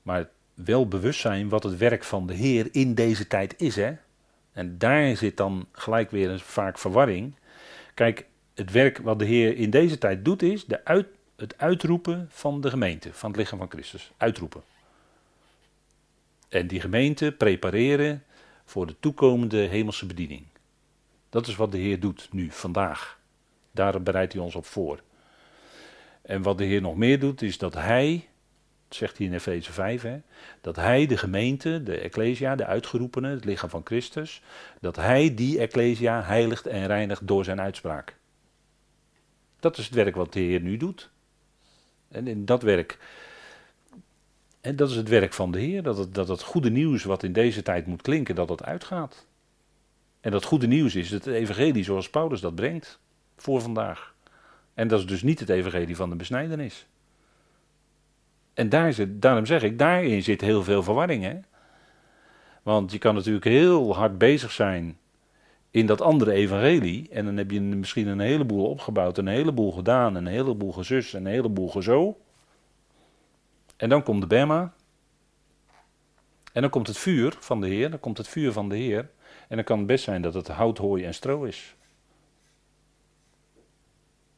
Maar 0.03 0.29
wel 0.55 0.89
bewust 0.89 1.21
zijn 1.21 1.49
wat 1.49 1.63
het 1.63 1.77
werk 1.77 2.05
van 2.05 2.27
de 2.27 2.35
Heer 2.35 2.69
in 2.73 2.95
deze 2.95 3.27
tijd 3.27 3.61
is. 3.61 3.77
Hè? 3.77 3.93
En 4.53 4.79
daar 4.79 5.17
zit 5.17 5.37
dan 5.37 5.67
gelijk 5.73 6.11
weer 6.11 6.31
een, 6.31 6.41
vaak 6.41 6.79
verwarring. 6.79 7.35
Kijk, 7.95 8.27
het 8.55 8.71
werk 8.71 8.99
wat 8.99 9.19
de 9.19 9.25
Heer 9.25 9.57
in 9.57 9.71
deze 9.71 9.99
tijd 9.99 10.25
doet 10.25 10.43
is 10.43 10.65
de 10.65 10.85
uit, 10.85 11.07
het 11.37 11.59
uitroepen 11.59 12.27
van 12.31 12.61
de 12.61 12.71
gemeente, 12.71 13.13
van 13.13 13.31
het 13.31 13.39
lichaam 13.39 13.59
van 13.59 13.71
Christus. 13.71 14.13
Uitroepen. 14.17 14.63
En 16.55 16.67
die 16.67 16.81
gemeente 16.81 17.33
prepareren 17.33 18.25
voor 18.65 18.87
de 18.87 18.95
toekomende 19.01 19.57
hemelse 19.57 20.07
bediening. 20.07 20.47
Dat 21.31 21.47
is 21.47 21.57
wat 21.57 21.73
de 21.73 21.79
Heer 21.79 22.01
doet 22.01 22.29
nu, 22.33 22.51
vandaag. 22.51 23.19
Daar 23.71 24.03
bereidt 24.03 24.33
hij 24.33 24.43
ons 24.43 24.55
op 24.55 24.67
voor. 24.67 25.03
En 26.23 26.43
wat 26.43 26.59
de 26.59 26.65
Heer 26.65 26.81
nog 26.81 26.97
meer 26.97 27.19
doet, 27.19 27.43
is 27.43 27.59
dat 27.59 27.75
Hij, 27.75 28.29
zegt 28.89 29.19
hij 29.19 29.27
in 29.27 29.33
Efeze 29.33 29.73
5, 29.73 30.03
hè, 30.03 30.17
dat 30.61 30.77
Hij 30.77 31.07
de 31.07 31.17
gemeente, 31.17 31.83
de 31.83 31.99
Ecclesia, 31.99 32.57
de 32.57 32.67
uitgeroepenen, 32.67 33.31
het 33.31 33.45
lichaam 33.45 33.71
van 33.71 33.85
Christus, 33.85 34.43
dat 34.81 34.97
Hij 34.97 35.35
die 35.35 35.59
Ecclesia 35.59 36.23
heiligt 36.23 36.67
en 36.67 36.87
reinigt 36.87 37.27
door 37.27 37.45
zijn 37.45 37.61
uitspraak. 37.61 38.17
Dat 39.61 39.79
is 39.79 39.85
het 39.85 39.95
werk 39.95 40.17
wat 40.17 40.33
de 40.33 40.41
Heer 40.41 40.61
nu 40.61 40.77
doet. 40.77 41.11
En 42.09 42.27
in 42.27 42.45
dat 42.45 42.63
werk, 42.63 42.99
en 44.65 44.77
dat 44.77 44.91
is 44.91 44.97
het 44.97 45.09
werk 45.09 45.33
van 45.33 45.51
de 45.51 45.59
Heer, 45.59 45.83
dat 45.83 45.99
het, 45.99 46.15
dat 46.15 46.29
het 46.29 46.43
goede 46.43 46.71
nieuws 46.71 47.05
wat 47.05 47.23
in 47.23 47.33
deze 47.33 47.63
tijd 47.63 47.87
moet 47.87 48.03
klinken, 48.03 48.35
dat 48.35 48.49
dat 48.49 48.65
uitgaat. 48.65 49.27
En 50.21 50.31
dat 50.31 50.45
goede 50.45 50.67
nieuws 50.67 50.95
is 50.95 51.11
het 51.11 51.27
evangelie 51.27 51.85
zoals 51.85 52.11
Paulus 52.11 52.41
dat 52.41 52.55
brengt 52.55 52.99
voor 53.37 53.61
vandaag. 53.61 54.15
En 54.75 54.89
dat 54.89 54.99
is 54.99 55.07
dus 55.07 55.23
niet 55.23 55.41
het 55.41 55.49
evangelie 55.49 55.97
van 55.97 56.11
de 56.11 56.17
besnijdenis. 56.17 56.87
En 58.55 58.69
daar 58.69 58.93
zit, 58.93 59.23
daarom 59.23 59.47
zeg 59.47 59.63
ik, 59.63 59.79
daarin 59.79 60.23
zit 60.23 60.41
heel 60.41 60.63
veel 60.63 60.83
verwarring. 60.83 61.23
Hè? 61.23 61.39
Want 62.63 62.93
je 62.93 62.99
kan 62.99 63.15
natuurlijk 63.15 63.45
heel 63.45 63.95
hard 63.95 64.19
bezig 64.19 64.53
zijn 64.53 64.99
in 65.71 65.87
dat 65.87 66.01
andere 66.01 66.33
evangelie. 66.33 67.09
En 67.11 67.25
dan 67.25 67.37
heb 67.37 67.51
je 67.51 67.61
misschien 67.61 68.07
een 68.07 68.21
heleboel 68.21 68.67
opgebouwd, 68.67 69.19
een 69.19 69.27
heleboel 69.27 69.73
gedaan, 69.73 70.15
een 70.15 70.27
heleboel 70.27 70.73
gezus, 70.73 71.13
een 71.13 71.27
heleboel 71.27 71.69
gezo. 71.69 72.19
En 73.77 73.89
dan 73.89 74.03
komt 74.03 74.21
de 74.21 74.27
Bema. 74.27 74.75
En 76.53 76.61
dan 76.61 76.71
komt 76.71 76.87
het 76.87 76.99
vuur 76.99 77.37
van 77.41 77.61
de 77.61 77.67
Heer, 77.67 77.91
dan 77.91 78.01
komt 78.01 78.19
het 78.19 78.29
vuur 78.29 78.53
van 78.53 78.69
de 78.69 78.77
Heer. 78.77 79.11
En 79.49 79.57
dan 79.57 79.65
kan 79.65 79.79
het 79.79 79.87
best 79.87 80.05
zijn 80.05 80.23
dat 80.23 80.35
het 80.35 80.49
hout, 80.49 80.79
hooi 80.79 81.05
en 81.05 81.15
stro 81.15 81.45
is. 81.45 81.75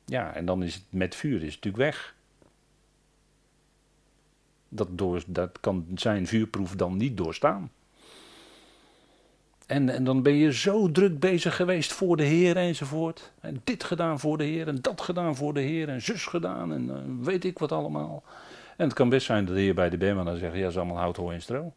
Ja, 0.04 0.34
en 0.34 0.46
dan 0.46 0.62
is 0.62 0.74
het 0.74 0.84
met 0.88 1.14
vuur 1.14 1.42
is 1.42 1.54
natuurlijk 1.54 1.76
weg. 1.82 2.14
Dat, 4.68 4.88
door, 4.90 5.22
dat 5.26 5.60
kan 5.60 5.86
zijn 5.94 6.26
vuurproef 6.26 6.74
dan 6.76 6.96
niet 6.96 7.16
doorstaan. 7.16 7.70
En, 9.66 9.88
en 9.88 10.04
dan 10.04 10.22
ben 10.22 10.34
je 10.34 10.52
zo 10.52 10.90
druk 10.92 11.20
bezig 11.20 11.56
geweest 11.56 11.92
voor 11.92 12.16
de 12.16 12.24
Heer 12.24 12.56
enzovoort. 12.56 13.32
En 13.40 13.60
dit 13.64 13.84
gedaan 13.84 14.20
voor 14.20 14.38
de 14.38 14.44
Heer 14.44 14.68
en 14.68 14.78
dat 14.80 15.00
gedaan 15.00 15.36
voor 15.36 15.54
de 15.54 15.60
Heer 15.60 15.88
en 15.88 16.02
zus 16.02 16.24
gedaan 16.24 16.72
en 16.72 16.84
uh, 16.84 17.24
weet 17.24 17.44
ik 17.44 17.58
wat 17.58 17.72
allemaal. 17.72 18.22
En 18.76 18.84
het 18.84 18.92
kan 18.92 19.08
best 19.08 19.26
zijn 19.26 19.44
dat 19.44 19.54
de 19.54 19.60
Heer 19.60 19.74
bij 19.74 19.90
de 19.90 19.96
Bema 19.96 20.24
dan 20.24 20.36
zegt, 20.36 20.54
ja, 20.54 20.60
dat 20.60 20.70
is 20.70 20.76
allemaal 20.76 20.96
hout, 20.96 21.16
hooi 21.16 21.34
en 21.34 21.42
stro. 21.42 21.72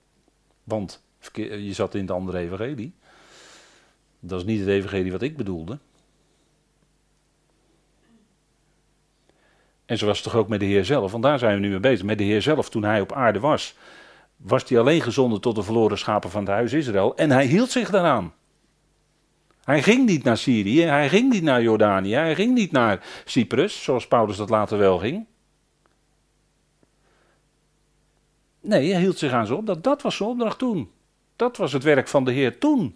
Want 0.64 1.04
je 1.34 1.74
zat 1.74 1.96
in 1.96 2.02
het 2.02 2.12
andere 2.12 2.38
evangelie. 2.38 2.94
Dat 4.20 4.40
is 4.40 4.46
niet 4.46 4.60
het 4.60 4.70
evangelie 4.70 5.12
wat 5.12 5.22
ik 5.22 5.38
bedoelde. 5.38 5.78
En 9.86 9.98
zo 9.98 10.06
was 10.06 10.18
het 10.18 10.32
toch 10.32 10.42
ook 10.42 10.48
met 10.48 10.60
de 10.60 10.66
Heer 10.66 10.86
zelf, 10.86 11.12
want 11.12 11.24
daar 11.24 11.40
zijn 11.40 11.54
we 11.56 11.60
nu 11.60 11.70
mee 11.70 11.80
bezig. 11.80 12.06
Met 12.06 12.18
de 12.18 12.24
Heer 12.24 12.42
zelf, 12.42 12.70
toen 12.70 12.84
hij 12.84 13.02
op 13.02 13.12
aarde 13.12 13.40
was, 13.40 13.76
was 14.38 14.70
hij 14.70 14.80
alleen 14.80 15.02
gezonden 15.02 15.42
tot 15.42 15.56
de 15.56 15.64
verloren 15.64 15.98
schapen 15.98 16.30
van 16.30 16.42
het 16.42 16.50
huis 16.50 16.74
Israël. 16.74 17.16
En 17.16 17.32
hij 17.32 17.46
hield 17.46 17.70
zich 17.70 17.90
daaraan. 17.90 18.34
Hij 19.64 19.84
ging 19.84 20.06
niet 20.06 20.24
naar 20.24 20.38
Syrië, 20.38 20.82
hij 20.82 21.10
ging 21.10 21.32
niet 21.32 21.44
naar 21.44 21.62
Jordanië, 21.62 22.14
hij 22.14 22.36
ging 22.36 22.54
niet 22.54 22.72
naar 22.72 23.06
Cyprus, 23.26 23.84
zoals 23.84 24.08
Paulus 24.08 24.38
dat 24.38 24.50
later 24.50 24.78
wel 24.78 24.98
ging. 24.98 25.26
Nee, 28.62 28.92
hij 28.92 29.02
hield 29.02 29.18
zich 29.18 29.32
aan 29.32 29.46
zijn 29.46 29.60
opdracht. 29.60 29.84
Dat 29.84 30.02
was 30.02 30.16
zijn 30.16 30.30
opdracht 30.30 30.58
toen. 30.58 30.92
Dat 31.36 31.58
was 31.58 31.74
het 31.74 31.84
werk 31.84 32.08
van 32.08 32.24
de 32.24 32.32
Heer 32.32 32.58
toen. 32.58 32.96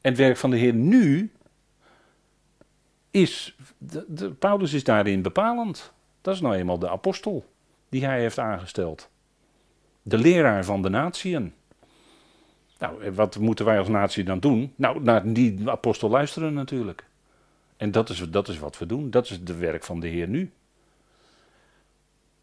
En 0.00 0.10
het 0.10 0.16
werk 0.16 0.36
van 0.36 0.50
de 0.50 0.56
Heer 0.56 0.74
nu 0.74 1.32
is. 3.10 3.56
De, 3.78 4.04
de, 4.08 4.30
Paulus 4.30 4.72
is 4.72 4.84
daarin 4.84 5.22
bepalend. 5.22 5.92
Dat 6.20 6.34
is 6.34 6.40
nou 6.40 6.54
eenmaal 6.54 6.78
de 6.78 6.90
apostel 6.90 7.44
die 7.88 8.04
hij 8.04 8.20
heeft 8.20 8.38
aangesteld. 8.38 9.08
De 10.02 10.18
leraar 10.18 10.64
van 10.64 10.82
de 10.82 10.88
natieën. 10.88 11.52
Nou, 12.78 13.10
wat 13.12 13.38
moeten 13.38 13.64
wij 13.64 13.78
als 13.78 13.88
natie 13.88 14.24
dan 14.24 14.40
doen? 14.40 14.72
Nou, 14.76 15.02
naar 15.02 15.32
die 15.32 15.70
apostel 15.70 16.10
luisteren 16.10 16.54
natuurlijk. 16.54 17.04
En 17.76 17.90
dat 17.90 18.08
is, 18.08 18.30
dat 18.30 18.48
is 18.48 18.58
wat 18.58 18.78
we 18.78 18.86
doen. 18.86 19.10
Dat 19.10 19.24
is 19.24 19.30
het 19.30 19.58
werk 19.58 19.84
van 19.84 20.00
de 20.00 20.08
Heer 20.08 20.28
nu. 20.28 20.52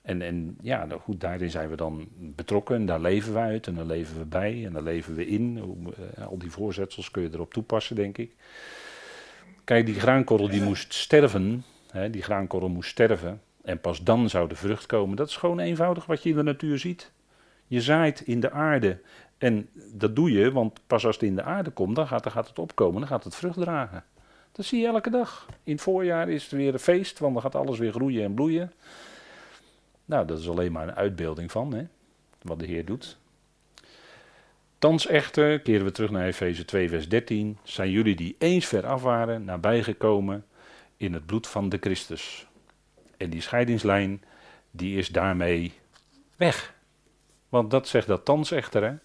En, 0.08 0.22
en 0.22 0.58
ja, 0.62 0.86
nou 0.86 1.02
goed, 1.02 1.22
daarin 1.22 1.50
zijn 1.50 1.70
we 1.70 1.76
dan 1.76 2.08
betrokken 2.18 2.76
en 2.76 2.86
daar 2.86 3.00
leven 3.00 3.34
we 3.34 3.40
uit 3.40 3.68
en 3.68 3.76
daar 3.76 3.86
leven 3.86 4.18
we 4.18 4.26
bij 4.26 4.66
en 4.66 4.74
daar 4.74 4.84
leven 4.84 5.16
we 5.16 5.28
in. 5.28 5.60
Eh, 6.16 6.28
al 6.28 6.38
die 6.38 6.52
voorzetsels 6.52 7.12
kun 7.12 7.22
je 7.22 7.30
erop 7.34 7.54
toepassen, 7.54 7.96
denk 7.96 8.18
ik. 8.18 8.32
Kijk, 9.64 9.86
die 9.86 10.00
graankorrel 10.00 10.50
die 10.50 10.62
moest 10.62 10.94
sterven, 10.94 11.64
hè, 11.92 12.10
die 12.10 12.22
graankorrel 12.22 12.70
moest 12.70 12.90
sterven. 12.90 13.42
En 13.62 13.82
pas 13.82 14.04
dan 14.04 14.30
zou 14.30 14.48
de 14.48 14.56
vrucht 14.56 14.86
komen. 14.86 15.16
Dat 15.16 15.28
is 15.28 15.36
gewoon 15.36 15.60
eenvoudig 15.60 16.06
wat 16.06 16.24
je 16.24 16.30
in 16.30 16.36
de 16.36 16.44
natuur 16.44 16.80
ziet. 16.80 17.12
Je 17.66 17.82
zaait 17.82 18.22
in 18.22 18.40
de 18.40 18.52
aarde. 18.52 19.02
En 19.38 19.70
dat 19.94 20.16
doe 20.16 20.32
je, 20.32 20.52
want 20.52 20.80
pas 20.88 21.06
als 21.06 21.16
het 21.16 21.24
in 21.24 21.36
de 21.36 21.44
aarde 21.44 21.70
komt, 21.70 21.96
dan 21.96 22.08
gaat, 22.08 22.24
dan 22.24 22.32
gaat 22.32 22.48
het 22.48 22.60
opkomen, 22.60 23.00
dan 23.00 23.10
gaat 23.10 23.24
het 23.24 23.36
vrucht 23.36 23.60
dragen. 23.60 24.04
Dat 24.52 24.66
zie 24.66 24.80
je 24.82 24.88
elke 24.88 25.10
dag. 25.10 25.46
In 25.64 25.72
het 25.72 25.82
voorjaar 25.82 26.30
is 26.30 26.44
het 26.44 26.52
weer 26.52 26.74
een 26.74 26.80
feest, 26.80 27.20
want 27.20 27.34
dan 27.34 27.42
gaat 27.42 27.56
alles 27.56 27.80
weer 27.80 27.92
groeien 27.92 28.24
en 28.24 28.34
bloeien. 28.34 28.72
Nou, 30.08 30.26
dat 30.26 30.40
is 30.40 30.50
alleen 30.50 30.72
maar 30.72 30.88
een 30.88 30.96
uitbeelding 30.96 31.52
van 31.52 31.74
hè, 31.74 31.84
wat 32.42 32.60
de 32.60 32.66
Heer 32.66 32.86
doet. 32.86 33.18
Thans 34.80 35.08
echter, 35.08 35.60
keren 35.60 35.86
we 35.86 35.92
terug 35.92 36.12
naar 36.12 36.26
Efeze 36.26 36.66
2, 36.66 36.90
vers 36.90 37.10
13, 37.10 37.58
zijn 37.64 37.92
jullie 37.92 38.16
die 38.16 38.36
eens 38.40 38.66
ver 38.66 38.86
af 38.86 39.02
waren, 39.02 39.44
nabijgekomen 39.44 40.46
in 40.98 41.14
het 41.14 41.26
bloed 41.26 41.48
van 41.48 41.70
de 41.70 41.78
Christus. 41.80 42.48
En 43.18 43.30
die 43.30 43.42
scheidingslijn, 43.42 44.24
die 44.72 44.98
is 44.98 45.08
daarmee 45.08 45.74
weg. 46.36 46.74
Want 47.50 47.72
dat 47.72 47.88
zegt 47.88 48.08
dat 48.08 48.26
thans 48.26 48.52
echter, 48.52 48.84
hè? 48.84 48.96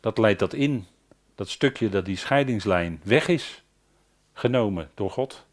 dat 0.00 0.18
leidt 0.18 0.38
dat 0.38 0.52
in. 0.52 0.86
Dat 1.34 1.48
stukje 1.48 1.88
dat 1.88 2.04
die 2.04 2.16
scheidingslijn 2.16 3.00
weg 3.04 3.28
is, 3.28 3.62
genomen 4.32 4.90
door 4.94 5.10
God. 5.10 5.46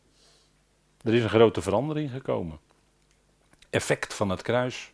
Er 1.01 1.13
is 1.13 1.23
een 1.23 1.29
grote 1.29 1.61
verandering 1.61 2.11
gekomen. 2.11 2.59
Effect 3.69 4.13
van 4.13 4.29
het 4.29 4.41
kruis. 4.41 4.91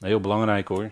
Heel 0.00 0.20
belangrijk 0.20 0.68
hoor. 0.68 0.90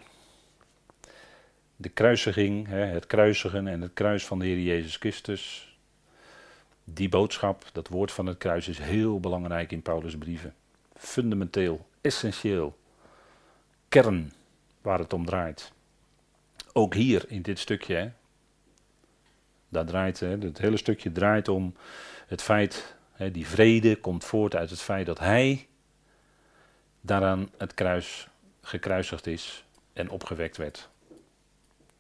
De 1.77 1.89
kruisiging, 1.89 2.68
het 2.68 3.07
kruisigen 3.07 3.66
en 3.66 3.81
het 3.81 3.93
kruis 3.93 4.27
van 4.27 4.39
de 4.39 4.45
Heer 4.45 4.59
Jezus 4.59 4.97
Christus 4.97 5.71
die 6.95 7.09
boodschap, 7.09 7.64
dat 7.73 7.89
woord 7.89 8.12
van 8.12 8.27
het 8.27 8.39
kruis, 8.39 8.68
is 8.68 8.79
heel 8.79 9.21
belangrijk 9.21 9.73
in 9.73 9.83
Paulus' 9.83 10.18
brieven. 10.18 10.55
Fundamenteel, 10.97 11.87
essentieel. 12.01 12.79
Kern 13.89 14.33
waar 14.83 14.99
het 14.99 15.12
om 15.12 15.25
draait. 15.25 15.73
Ook 16.73 16.95
hier 16.95 17.25
in 17.29 17.43
dit 17.43 17.59
stukje, 17.59 17.95
hè, 17.95 18.09
daar 19.68 19.85
draait, 19.85 20.21
hè, 20.21 20.39
het 20.39 20.59
hele 20.59 20.77
stukje 20.77 21.12
draait 21.12 21.49
om 21.49 21.75
het 22.27 22.43
feit, 22.43 22.97
hè, 23.12 23.31
die 23.31 23.47
vrede 23.47 23.97
komt 23.97 24.25
voort 24.25 24.57
uit 24.57 24.71
het 24.71 24.81
feit 24.81 25.07
dat 25.07 25.18
hij 25.18 25.68
daaraan 27.01 27.51
het 27.59 27.75
kruis 27.75 28.29
gekruisigd 28.63 29.27
is 29.27 29.65
en 29.93 30.11
opgewekt 30.11 30.57
werd. 30.57 30.89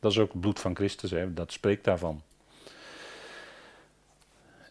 Dat 0.00 0.12
is 0.12 0.18
ook 0.18 0.32
het 0.32 0.40
bloed 0.40 0.60
van 0.60 0.76
Christus, 0.76 1.10
hè? 1.10 1.34
dat 1.34 1.52
spreekt 1.52 1.84
daarvan. 1.84 2.22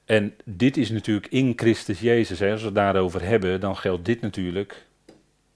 En 0.06 0.36
dit 0.46 0.78
is 0.78 0.90
natuurlijk 0.90 1.28
in 1.28 1.54
Christus 1.56 2.00
Jezus. 2.00 2.40
Hè? 2.40 2.52
Als 2.52 2.60
we 2.60 2.66
het 2.66 2.76
daarover 2.76 3.22
hebben, 3.22 3.60
dan 3.60 3.78
geldt 3.78 4.06
dit 4.06 4.22
natuurlijk, 4.22 4.86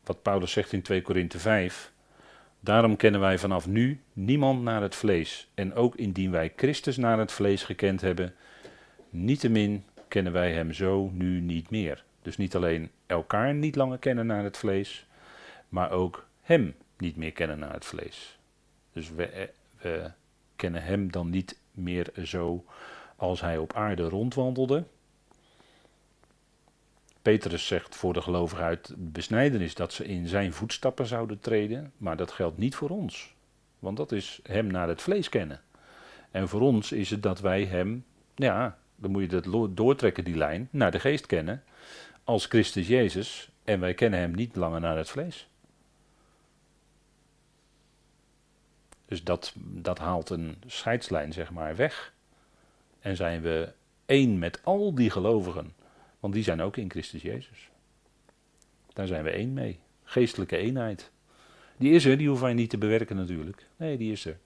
wat 0.04 0.22
Paulus 0.22 0.52
zegt 0.52 0.72
in 0.72 0.82
2 0.82 1.02
Korinthe 1.02 1.40
5. 1.40 1.92
Daarom 2.60 2.96
kennen 2.96 3.22
wij 3.22 3.38
vanaf 3.38 3.68
nu 3.68 4.02
niemand 4.14 4.64
naar 4.64 4.82
het 4.82 4.96
vlees. 4.96 5.48
En 5.54 5.74
ook 5.74 5.96
indien 5.96 6.32
wij 6.32 6.54
Christus 6.56 6.98
naar 6.98 7.18
het 7.18 7.32
vlees 7.32 7.64
gekend 7.64 8.02
hebben, 8.02 8.34
niettemin 9.10 9.84
kennen 10.08 10.34
wij 10.34 10.52
hem 10.52 10.74
zo 10.74 11.10
nu 11.14 11.40
niet 11.40 11.70
meer. 11.70 12.04
Dus 12.22 12.38
niet 12.38 12.56
alleen 12.56 12.90
elkaar 13.14 13.54
niet 13.54 13.76
langer 13.76 13.98
kennen 13.98 14.26
naar 14.26 14.44
het 14.44 14.58
vlees, 14.58 15.08
maar 15.70 15.92
ook 15.92 16.28
hem 16.42 16.76
niet 16.98 17.16
meer 17.16 17.32
kennen 17.32 17.60
naar 17.60 17.74
het 17.74 17.86
vlees. 17.86 18.40
Dus 18.94 19.12
we, 19.12 19.26
eh, 19.26 19.48
we 19.82 20.12
kennen 20.56 20.84
hem 20.84 21.12
dan 21.12 21.30
niet 21.30 21.58
meer 21.72 22.12
zo 22.24 22.66
als 23.16 23.42
hij 23.42 23.58
op 23.58 23.74
aarde 23.74 24.10
rondwandelde. 24.10 24.84
Petrus 27.22 27.68
zegt 27.68 27.96
voor 27.96 28.14
de 28.14 28.22
gelovigen 28.22 28.66
uit 28.66 28.94
besnijdenis 28.98 29.76
dat 29.76 29.94
ze 29.94 30.06
in 30.06 30.28
zijn 30.28 30.54
voetstappen 30.54 31.06
zouden 31.06 31.40
treden, 31.40 31.92
maar 31.98 32.18
dat 32.18 32.32
geldt 32.32 32.58
niet 32.58 32.76
voor 32.76 32.90
ons. 32.90 33.34
Want 33.80 33.98
dat 33.98 34.12
is 34.12 34.40
hem 34.44 34.68
naar 34.68 34.88
het 34.88 35.02
vlees 35.02 35.30
kennen. 35.30 35.62
En 36.32 36.50
voor 36.50 36.62
ons 36.62 36.92
is 36.92 37.10
het 37.10 37.24
dat 37.24 37.40
wij 37.40 37.66
hem, 37.66 38.06
ja, 38.36 38.78
dan 38.96 39.12
moet 39.12 39.22
je 39.32 39.42
dat 39.42 39.78
doortrekken, 39.78 40.24
die 40.24 40.38
lijn, 40.38 40.68
naar 40.72 40.92
de 40.92 41.00
geest 41.00 41.26
kennen, 41.26 41.64
als 42.24 42.46
Christus 42.46 42.88
Jezus, 42.88 43.50
en 43.64 43.80
wij 43.80 43.94
kennen 43.94 44.20
hem 44.20 44.36
niet 44.36 44.56
langer 44.56 44.80
naar 44.80 44.98
het 44.98 45.10
vlees. 45.10 45.48
Dus 49.06 49.24
dat, 49.24 49.54
dat 49.58 49.98
haalt 49.98 50.30
een 50.30 50.58
scheidslijn, 50.66 51.34
zeg 51.34 51.52
maar, 51.52 51.76
weg. 51.76 52.14
En 53.00 53.16
zijn 53.16 53.42
we 53.42 53.72
één 54.06 54.40
met 54.40 54.60
al 54.64 54.96
die 54.96 55.10
gelovigen. 55.10 55.74
Want 56.20 56.34
die 56.34 56.44
zijn 56.44 56.62
ook 56.62 56.78
in 56.78 56.92
Christus 56.92 57.22
Jezus. 57.22 57.70
Daar 58.94 59.08
zijn 59.08 59.24
we 59.24 59.30
één 59.30 59.54
mee. 59.54 59.80
Geestelijke 60.04 60.58
eenheid. 60.58 61.12
Die 61.78 61.92
is 61.92 62.06
er, 62.06 62.18
die 62.18 62.28
hoeven 62.28 62.46
wij 62.46 62.54
niet 62.54 62.70
te 62.70 62.78
bewerken 62.78 63.16
natuurlijk. 63.16 63.68
Nee, 63.76 63.98
die 63.98 64.12
is 64.12 64.26
er. 64.26 64.38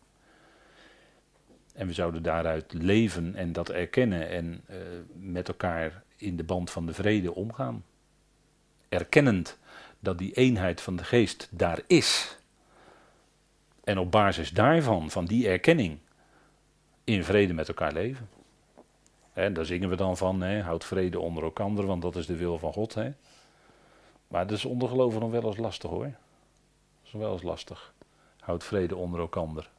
En 1.73 1.87
we 1.87 1.93
zouden 1.93 2.23
daaruit 2.23 2.73
leven 2.73 3.35
en 3.35 3.53
dat 3.53 3.69
erkennen 3.69 4.29
en 4.29 4.61
uh, 4.69 4.77
met 5.13 5.47
elkaar 5.47 6.03
in 6.17 6.37
de 6.37 6.43
band 6.43 6.71
van 6.71 6.85
de 6.85 6.93
vrede 6.93 7.33
omgaan. 7.35 7.83
Erkennend 8.89 9.57
dat 9.99 10.17
die 10.17 10.33
eenheid 10.33 10.81
van 10.81 10.95
de 10.95 11.03
geest 11.03 11.47
daar 11.51 11.81
is. 11.87 12.37
En 13.83 13.97
op 13.97 14.11
basis 14.11 14.49
daarvan, 14.49 15.09
van 15.09 15.25
die 15.25 15.47
erkenning, 15.47 15.97
in 17.03 17.23
vrede 17.23 17.53
met 17.53 17.67
elkaar 17.67 17.93
leven. 17.93 18.29
En 19.33 19.53
daar 19.53 19.65
zingen 19.65 19.89
we 19.89 19.95
dan 19.95 20.17
van, 20.17 20.41
hè, 20.41 20.61
houd 20.61 20.85
vrede 20.85 21.19
onder 21.19 21.43
elkaar, 21.43 21.85
want 21.85 22.01
dat 22.01 22.15
is 22.15 22.25
de 22.25 22.35
wil 22.35 22.59
van 22.59 22.73
God. 22.73 22.93
Hè. 22.93 23.11
Maar 24.27 24.47
dat 24.47 24.57
is 24.57 24.65
onder 24.65 24.89
geloven 24.89 25.19
nog 25.19 25.31
wel 25.31 25.45
eens 25.45 25.57
lastig 25.57 25.89
hoor. 25.89 26.03
Dat 26.03 26.13
is 27.03 27.11
wel 27.11 27.33
eens 27.33 27.43
lastig. 27.43 27.93
Houd 28.39 28.63
vrede 28.63 28.95
onder 28.95 29.19
elkaar. 29.19 29.69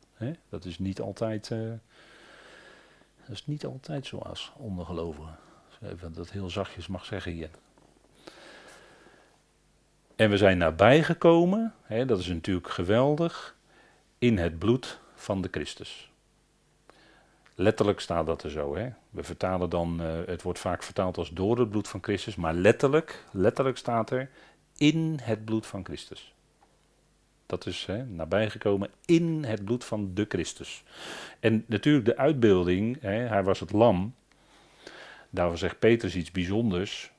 Dat 0.48 0.64
is 0.64 0.78
niet 0.78 1.00
altijd, 1.00 1.50
uh, 1.50 1.72
dat 3.26 3.36
is 3.36 3.46
niet 3.46 3.64
altijd 3.64 4.06
zoals 4.06 4.52
onder 4.56 4.84
gelovigen. 4.84 5.38
Even 5.82 6.12
dat 6.12 6.30
heel 6.30 6.50
zachtjes 6.50 6.86
mag 6.86 7.04
zeggen 7.04 7.32
hier. 7.32 7.50
En 10.16 10.30
we 10.30 10.36
zijn 10.36 10.58
nabijgekomen, 10.58 11.74
hè, 11.82 12.04
dat 12.04 12.18
is 12.18 12.26
natuurlijk 12.26 12.68
geweldig, 12.68 13.56
in 14.18 14.38
het 14.38 14.58
bloed 14.58 15.00
van 15.14 15.42
de 15.42 15.48
Christus. 15.50 16.10
Letterlijk 17.54 18.00
staat 18.00 18.26
dat 18.26 18.42
er 18.42 18.50
zo. 18.50 18.76
Hè? 18.76 18.88
We 19.10 19.22
vertalen 19.22 19.70
dan, 19.70 20.02
uh, 20.02 20.18
het 20.26 20.42
wordt 20.42 20.58
vaak 20.58 20.82
vertaald 20.82 21.16
als 21.18 21.30
door 21.30 21.58
het 21.58 21.70
bloed 21.70 21.88
van 21.88 22.02
Christus, 22.02 22.36
maar 22.36 22.54
letterlijk, 22.54 23.24
letterlijk 23.30 23.76
staat 23.76 24.10
er 24.10 24.30
in 24.76 25.18
het 25.22 25.44
bloed 25.44 25.66
van 25.66 25.84
Christus. 25.84 26.34
Dat 27.46 27.66
is 27.66 27.84
hè, 27.86 28.04
nabijgekomen 28.04 28.90
in 29.04 29.44
het 29.44 29.64
bloed 29.64 29.84
van 29.84 30.14
de 30.14 30.26
Christus. 30.28 30.82
En 31.40 31.64
natuurlijk 31.66 32.04
de 32.04 32.16
uitbeelding, 32.16 33.00
hè, 33.00 33.10
hij 33.10 33.42
was 33.42 33.60
het 33.60 33.72
lam. 33.72 34.14
Daarvoor 35.30 35.58
zegt 35.58 35.78
Petrus 35.78 36.16
iets 36.16 36.30
bijzonders. 36.30 37.12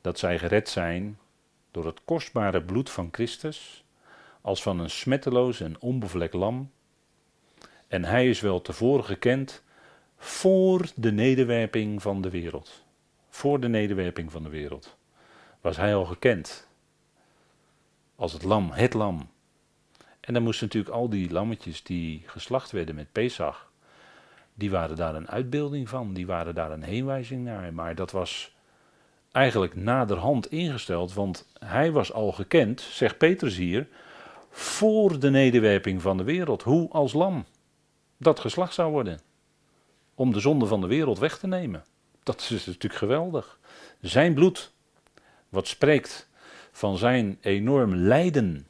Dat 0.00 0.18
zij 0.18 0.38
gered 0.38 0.68
zijn 0.68 1.18
door 1.70 1.86
het 1.86 2.00
kostbare 2.04 2.62
bloed 2.62 2.90
van 2.90 3.08
Christus, 3.12 3.84
als 4.40 4.62
van 4.62 4.78
een 4.78 4.90
smetteloos 4.90 5.60
en 5.60 5.80
onbevlekt 5.80 6.34
lam 6.34 6.70
en 7.94 8.04
hij 8.04 8.28
is 8.28 8.40
wel 8.40 8.60
tevoren 8.60 9.04
gekend 9.04 9.62
voor 10.16 10.90
de 10.94 11.12
nederwerping 11.12 12.02
van 12.02 12.20
de 12.20 12.30
wereld. 12.30 12.84
Voor 13.28 13.60
de 13.60 13.68
nederwerping 13.68 14.32
van 14.32 14.42
de 14.42 14.48
wereld. 14.48 14.96
Was 15.60 15.76
hij 15.76 15.94
al 15.94 16.04
gekend. 16.04 16.68
Als 18.16 18.32
het 18.32 18.42
lam, 18.42 18.70
het 18.70 18.94
lam. 18.94 19.30
En 20.20 20.34
dan 20.34 20.42
moesten 20.42 20.66
natuurlijk 20.66 20.94
al 20.94 21.08
die 21.08 21.30
lammetjes 21.30 21.82
die 21.82 22.22
geslacht 22.26 22.70
werden 22.70 22.94
met 22.94 23.12
Pesach. 23.12 23.72
Die 24.54 24.70
waren 24.70 24.96
daar 24.96 25.14
een 25.14 25.28
uitbeelding 25.28 25.88
van. 25.88 26.14
Die 26.14 26.26
waren 26.26 26.54
daar 26.54 26.70
een 26.70 26.82
heenwijzing 26.82 27.44
naar. 27.44 27.74
Maar 27.74 27.94
dat 27.94 28.10
was 28.10 28.54
eigenlijk 29.32 29.76
naderhand 29.76 30.50
ingesteld. 30.50 31.14
Want 31.14 31.46
hij 31.58 31.92
was 31.92 32.12
al 32.12 32.32
gekend, 32.32 32.80
zegt 32.80 33.18
Petrus 33.18 33.56
hier. 33.56 33.88
Voor 34.50 35.18
de 35.18 35.30
nederwerping 35.30 36.02
van 36.02 36.16
de 36.16 36.24
wereld. 36.24 36.62
Hoe 36.62 36.90
als 36.90 37.12
lam 37.12 37.44
dat 38.16 38.40
geslacht 38.40 38.74
zou 38.74 38.92
worden. 38.92 39.20
Om 40.14 40.32
de 40.32 40.40
zonde 40.40 40.66
van 40.66 40.80
de 40.80 40.86
wereld 40.86 41.18
weg 41.18 41.38
te 41.38 41.46
nemen. 41.46 41.84
Dat 42.22 42.40
is 42.40 42.66
natuurlijk 42.66 42.94
geweldig. 42.94 43.58
Zijn 44.00 44.34
bloed, 44.34 44.72
wat 45.48 45.66
spreekt 45.66 46.28
van 46.72 46.96
zijn 46.96 47.38
enorm 47.40 47.94
lijden. 47.94 48.66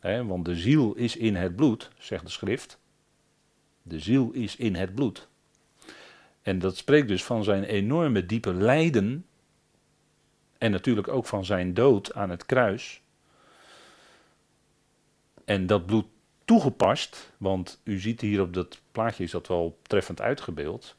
Hè, 0.00 0.24
want 0.26 0.44
de 0.44 0.56
ziel 0.56 0.94
is 0.94 1.16
in 1.16 1.34
het 1.36 1.56
bloed, 1.56 1.90
zegt 1.98 2.24
de 2.24 2.30
schrift. 2.30 2.78
De 3.86 3.98
ziel 3.98 4.30
is 4.32 4.56
in 4.56 4.74
het 4.74 4.94
bloed. 4.94 5.28
En 6.42 6.58
dat 6.58 6.76
spreekt 6.76 7.08
dus 7.08 7.24
van 7.24 7.44
zijn 7.44 7.64
enorme 7.64 8.26
diepe 8.26 8.54
lijden. 8.54 9.26
En 10.58 10.70
natuurlijk 10.70 11.08
ook 11.08 11.26
van 11.26 11.44
zijn 11.44 11.74
dood 11.74 12.14
aan 12.14 12.30
het 12.30 12.46
kruis. 12.46 13.00
En 15.44 15.66
dat 15.66 15.86
bloed 15.86 16.06
toegepast, 16.44 17.32
want 17.36 17.80
u 17.82 17.98
ziet 17.98 18.20
hier 18.20 18.40
op 18.40 18.54
dat 18.54 18.80
plaatje 18.92 19.24
is 19.24 19.30
dat 19.30 19.48
wel 19.48 19.78
treffend 19.82 20.20
uitgebeeld. 20.20 20.96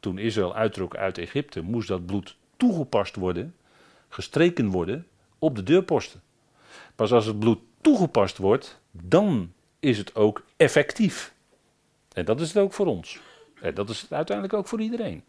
Toen 0.00 0.18
Israël 0.18 0.54
uittrok 0.54 0.96
uit 0.96 1.18
Egypte, 1.18 1.60
moest 1.60 1.88
dat 1.88 2.06
bloed 2.06 2.36
toegepast 2.56 3.16
worden, 3.16 3.54
gestreken 4.08 4.68
worden 4.68 5.06
op 5.38 5.56
de 5.56 5.62
deurposten. 5.62 6.22
Pas 6.94 7.12
als 7.12 7.26
het 7.26 7.38
bloed 7.38 7.58
toegepast 7.80 8.38
wordt, 8.38 8.80
dan 8.90 9.52
is 9.80 9.98
het 9.98 10.14
ook 10.14 10.44
effectief. 10.56 11.34
En 12.16 12.24
dat 12.24 12.40
is 12.40 12.48
het 12.48 12.62
ook 12.62 12.72
voor 12.72 12.86
ons. 12.86 13.20
En 13.60 13.74
dat 13.74 13.88
is 13.88 14.00
het 14.00 14.12
uiteindelijk 14.12 14.56
ook 14.56 14.66
voor 14.66 14.80
iedereen. 14.80 15.24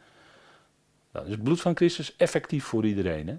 Dan 1.12 1.26
is 1.26 1.32
het 1.32 1.44
bloed 1.44 1.62
van 1.62 1.76
Christus 1.76 2.16
effectief 2.16 2.64
voor 2.64 2.86
iedereen. 2.86 3.28
Hè? 3.28 3.36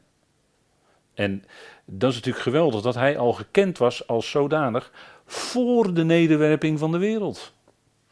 En 1.15 1.45
dat 1.85 2.11
is 2.11 2.17
natuurlijk 2.17 2.45
geweldig 2.45 2.83
dat 2.83 2.95
hij 2.95 3.19
al 3.19 3.33
gekend 3.33 3.79
was 3.79 4.07
als 4.07 4.31
zodanig 4.31 4.93
voor 5.27 5.95
de 5.95 6.05
nederwerping 6.05 6.79
van 6.79 6.93
de 6.93 6.99
wereld. 6.99 7.53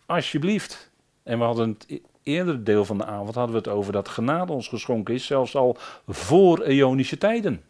Alsjeblieft. 0.07 0.91
En 1.22 1.39
we 1.39 1.45
hadden 1.45 1.68
het 1.68 1.84
e-, 1.89 1.99
eerdere 2.22 2.62
deel 2.62 2.84
van 2.84 2.99
de 2.99 3.05
avond 3.05 3.34
hadden 3.34 3.53
we 3.53 3.59
het 3.59 3.78
over 3.78 3.93
dat 3.93 4.09
genade 4.09 4.53
ons 4.53 4.68
geschonken 4.68 5.14
is, 5.14 5.26
zelfs 5.26 5.57
al 5.57 5.76
voor 6.07 6.62
eonische 6.62 7.18
tijden. 7.18 7.64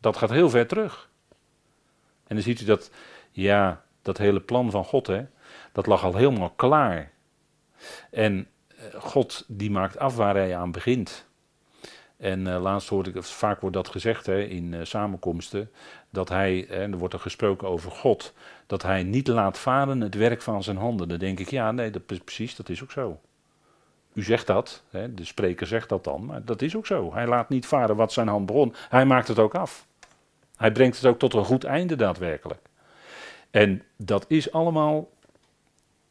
Dat 0.00 0.16
gaat 0.16 0.30
heel 0.30 0.50
ver 0.50 0.66
terug. 0.66 1.10
En 2.26 2.34
dan 2.34 2.44
ziet 2.44 2.60
u 2.60 2.64
dat, 2.64 2.90
ja, 3.30 3.84
dat 4.02 4.18
hele 4.18 4.40
plan 4.40 4.70
van 4.70 4.84
God, 4.84 5.06
hè, 5.06 5.24
dat 5.78 5.86
lag 5.86 6.04
al 6.04 6.14
helemaal 6.14 6.50
klaar. 6.50 7.10
En 8.10 8.46
eh, 8.68 8.76
God 9.00 9.44
die 9.48 9.70
maakt 9.70 9.98
af 9.98 10.16
waar 10.16 10.34
hij 10.34 10.56
aan 10.56 10.72
begint. 10.72 11.26
En 12.16 12.46
uh, 12.46 12.62
laatst 12.62 12.88
hoorde 12.88 13.10
ik, 13.10 13.22
vaak 13.22 13.60
wordt 13.60 13.76
dat 13.76 13.88
gezegd 13.88 14.26
hè, 14.26 14.40
in 14.42 14.72
uh, 14.72 14.84
samenkomsten, 14.84 15.70
dat 16.10 16.28
hij, 16.28 16.68
en 16.68 16.92
er 16.92 16.98
wordt 16.98 17.14
er 17.14 17.20
gesproken 17.20 17.68
over 17.68 17.90
God, 17.90 18.34
dat 18.66 18.82
hij 18.82 19.02
niet 19.02 19.28
laat 19.28 19.58
varen 19.58 20.00
het 20.00 20.14
werk 20.14 20.42
van 20.42 20.62
zijn 20.62 20.76
handen. 20.76 21.08
Dan 21.08 21.18
denk 21.18 21.40
ik, 21.40 21.50
ja, 21.50 21.72
nee, 21.72 21.90
dat, 21.90 22.06
precies, 22.06 22.56
dat 22.56 22.68
is 22.68 22.82
ook 22.82 22.92
zo. 22.92 23.20
U 24.12 24.22
zegt 24.22 24.46
dat, 24.46 24.84
hè, 24.90 25.14
de 25.14 25.24
spreker 25.24 25.66
zegt 25.66 25.88
dat 25.88 26.04
dan, 26.04 26.26
maar 26.26 26.44
dat 26.44 26.62
is 26.62 26.76
ook 26.76 26.86
zo. 26.86 27.12
Hij 27.12 27.26
laat 27.26 27.48
niet 27.48 27.66
varen 27.66 27.96
wat 27.96 28.12
zijn 28.12 28.28
hand 28.28 28.46
begon, 28.46 28.74
hij 28.88 29.04
maakt 29.04 29.28
het 29.28 29.38
ook 29.38 29.54
af. 29.54 29.86
Hij 30.56 30.72
brengt 30.72 30.96
het 30.96 31.06
ook 31.06 31.18
tot 31.18 31.34
een 31.34 31.44
goed 31.44 31.64
einde 31.64 31.96
daadwerkelijk. 31.96 32.60
En 33.50 33.82
dat 33.96 34.24
is 34.28 34.52
allemaal 34.52 35.08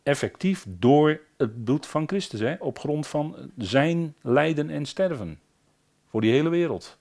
effectief 0.08 0.66
door 0.68 1.22
het 1.38 1.64
bloed 1.64 1.86
van 1.86 2.08
Christus, 2.08 2.40
hè, 2.40 2.56
op 2.60 2.80
grond 2.80 3.08
van 3.08 3.52
zijn 3.58 4.16
lijden 4.22 4.70
en 4.70 4.86
sterven. 4.86 5.40
Voor 6.10 6.22
die 6.22 6.32
hele 6.32 6.50
wereld. 6.50 6.98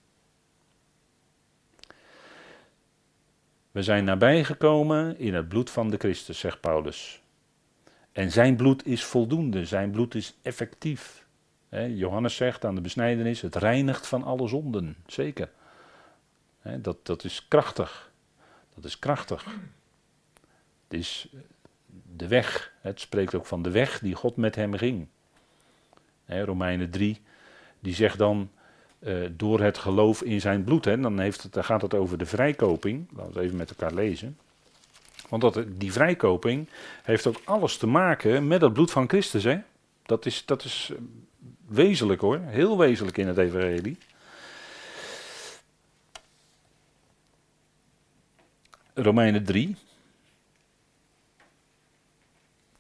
We 3.71 3.83
zijn 3.83 4.05
nabijgekomen 4.05 5.19
in 5.19 5.35
het 5.35 5.49
bloed 5.49 5.71
van 5.71 5.91
de 5.91 5.97
Christus, 5.97 6.39
zegt 6.39 6.61
Paulus. 6.61 7.23
En 8.13 8.33
zijn 8.33 8.57
bloed 8.57 8.87
is 8.87 9.05
voldoende, 9.05 9.65
zijn 9.65 9.91
bloed 9.91 10.15
is 10.15 10.37
effectief. 10.43 11.27
Johannes 11.89 12.37
zegt 12.37 12.65
aan 12.65 12.75
de 12.75 12.81
besnijdenis, 12.81 13.41
het 13.41 13.55
reinigt 13.55 14.07
van 14.07 14.23
alle 14.23 14.49
zonden, 14.49 14.97
zeker. 15.07 15.51
dat, 16.63 17.07
dat 17.07 17.25
is 17.25 17.49
krachtig. 17.49 18.13
Dat 18.75 18.85
is 18.85 18.99
krachtig. 18.99 19.45
Het 20.89 20.99
is 20.99 21.29
de 22.17 22.29
weg. 22.29 22.73
Het 22.81 23.01
spreekt 23.01 23.35
ook 23.35 23.47
van 23.47 23.63
de 23.63 23.71
weg 23.71 23.99
die 23.99 24.15
God 24.15 24.37
met 24.37 24.55
hem 24.55 24.75
ging. 24.75 25.07
Romeinen 26.27 26.91
3, 26.91 27.21
die 27.81 27.95
zegt 27.95 28.19
dan 28.19 28.51
uh, 28.99 29.27
door 29.33 29.61
het 29.61 29.79
geloof 29.79 30.23
in 30.23 30.41
zijn 30.41 30.65
bloed. 30.65 30.85
Hè, 30.85 31.01
dan, 31.01 31.19
heeft 31.19 31.43
het, 31.43 31.65
gaat 31.65 31.83
het 31.83 31.95
over 31.95 32.19
de 32.19 32.27
vrijkoping. 32.27 33.09
Laten 33.17 33.35
we 33.35 33.41
even 33.41 33.57
met 33.57 33.71
elkaar 33.71 33.95
lezen. 33.95 34.39
Want 35.29 35.43
dat, 35.43 35.65
die 35.69 35.93
vrijkoping 35.93 36.69
heeft 37.03 37.27
ook 37.27 37.41
alles 37.45 37.77
te 37.77 37.87
maken 37.87 38.47
met 38.47 38.61
het 38.61 38.73
bloed 38.73 38.91
van 38.91 39.09
Christus. 39.09 39.45
Hè? 39.45 39.59
Dat, 40.03 40.27
is, 40.27 40.45
dat 40.45 40.65
is 40.65 40.91
eh, 40.93 40.99
wezenlijk 41.67 42.21
hoor, 42.21 42.41
heel 42.45 42.79
wezenlijk 42.79 43.17
in 43.19 43.27
het 43.27 43.39
evangelie. 43.39 43.99
Romeinen 48.95 49.45
3. 49.45 49.77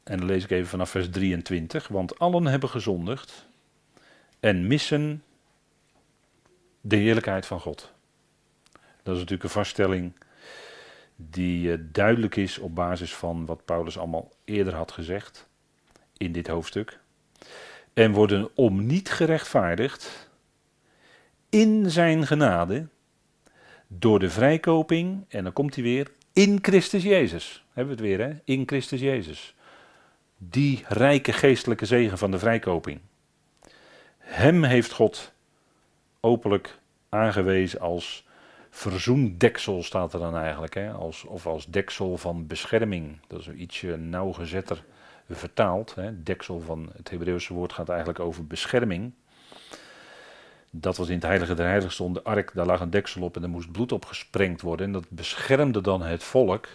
En 0.07 0.19
dan 0.19 0.27
lees 0.27 0.45
ik 0.45 0.51
even 0.51 0.69
vanaf 0.69 0.91
vers 0.91 1.11
23. 1.11 1.89
Want 1.89 2.19
allen 2.19 2.47
hebben 2.47 2.69
gezondigd 2.69 3.47
en 4.41 4.67
missen 4.67 5.23
de 6.81 6.97
heerlijkheid 6.97 7.47
van 7.47 7.61
God. 7.61 7.93
Dat 8.73 9.15
is 9.15 9.21
natuurlijk 9.21 9.43
een 9.43 9.49
vaststelling 9.49 10.13
die 11.17 11.69
uh, 11.69 11.79
duidelijk 11.93 12.37
is 12.37 12.59
op 12.59 12.75
basis 12.75 13.15
van 13.15 13.47
wat 13.47 13.65
Paulus 13.65 13.99
allemaal 13.99 14.33
eerder 14.45 14.75
had 14.75 14.93
gezegd 14.93 15.49
in 16.17 16.33
dit 16.33 16.47
hoofdstuk. 16.47 16.99
En 17.93 18.13
worden 18.13 18.51
om 18.55 18.87
niet 18.87 19.11
gerechtvaardigd 19.11 20.31
in 21.49 21.91
zijn 21.91 22.27
genade 22.27 22.89
door 23.87 24.19
de 24.19 24.31
vrijkoping, 24.31 25.25
en 25.29 25.45
dan 25.45 25.53
komt 25.53 25.75
hij 25.75 25.85
weer, 25.85 26.11
in 26.33 26.59
Christus 26.63 27.03
Jezus. 27.03 27.65
Hebben 27.73 27.97
we 27.97 28.03
het 28.03 28.11
weer, 28.11 28.29
hè? 28.29 28.35
In 28.45 28.63
Christus 28.67 29.01
Jezus. 29.01 29.55
Die 30.39 30.84
rijke 30.89 31.32
geestelijke 31.32 31.87
zegen 31.87 32.18
van 32.18 32.30
de 32.30 32.39
vrijkoping. 32.39 33.01
Hem 34.18 34.64
heeft 34.64 34.93
God 34.93 35.32
openlijk 36.20 36.78
aangewezen 37.09 37.80
als 37.80 38.26
verzoendeksel, 38.70 39.82
staat 39.82 40.12
er 40.12 40.20
dan 40.20 40.37
eigenlijk. 40.37 40.74
Hè? 40.74 40.93
Als, 40.93 41.24
of 41.24 41.47
als 41.47 41.66
deksel 41.66 42.16
van 42.16 42.47
bescherming. 42.47 43.18
Dat 43.26 43.41
is 43.41 43.49
ietsje 43.49 43.97
nauwgezetter 43.97 44.84
vertaald. 45.30 45.95
Hè? 45.95 46.22
Deksel 46.22 46.61
van 46.61 46.91
het 46.97 47.11
Hebreeuwse 47.11 47.55
woord 47.55 47.72
gaat 47.72 47.89
eigenlijk 47.89 48.20
over 48.20 48.47
bescherming. 48.47 49.12
Dat 50.70 50.97
was 50.97 51.09
in 51.09 51.14
het 51.14 51.22
Heilige 51.22 51.55
der 51.55 51.64
Heiligen 51.66 51.93
stond 51.93 52.14
de 52.14 52.22
ark, 52.22 52.51
daar 52.55 52.66
lag 52.66 52.80
een 52.80 52.91
deksel 52.91 53.22
op 53.22 53.37
en 53.37 53.43
er 53.43 53.49
moest 53.49 53.72
bloed 53.72 53.93
op 53.93 54.05
gesprengd 54.05 54.61
worden. 54.61 54.87
En 54.87 54.93
dat 54.93 55.11
beschermde 55.11 55.80
dan 55.80 56.03
het 56.03 56.22
volk 56.22 56.68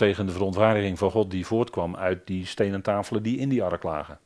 tegen 0.00 0.26
de 0.26 0.32
verontwaardiging 0.32 0.98
van 0.98 1.10
God 1.10 1.30
die 1.30 1.46
voortkwam 1.46 1.96
uit 1.96 2.26
die 2.26 2.46
stenen 2.46 2.82
tafelen 2.82 3.22
die 3.22 3.38
in 3.38 3.48
die 3.48 3.62
ark 3.62 3.82
lagen. 3.82 4.18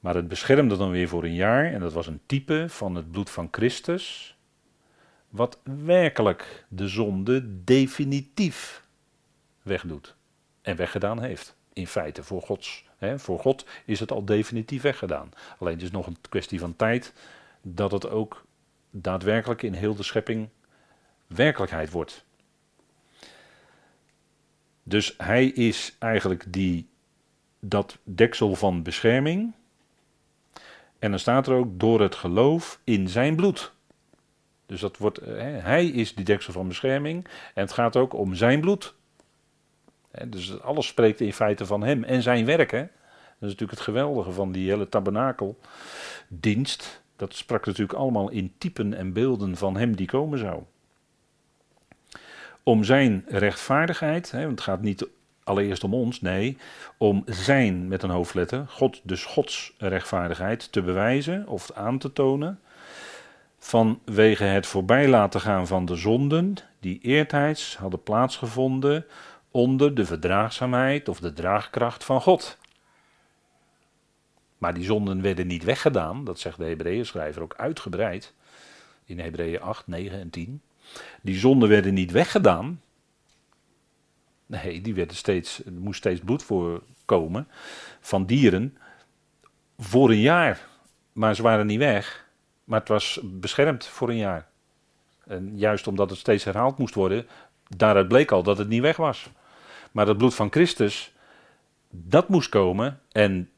Maar 0.00 0.14
het 0.14 0.28
beschermde 0.28 0.76
dan 0.76 0.90
weer 0.90 1.08
voor 1.08 1.24
een 1.24 1.34
jaar 1.34 1.72
en 1.72 1.80
dat 1.80 1.92
was 1.92 2.06
een 2.06 2.20
type 2.26 2.64
van 2.68 2.94
het 2.94 3.10
bloed 3.10 3.30
van 3.30 3.48
Christus, 3.50 4.36
wat 5.28 5.58
werkelijk 5.84 6.64
de 6.68 6.88
zonde 6.88 7.64
definitief 7.64 8.84
wegdoet 9.62 10.14
en 10.62 10.76
weggedaan 10.76 11.22
heeft. 11.22 11.56
In 11.72 11.86
feite, 11.86 12.22
voor, 12.22 12.42
Gods, 12.42 12.84
hè, 12.96 13.18
voor 13.18 13.38
God 13.38 13.66
is 13.84 14.00
het 14.00 14.12
al 14.12 14.24
definitief 14.24 14.82
weggedaan. 14.82 15.30
Alleen 15.58 15.74
het 15.74 15.82
is 15.82 15.90
nog 15.90 16.06
een 16.06 16.16
kwestie 16.28 16.58
van 16.58 16.76
tijd 16.76 17.12
dat 17.62 17.92
het 17.92 18.08
ook 18.08 18.44
daadwerkelijk 18.90 19.62
in 19.62 19.72
heel 19.72 19.94
de 19.94 20.02
schepping 20.02 20.48
werkelijkheid 21.26 21.90
wordt. 21.90 22.24
Dus 24.84 25.14
hij 25.18 25.46
is 25.46 25.96
eigenlijk 25.98 26.52
die, 26.52 26.88
dat 27.60 27.98
deksel 28.02 28.54
van 28.54 28.82
bescherming 28.82 29.52
en 30.98 31.10
dan 31.10 31.18
staat 31.18 31.46
er 31.46 31.54
ook 31.54 31.80
door 31.80 32.00
het 32.00 32.14
geloof 32.14 32.80
in 32.84 33.08
zijn 33.08 33.36
bloed. 33.36 33.72
Dus 34.66 34.80
dat 34.80 34.96
wordt, 34.96 35.18
eh, 35.18 35.64
hij 35.64 35.86
is 35.86 36.14
die 36.14 36.24
deksel 36.24 36.52
van 36.52 36.68
bescherming 36.68 37.24
en 37.54 37.62
het 37.62 37.72
gaat 37.72 37.96
ook 37.96 38.12
om 38.12 38.34
zijn 38.34 38.60
bloed. 38.60 38.94
dus 40.26 40.60
alles 40.60 40.86
spreekt 40.86 41.20
in 41.20 41.32
feite 41.32 41.66
van 41.66 41.82
hem 41.82 42.04
en 42.04 42.22
zijn 42.22 42.44
werk. 42.44 42.70
Dat 42.70 42.88
is 43.38 43.40
natuurlijk 43.40 43.70
het 43.70 43.80
geweldige 43.80 44.32
van 44.32 44.52
die 44.52 44.68
hele 44.68 44.88
tabernakeldienst. 44.88 47.02
Dat 47.16 47.34
sprak 47.34 47.66
natuurlijk 47.66 47.98
allemaal 47.98 48.30
in 48.30 48.54
typen 48.58 48.94
en 48.94 49.12
beelden 49.12 49.56
van 49.56 49.76
hem 49.76 49.96
die 49.96 50.06
komen 50.06 50.38
zou. 50.38 50.62
Om 52.64 52.84
zijn 52.84 53.24
rechtvaardigheid, 53.26 54.30
hè, 54.30 54.38
want 54.38 54.50
het 54.50 54.60
gaat 54.60 54.82
niet 54.82 55.06
allereerst 55.44 55.84
om 55.84 55.94
ons, 55.94 56.20
nee, 56.20 56.58
om 56.98 57.22
zijn 57.26 57.88
met 57.88 58.02
een 58.02 58.10
hoofdletter, 58.10 58.64
God, 58.68 59.00
dus 59.02 59.24
Gods 59.24 59.74
rechtvaardigheid 59.78 60.72
te 60.72 60.82
bewijzen 60.82 61.48
of 61.48 61.72
aan 61.72 61.98
te 61.98 62.12
tonen. 62.12 62.60
Vanwege 63.58 64.44
het 64.44 64.66
voorbij 64.66 65.08
laten 65.08 65.40
gaan 65.40 65.66
van 65.66 65.84
de 65.84 65.96
zonden 65.96 66.54
die 66.80 66.98
eertijds 67.02 67.76
hadden 67.76 68.02
plaatsgevonden 68.02 69.06
onder 69.50 69.94
de 69.94 70.06
verdraagzaamheid 70.06 71.08
of 71.08 71.20
de 71.20 71.32
draagkracht 71.32 72.04
van 72.04 72.20
God. 72.20 72.58
Maar 74.58 74.74
die 74.74 74.84
zonden 74.84 75.22
werden 75.22 75.46
niet 75.46 75.64
weggedaan, 75.64 76.24
dat 76.24 76.38
zegt 76.38 76.58
de 76.58 76.64
Hebreeën 76.64 77.06
schrijver 77.06 77.42
ook 77.42 77.54
uitgebreid 77.56 78.34
in 79.04 79.18
Hebreeën 79.18 79.60
8, 79.60 79.86
9 79.86 80.20
en 80.20 80.30
10. 80.30 80.62
Die 81.22 81.38
zonden 81.38 81.68
werden 81.68 81.94
niet 81.94 82.10
weggedaan, 82.10 82.80
Nee, 84.46 84.80
die 84.80 84.94
werden 84.94 85.16
steeds, 85.16 85.64
er 85.64 85.72
moest 85.72 85.98
steeds 85.98 86.20
bloed 86.20 86.42
voorkomen 86.42 87.48
van 88.00 88.26
dieren 88.26 88.76
voor 89.78 90.10
een 90.10 90.20
jaar. 90.20 90.66
Maar 91.12 91.34
ze 91.34 91.42
waren 91.42 91.66
niet 91.66 91.78
weg, 91.78 92.28
maar 92.64 92.80
het 92.80 92.88
was 92.88 93.20
beschermd 93.22 93.86
voor 93.86 94.08
een 94.08 94.16
jaar. 94.16 94.48
En 95.26 95.58
juist 95.58 95.86
omdat 95.86 96.10
het 96.10 96.18
steeds 96.18 96.44
herhaald 96.44 96.78
moest 96.78 96.94
worden, 96.94 97.26
daaruit 97.76 98.08
bleek 98.08 98.30
al 98.30 98.42
dat 98.42 98.58
het 98.58 98.68
niet 98.68 98.80
weg 98.80 98.96
was. 98.96 99.30
Maar 99.92 100.06
het 100.06 100.18
bloed 100.18 100.34
van 100.34 100.50
Christus, 100.50 101.12
dat 101.90 102.28
moest 102.28 102.48
komen 102.48 103.00
en 103.12 103.50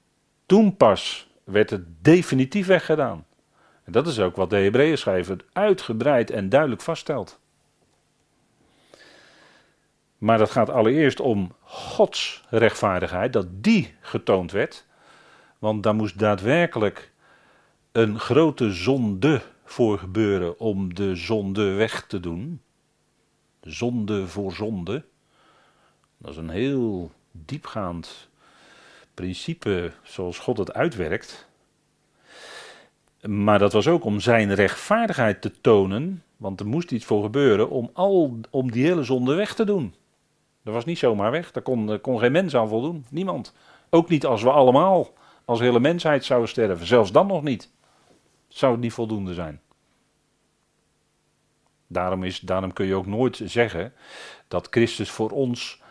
toen 0.46 0.76
pas 0.76 1.28
werd 1.44 1.70
het 1.70 2.04
definitief 2.04 2.66
weggedaan. 2.66 3.25
En 3.86 3.92
dat 3.92 4.06
is 4.06 4.20
ook 4.20 4.36
wat 4.36 4.50
de 4.50 4.56
Hebreeën 4.56 4.98
schrijver 4.98 5.36
uitgebreid 5.52 6.30
en 6.30 6.48
duidelijk 6.48 6.80
vaststelt. 6.80 7.38
Maar 10.18 10.38
dat 10.38 10.50
gaat 10.50 10.70
allereerst 10.70 11.20
om 11.20 11.54
Gods 11.62 12.44
rechtvaardigheid, 12.48 13.32
dat 13.32 13.46
die 13.50 13.94
getoond 14.00 14.52
werd. 14.52 14.86
Want 15.58 15.82
daar 15.82 15.94
moest 15.94 16.18
daadwerkelijk 16.18 17.12
een 17.92 18.18
grote 18.18 18.72
zonde 18.72 19.42
voor 19.64 19.98
gebeuren 19.98 20.58
om 20.58 20.94
de 20.94 21.14
zonde 21.14 21.72
weg 21.72 22.06
te 22.06 22.20
doen. 22.20 22.62
Zonde 23.60 24.26
voor 24.26 24.52
zonde. 24.52 25.04
Dat 26.18 26.30
is 26.30 26.36
een 26.36 26.50
heel 26.50 27.12
diepgaand 27.32 28.28
principe 29.14 29.92
zoals 30.02 30.38
God 30.38 30.58
het 30.58 30.72
uitwerkt. 30.72 31.45
Maar 33.28 33.58
dat 33.58 33.72
was 33.72 33.88
ook 33.88 34.04
om 34.04 34.20
zijn 34.20 34.54
rechtvaardigheid 34.54 35.40
te 35.40 35.60
tonen, 35.60 36.22
want 36.36 36.60
er 36.60 36.66
moest 36.66 36.92
iets 36.92 37.04
voor 37.04 37.22
gebeuren 37.22 37.70
om, 37.70 37.90
al, 37.92 38.40
om 38.50 38.70
die 38.70 38.84
hele 38.84 39.02
zonde 39.02 39.34
weg 39.34 39.54
te 39.54 39.64
doen. 39.64 39.94
Dat 40.62 40.74
was 40.74 40.84
niet 40.84 40.98
zomaar 40.98 41.30
weg. 41.30 41.52
Daar 41.52 41.62
kon, 42.00 42.18
geen 42.18 42.32
mens 42.32 42.56
aan 42.56 42.68
voldoen. 42.68 43.06
Niemand. 43.10 43.54
Ook 43.90 44.08
niet 44.08 44.26
als 44.26 44.42
we 44.42 44.50
allemaal, 44.50 45.08
als 45.44 45.60
hele 45.60 45.80
mensheid 45.80 46.24
zouden 46.24 46.48
sterven. 46.48 46.86
Zelfs 46.86 47.12
dan 47.12 47.26
nog 47.26 47.42
niet. 47.42 47.70
Zou 48.48 48.72
het 48.72 48.80
niet 48.80 48.92
voldoende 48.92 49.34
zijn. 49.34 49.60
Daarom, 51.86 52.24
is, 52.24 52.40
daarom 52.40 52.72
kun 52.72 52.86
je 52.86 52.94
ook 52.94 53.06
nooit 53.06 53.40
zeggen 53.44 53.92
dat 54.48 54.66
Christus 54.70 55.10
voor 55.10 55.30
ons, 55.30 55.82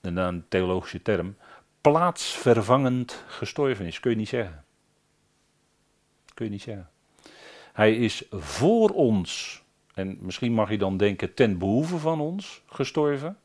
en 0.00 0.16
een 0.16 0.44
theologische 0.48 1.02
term, 1.02 1.36
plaatsvervangend 1.80 3.24
gestorven 3.26 3.86
is. 3.86 4.00
Kun 4.00 4.10
je 4.10 4.16
niet 4.16 4.28
zeggen. 4.28 4.64
Kun 6.36 6.44
je 6.44 6.50
niet 6.50 6.62
zeggen. 6.62 6.88
Hij 7.72 7.96
is 7.96 8.26
voor 8.30 8.90
ons, 8.90 9.62
en 9.94 10.18
misschien 10.20 10.52
mag 10.52 10.70
je 10.70 10.78
dan 10.78 10.96
denken 10.96 11.34
ten 11.34 11.58
behoeve 11.58 11.98
van 11.98 12.20
ons, 12.20 12.62
gestorven 12.66 13.36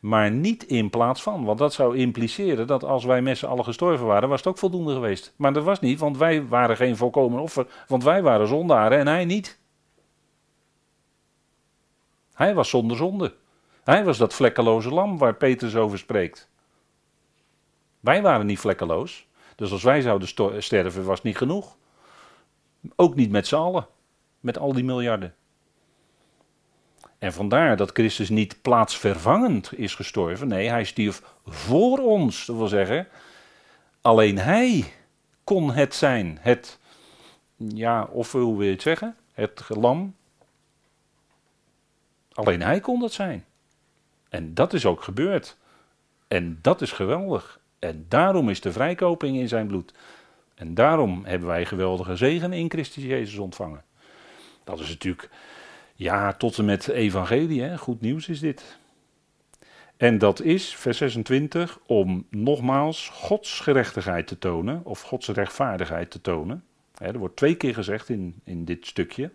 maar 0.00 0.30
niet 0.30 0.62
in 0.64 0.90
plaats 0.90 1.22
van. 1.22 1.44
Want 1.44 1.58
dat 1.58 1.72
zou 1.72 1.96
impliceren 1.96 2.66
dat 2.66 2.84
als 2.84 3.04
wij 3.04 3.22
met 3.22 3.38
z'n 3.38 3.46
allen 3.46 3.64
gestorven 3.64 4.06
waren, 4.06 4.28
was 4.28 4.38
het 4.38 4.48
ook 4.48 4.58
voldoende 4.58 4.92
geweest. 4.92 5.32
Maar 5.36 5.52
dat 5.52 5.64
was 5.64 5.80
niet, 5.80 5.98
want 5.98 6.16
wij 6.16 6.46
waren 6.46 6.76
geen 6.76 6.96
volkomen 6.96 7.40
offer, 7.40 7.66
want 7.86 8.04
wij 8.04 8.22
waren 8.22 8.48
zondaren 8.48 8.98
en 8.98 9.06
hij 9.06 9.24
niet. 9.24 9.58
Hij 12.34 12.54
was 12.54 12.68
zonder 12.68 12.96
zonde. 12.96 13.34
Hij 13.84 14.04
was 14.04 14.18
dat 14.18 14.34
vlekkeloze 14.34 14.90
lam 14.90 15.18
waar 15.18 15.34
Petrus 15.34 15.76
over 15.76 15.98
spreekt. 15.98 16.48
Wij 18.00 18.22
waren 18.22 18.46
niet 18.46 18.58
vlekkeloos. 18.58 19.26
Dus 19.56 19.72
als 19.72 19.82
wij 19.82 20.00
zouden 20.00 20.28
sterven, 20.62 21.04
was 21.04 21.16
het 21.16 21.26
niet 21.26 21.36
genoeg. 21.36 21.76
Ook 22.96 23.14
niet 23.14 23.30
met 23.30 23.46
z'n 23.46 23.54
allen. 23.54 23.86
Met 24.40 24.58
al 24.58 24.72
die 24.72 24.84
miljarden. 24.84 25.34
En 27.18 27.32
vandaar 27.32 27.76
dat 27.76 27.90
Christus 27.90 28.28
niet 28.28 28.62
plaatsvervangend 28.62 29.78
is 29.78 29.94
gestorven. 29.94 30.48
Nee, 30.48 30.68
hij 30.68 30.84
stierf 30.84 31.22
voor 31.46 31.98
ons. 31.98 32.46
Dat 32.46 32.56
wil 32.56 32.68
zeggen, 32.68 33.08
alleen 34.00 34.38
hij 34.38 34.92
kon 35.44 35.72
het 35.72 35.94
zijn. 35.94 36.38
Het, 36.40 36.78
ja, 37.56 38.04
of 38.04 38.32
hoe 38.32 38.56
wil 38.56 38.66
je 38.66 38.72
het 38.72 38.82
zeggen? 38.82 39.16
Het 39.32 39.62
lam. 39.68 40.14
Alleen 42.32 42.62
hij 42.62 42.80
kon 42.80 43.00
dat 43.00 43.12
zijn. 43.12 43.44
En 44.28 44.54
dat 44.54 44.72
is 44.72 44.86
ook 44.86 45.02
gebeurd. 45.02 45.56
En 46.28 46.58
dat 46.62 46.80
is 46.82 46.92
geweldig. 46.92 47.60
En 47.78 48.06
daarom 48.08 48.48
is 48.48 48.60
de 48.60 48.72
vrijkoping 48.72 49.36
in 49.36 49.48
zijn 49.48 49.66
bloed. 49.66 49.92
En 50.56 50.74
daarom 50.74 51.24
hebben 51.24 51.48
wij 51.48 51.66
geweldige 51.66 52.16
zegen 52.16 52.52
in 52.52 52.70
Christus 52.70 53.04
Jezus 53.04 53.38
ontvangen. 53.38 53.84
Dat 54.64 54.80
is 54.80 54.88
natuurlijk, 54.88 55.30
ja, 55.94 56.32
tot 56.32 56.58
en 56.58 56.64
met 56.64 56.88
evangelie, 56.88 57.62
hè? 57.62 57.78
goed 57.78 58.00
nieuws 58.00 58.28
is 58.28 58.40
dit. 58.40 58.78
En 59.96 60.18
dat 60.18 60.40
is, 60.40 60.74
vers 60.74 60.98
26, 60.98 61.78
om 61.86 62.26
nogmaals 62.30 63.08
Gods 63.08 63.60
gerechtigheid 63.60 64.26
te 64.26 64.38
tonen, 64.38 64.80
of 64.84 65.00
Gods 65.00 65.28
rechtvaardigheid 65.28 66.10
te 66.10 66.20
tonen. 66.20 66.64
er 66.98 67.18
wordt 67.18 67.36
twee 67.36 67.54
keer 67.54 67.74
gezegd 67.74 68.08
in, 68.08 68.40
in 68.44 68.64
dit 68.64 68.86
stukje. 68.86 69.30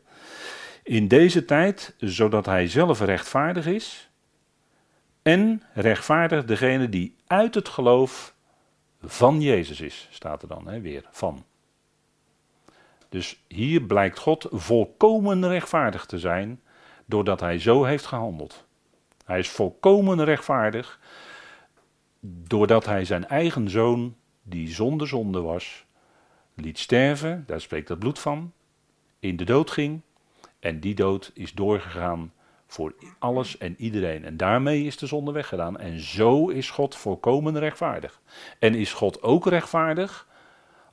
In 0.84 1.08
deze 1.08 1.46
tijd, 1.46 1.96
zodat 1.98 2.46
hij 2.46 2.68
zelf 2.68 3.02
rechtvaardig 3.02 3.66
is, 3.66 4.10
en 5.22 5.64
rechtvaardig 5.74 6.46
degene 6.46 6.90
die 6.90 7.16
uit 7.28 7.56
het 7.56 7.70
geloof 7.70 8.36
van 9.04 9.42
Jezus 9.42 9.82
is, 9.82 10.08
staat 10.12 10.42
er 10.42 10.48
dan 10.48 10.68
hè, 10.68 10.82
weer, 10.82 11.04
van. 11.12 11.46
Dus 13.10 13.44
hier 13.48 13.82
blijkt 13.82 14.20
God 14.20 14.48
volkomen 14.52 15.48
rechtvaardig 15.48 16.06
te 16.06 16.20
zijn, 16.20 16.62
doordat 17.06 17.40
hij 17.40 17.60
zo 17.60 17.84
heeft 17.84 18.06
gehandeld. 18.06 18.66
Hij 19.26 19.40
is 19.40 19.50
volkomen 19.50 20.24
rechtvaardig, 20.24 21.00
doordat 22.20 22.86
hij 22.86 23.06
zijn 23.06 23.28
eigen 23.28 23.70
zoon, 23.70 24.16
die 24.44 24.68
zonder 24.68 25.08
zonde 25.08 25.42
was, 25.42 25.86
liet 26.54 26.80
sterven, 26.80 27.44
daar 27.48 27.62
spreekt 27.62 27.90
het 27.90 28.00
bloed 28.00 28.20
van, 28.20 28.54
in 29.20 29.38
de 29.38 29.44
dood 29.44 29.72
ging, 29.72 30.02
en 30.60 30.80
die 30.80 30.96
dood 30.96 31.32
is 31.34 31.54
doorgegaan 31.54 32.34
voor 32.72 32.94
alles 33.20 33.58
en 33.58 33.76
iedereen. 33.78 34.26
En 34.26 34.38
daarmee 34.38 34.84
is 34.84 34.98
de 34.98 35.06
zonde 35.06 35.32
weggedaan. 35.32 35.80
En 35.80 36.00
zo 36.00 36.48
is 36.48 36.70
God 36.70 36.96
volkomen 36.96 37.60
rechtvaardig. 37.60 38.22
En 38.60 38.76
is 38.76 38.94
God 38.94 39.24
ook 39.24 39.46
rechtvaardig 39.46 40.28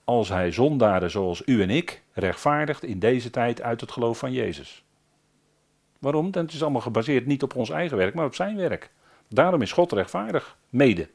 als 0.04 0.28
hij 0.28 0.50
zondaren 0.50 1.10
zoals 1.10 1.42
u 1.46 1.62
en 1.62 1.70
ik 1.70 2.02
rechtvaardigt 2.12 2.84
in 2.84 2.98
deze 2.98 3.30
tijd 3.30 3.62
uit 3.62 3.80
het 3.80 3.92
geloof 3.92 4.18
van 4.18 4.32
Jezus. 4.32 4.84
Waarom? 5.98 6.28
Het 6.30 6.52
is 6.52 6.62
allemaal 6.62 6.80
gebaseerd 6.80 7.26
niet 7.26 7.42
op 7.42 7.56
ons 7.56 7.70
eigen 7.70 7.96
werk, 7.96 8.14
maar 8.14 8.26
op 8.26 8.34
zijn 8.34 8.56
werk. 8.56 8.90
Daarom 9.28 9.62
is 9.62 9.72
God 9.72 9.92
rechtvaardig, 9.92 10.56
mede. 10.68 11.08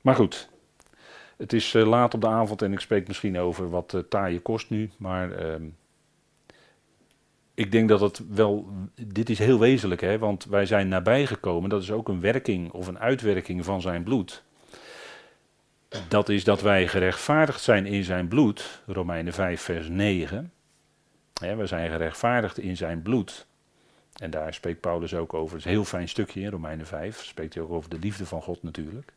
Maar 0.00 0.14
goed, 0.14 0.48
het 1.36 1.52
is 1.52 1.74
eh, 1.74 1.86
laat 1.86 2.14
op 2.14 2.20
de 2.20 2.28
avond 2.28 2.62
en 2.62 2.72
ik 2.72 2.80
spreek 2.80 3.08
misschien 3.08 3.38
over 3.38 3.70
wat 3.70 3.92
uh, 3.92 4.00
taaie 4.00 4.40
kost 4.40 4.70
nu, 4.70 4.90
maar 4.96 5.32
ehm, 5.32 5.62
ik 7.60 7.72
denk 7.72 7.88
dat 7.88 8.00
het 8.00 8.20
wel, 8.28 8.68
dit 8.94 9.30
is 9.30 9.38
heel 9.38 9.58
wezenlijk, 9.58 10.00
hè, 10.00 10.18
want 10.18 10.44
wij 10.44 10.66
zijn 10.66 10.88
nabijgekomen, 10.88 11.70
dat 11.70 11.82
is 11.82 11.90
ook 11.90 12.08
een 12.08 12.20
werking 12.20 12.70
of 12.70 12.86
een 12.86 12.98
uitwerking 12.98 13.64
van 13.64 13.80
zijn 13.80 14.02
bloed. 14.02 14.42
Dat 16.08 16.28
is 16.28 16.44
dat 16.44 16.60
wij 16.60 16.88
gerechtvaardigd 16.88 17.60
zijn 17.60 17.86
in 17.86 18.04
zijn 18.04 18.28
bloed, 18.28 18.82
Romeinen 18.86 19.32
5, 19.32 19.60
vers 19.60 19.88
9. 19.88 20.52
we 21.34 21.66
zijn 21.66 21.90
gerechtvaardigd 21.90 22.58
in 22.58 22.76
zijn 22.76 23.02
bloed. 23.02 23.46
En 24.16 24.30
daar 24.30 24.54
spreekt 24.54 24.80
Paulus 24.80 25.14
ook 25.14 25.34
over. 25.34 25.50
Het 25.50 25.58
is 25.58 25.64
een 25.64 25.76
heel 25.76 25.84
fijn 25.84 26.08
stukje 26.08 26.40
in 26.40 26.50
Romeinen 26.50 26.86
5. 26.86 27.24
Spreekt 27.24 27.54
hij 27.54 27.62
ook 27.62 27.70
over 27.70 27.90
de 27.90 27.98
liefde 27.98 28.26
van 28.26 28.42
God 28.42 28.62
natuurlijk. 28.62 29.12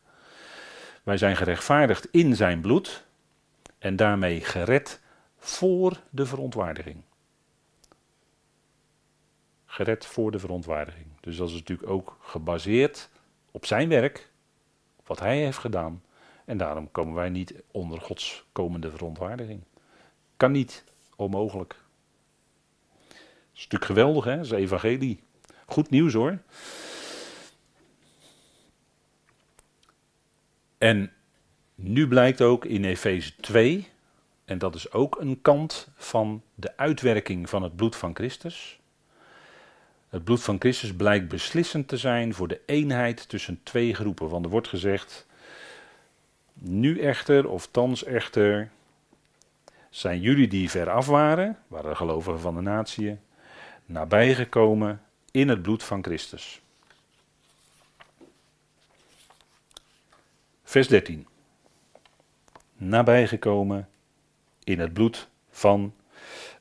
Wij 1.02 1.16
zijn 1.16 1.36
gerechtvaardigd 1.36 2.08
in 2.10 2.36
zijn 2.36 2.60
bloed. 2.60 3.04
En 3.78 3.96
daarmee 3.96 4.40
gered 4.40 5.00
voor 5.38 6.00
de 6.10 6.26
verontwaardiging 6.26 7.02
gered 9.74 10.06
voor 10.06 10.30
de 10.30 10.38
verontwaardiging. 10.38 11.06
Dus 11.20 11.36
dat 11.36 11.48
is 11.48 11.54
natuurlijk 11.54 11.90
ook 11.90 12.16
gebaseerd 12.20 13.08
op 13.50 13.66
zijn 13.66 13.88
werk, 13.88 14.30
wat 15.06 15.20
hij 15.20 15.38
heeft 15.38 15.58
gedaan. 15.58 16.02
En 16.44 16.56
daarom 16.56 16.90
komen 16.90 17.14
wij 17.14 17.28
niet 17.28 17.54
onder 17.70 18.00
Gods 18.00 18.44
komende 18.52 18.90
verontwaardiging. 18.90 19.60
Kan 20.36 20.52
niet, 20.52 20.84
onmogelijk. 21.16 21.76
Dat 23.08 23.16
is 23.54 23.62
natuurlijk 23.62 23.84
geweldig, 23.84 24.24
hè? 24.24 24.36
Dat 24.36 24.44
is 24.44 24.50
evangelie. 24.50 25.22
Goed 25.66 25.90
nieuws 25.90 26.12
hoor. 26.12 26.38
En 30.78 31.12
nu 31.74 32.08
blijkt 32.08 32.40
ook 32.40 32.64
in 32.64 32.84
Efeze 32.84 33.36
2, 33.36 33.88
en 34.44 34.58
dat 34.58 34.74
is 34.74 34.92
ook 34.92 35.20
een 35.20 35.42
kant 35.42 35.88
van 35.96 36.42
de 36.54 36.76
uitwerking 36.76 37.48
van 37.48 37.62
het 37.62 37.76
bloed 37.76 37.96
van 37.96 38.14
Christus. 38.14 38.82
Het 40.14 40.24
bloed 40.24 40.42
van 40.42 40.56
Christus 40.58 40.94
blijkt 40.94 41.28
beslissend 41.28 41.88
te 41.88 41.96
zijn 41.96 42.34
voor 42.34 42.48
de 42.48 42.60
eenheid 42.66 43.28
tussen 43.28 43.60
twee 43.62 43.94
groepen. 43.94 44.28
Want 44.28 44.44
er 44.44 44.50
wordt 44.50 44.68
gezegd, 44.68 45.26
nu 46.52 47.00
echter, 47.00 47.48
of 47.48 47.66
thans 47.66 48.04
echter, 48.04 48.70
zijn 49.90 50.20
jullie 50.20 50.48
die 50.48 50.70
ver 50.70 50.90
af 50.90 51.06
waren, 51.06 51.58
waren 51.66 51.90
de 51.90 51.96
gelovigen 51.96 52.40
van 52.40 52.54
de 52.54 52.60
natie, 52.60 53.18
nabijgekomen 53.86 55.02
in 55.30 55.48
het 55.48 55.62
bloed 55.62 55.82
van 55.82 56.02
Christus. 56.02 56.60
Vers 60.64 60.88
13. 60.88 61.26
Nabijgekomen 62.76 63.88
in 64.64 64.80
het 64.80 64.92
bloed 64.92 65.28
van 65.50 65.94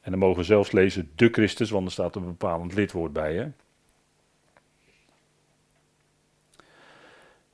en 0.04 0.12
dan 0.12 0.20
mogen 0.20 0.38
we 0.38 0.44
zelfs 0.44 0.72
lezen 0.72 1.12
de 1.16 1.30
Christus, 1.32 1.70
want 1.70 1.86
er 1.86 1.92
staat 1.92 2.16
een 2.16 2.26
bepalend 2.26 2.74
lidwoord 2.74 3.14
bij. 3.14 3.36
Hè? 3.36 3.48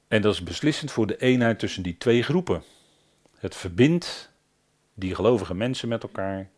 En 0.08 0.22
dat 0.22 0.34
is 0.34 0.44
beslissend 0.44 0.92
voor 0.92 1.08
de 1.08 1.18
eenheid 1.18 1.60
tussen 1.60 1.84
die 1.84 1.98
twee 1.98 2.24
groepen. 2.24 2.64
Het 3.38 3.56
verbindt 3.56 4.32
die 4.94 5.16
gelovige 5.16 5.54
mensen 5.54 5.90
met 5.90 6.04
elkaar 6.04 6.50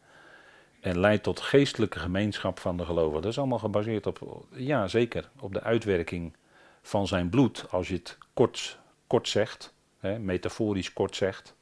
en 0.80 1.00
leidt 1.00 1.24
tot 1.24 1.40
geestelijke 1.40 2.00
gemeenschap 2.00 2.60
van 2.60 2.78
de 2.78 2.86
gelovigen. 2.86 3.22
Dat 3.22 3.32
is 3.32 3.38
allemaal 3.38 3.60
gebaseerd 3.60 4.08
op, 4.08 4.46
ja 4.52 4.88
zeker, 4.88 5.30
op 5.40 5.54
de 5.54 5.62
uitwerking 5.62 6.34
van 6.82 7.08
zijn 7.08 7.30
bloed, 7.30 7.66
als 7.70 7.88
je 7.88 7.94
het 7.94 8.18
kort, 8.34 8.80
kort 9.08 9.28
zegt, 9.28 9.74
hè, 10.00 10.20
metaforisch 10.20 10.94
kort 10.94 11.16
zegt. 11.16 11.56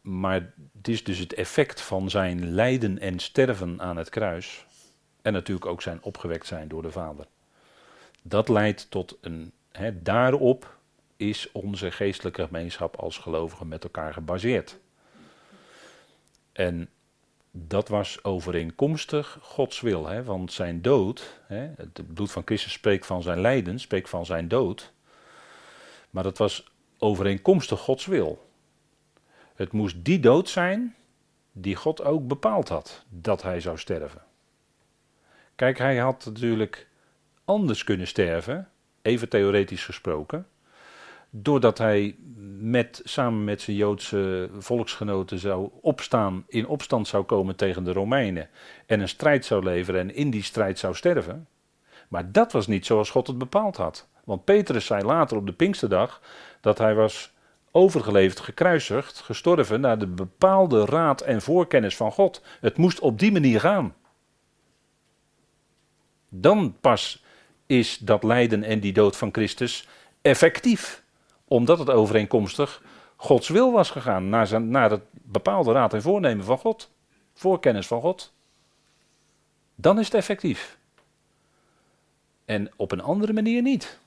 Maar 0.00 0.52
het 0.76 0.88
is 0.88 1.04
dus 1.04 1.18
het 1.18 1.34
effect 1.34 1.80
van 1.80 2.10
zijn 2.10 2.50
lijden 2.50 2.98
en 2.98 3.18
sterven 3.18 3.80
aan 3.80 3.96
het 3.96 4.08
kruis. 4.08 4.64
En 5.22 5.32
natuurlijk 5.32 5.66
ook 5.66 5.82
zijn 5.82 6.02
opgewekt 6.02 6.46
zijn 6.46 6.68
door 6.68 6.82
de 6.82 6.90
Vader. 6.90 7.26
Dat 8.22 8.48
leidt 8.48 8.90
tot 8.90 9.18
een. 9.20 9.52
daarop 9.92 10.76
is 11.16 11.52
onze 11.52 11.90
geestelijke 11.90 12.46
gemeenschap 12.46 12.96
als 12.96 13.18
gelovigen 13.18 13.68
met 13.68 13.84
elkaar 13.84 14.12
gebaseerd. 14.12 14.78
En 16.52 16.88
dat 17.50 17.88
was 17.88 18.24
overeenkomstig 18.24 19.38
Gods 19.40 19.80
wil. 19.80 20.06
Hè, 20.06 20.24
want 20.24 20.52
zijn 20.52 20.82
dood, 20.82 21.40
het 21.46 22.14
bloed 22.14 22.32
van 22.32 22.42
Christus 22.44 22.72
spreekt 22.72 23.06
van 23.06 23.22
zijn 23.22 23.40
lijden, 23.40 23.80
spreekt 23.80 24.08
van 24.08 24.26
zijn 24.26 24.48
dood. 24.48 24.92
Maar 26.10 26.22
dat 26.22 26.38
was 26.38 26.72
overeenkomstig 26.98 27.80
Gods 27.80 28.06
wil. 28.06 28.50
Het 29.62 29.72
moest 29.72 30.04
die 30.04 30.20
dood 30.20 30.48
zijn 30.48 30.94
die 31.52 31.76
God 31.76 32.04
ook 32.04 32.28
bepaald 32.28 32.68
had 32.68 33.04
dat 33.08 33.42
hij 33.42 33.60
zou 33.60 33.78
sterven. 33.78 34.22
Kijk, 35.54 35.78
hij 35.78 35.96
had 35.96 36.24
natuurlijk 36.24 36.88
anders 37.44 37.84
kunnen 37.84 38.06
sterven, 38.06 38.68
even 39.02 39.28
theoretisch 39.28 39.84
gesproken, 39.84 40.46
doordat 41.30 41.78
hij 41.78 42.16
met, 42.58 43.00
samen 43.04 43.44
met 43.44 43.60
zijn 43.60 43.76
Joodse 43.76 44.50
volksgenoten 44.58 45.38
zou 45.38 45.70
opstaan, 45.80 46.44
in 46.48 46.66
opstand 46.66 47.08
zou 47.08 47.24
komen 47.24 47.56
tegen 47.56 47.84
de 47.84 47.92
Romeinen 47.92 48.48
en 48.86 49.00
een 49.00 49.08
strijd 49.08 49.44
zou 49.44 49.64
leveren 49.64 50.00
en 50.00 50.14
in 50.14 50.30
die 50.30 50.42
strijd 50.42 50.78
zou 50.78 50.94
sterven. 50.94 51.48
Maar 52.08 52.32
dat 52.32 52.52
was 52.52 52.66
niet 52.66 52.86
zoals 52.86 53.10
God 53.10 53.26
het 53.26 53.38
bepaald 53.38 53.76
had. 53.76 54.08
Want 54.24 54.44
Petrus 54.44 54.86
zei 54.86 55.04
later 55.04 55.36
op 55.36 55.46
de 55.46 55.52
Pinksterdag 55.52 56.20
dat 56.60 56.78
hij 56.78 56.94
was 56.94 57.31
overgeleverd, 57.72 58.40
gekruisigd, 58.40 59.20
gestorven 59.20 59.80
naar 59.80 59.98
de 59.98 60.06
bepaalde 60.06 60.84
raad 60.84 61.20
en 61.20 61.42
voorkennis 61.42 61.96
van 61.96 62.12
God. 62.12 62.42
Het 62.60 62.76
moest 62.76 63.00
op 63.00 63.18
die 63.18 63.32
manier 63.32 63.60
gaan. 63.60 63.94
Dan 66.28 66.76
pas 66.80 67.24
is 67.66 67.98
dat 67.98 68.22
lijden 68.22 68.62
en 68.62 68.80
die 68.80 68.92
dood 68.92 69.16
van 69.16 69.28
Christus 69.32 69.88
effectief. 70.22 71.02
Omdat 71.44 71.78
het 71.78 71.90
overeenkomstig 71.90 72.82
Gods 73.16 73.48
wil 73.48 73.72
was 73.72 73.90
gegaan. 73.90 74.28
Naar, 74.28 74.46
zijn, 74.46 74.68
naar 74.68 74.90
het 74.90 75.02
bepaalde 75.12 75.72
raad 75.72 75.94
en 75.94 76.02
voornemen 76.02 76.44
van 76.44 76.58
God. 76.58 76.90
Voorkennis 77.34 77.86
van 77.86 78.00
God. 78.00 78.32
Dan 79.74 79.98
is 79.98 80.04
het 80.04 80.14
effectief. 80.14 80.78
En 82.44 82.70
op 82.76 82.92
een 82.92 83.02
andere 83.02 83.32
manier 83.32 83.62
niet. 83.62 83.98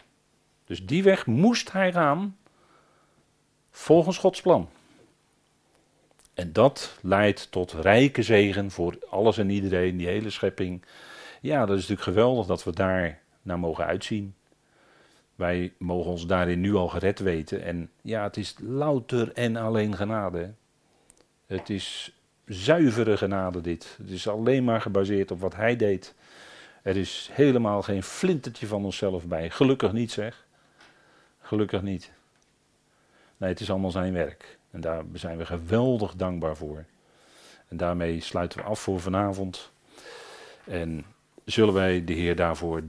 Dus 0.65 0.85
die 0.85 1.03
weg 1.03 1.25
moest 1.25 1.71
hij 1.71 1.91
gaan 1.91 2.37
volgens 3.75 4.17
Gods 4.17 4.41
plan. 4.41 4.69
En 6.33 6.53
dat 6.53 6.97
leidt 7.01 7.51
tot 7.51 7.71
rijke 7.71 8.23
zegen 8.23 8.71
voor 8.71 8.97
alles 9.09 9.37
en 9.37 9.49
iedereen, 9.49 9.97
die 9.97 10.07
hele 10.07 10.29
schepping. 10.29 10.83
Ja, 11.41 11.59
dat 11.59 11.77
is 11.77 11.87
natuurlijk 11.87 12.17
geweldig 12.17 12.45
dat 12.45 12.63
we 12.63 12.71
daar 12.71 13.19
naar 13.41 13.59
mogen 13.59 13.85
uitzien. 13.85 14.35
Wij 15.35 15.73
mogen 15.77 16.11
ons 16.11 16.27
daarin 16.27 16.61
nu 16.61 16.75
al 16.75 16.87
gered 16.87 17.19
weten. 17.19 17.63
En 17.63 17.89
ja, 18.01 18.23
het 18.23 18.37
is 18.37 18.55
louter 18.59 19.33
en 19.33 19.55
alleen 19.55 19.95
genade. 19.95 20.53
Het 21.45 21.69
is 21.69 22.11
zuivere 22.45 23.17
genade 23.17 23.61
dit. 23.61 23.95
Het 23.97 24.09
is 24.09 24.27
alleen 24.27 24.63
maar 24.63 24.81
gebaseerd 24.81 25.31
op 25.31 25.39
wat 25.39 25.55
hij 25.55 25.75
deed. 25.75 26.15
Er 26.81 26.97
is 26.97 27.29
helemaal 27.31 27.81
geen 27.81 28.03
flintertje 28.03 28.67
van 28.67 28.85
onszelf 28.85 29.27
bij. 29.27 29.49
Gelukkig 29.49 29.91
niet 29.91 30.11
zeg. 30.11 30.45
Gelukkig 31.41 31.81
niet. 31.81 32.11
Nee, 33.37 33.49
het 33.49 33.59
is 33.59 33.69
allemaal 33.69 33.91
zijn 33.91 34.13
werk. 34.13 34.57
En 34.71 34.81
daar 34.81 35.03
zijn 35.13 35.37
we 35.37 35.45
geweldig 35.45 36.15
dankbaar 36.15 36.57
voor. 36.57 36.85
En 37.67 37.77
daarmee 37.77 38.21
sluiten 38.21 38.59
we 38.59 38.65
af 38.65 38.79
voor 38.79 38.99
vanavond. 38.99 39.71
En 40.63 41.05
zullen 41.45 41.73
wij 41.73 42.03
de 42.03 42.13
Heer 42.13 42.35
daarvoor 42.35 42.75
danken. 42.75 42.85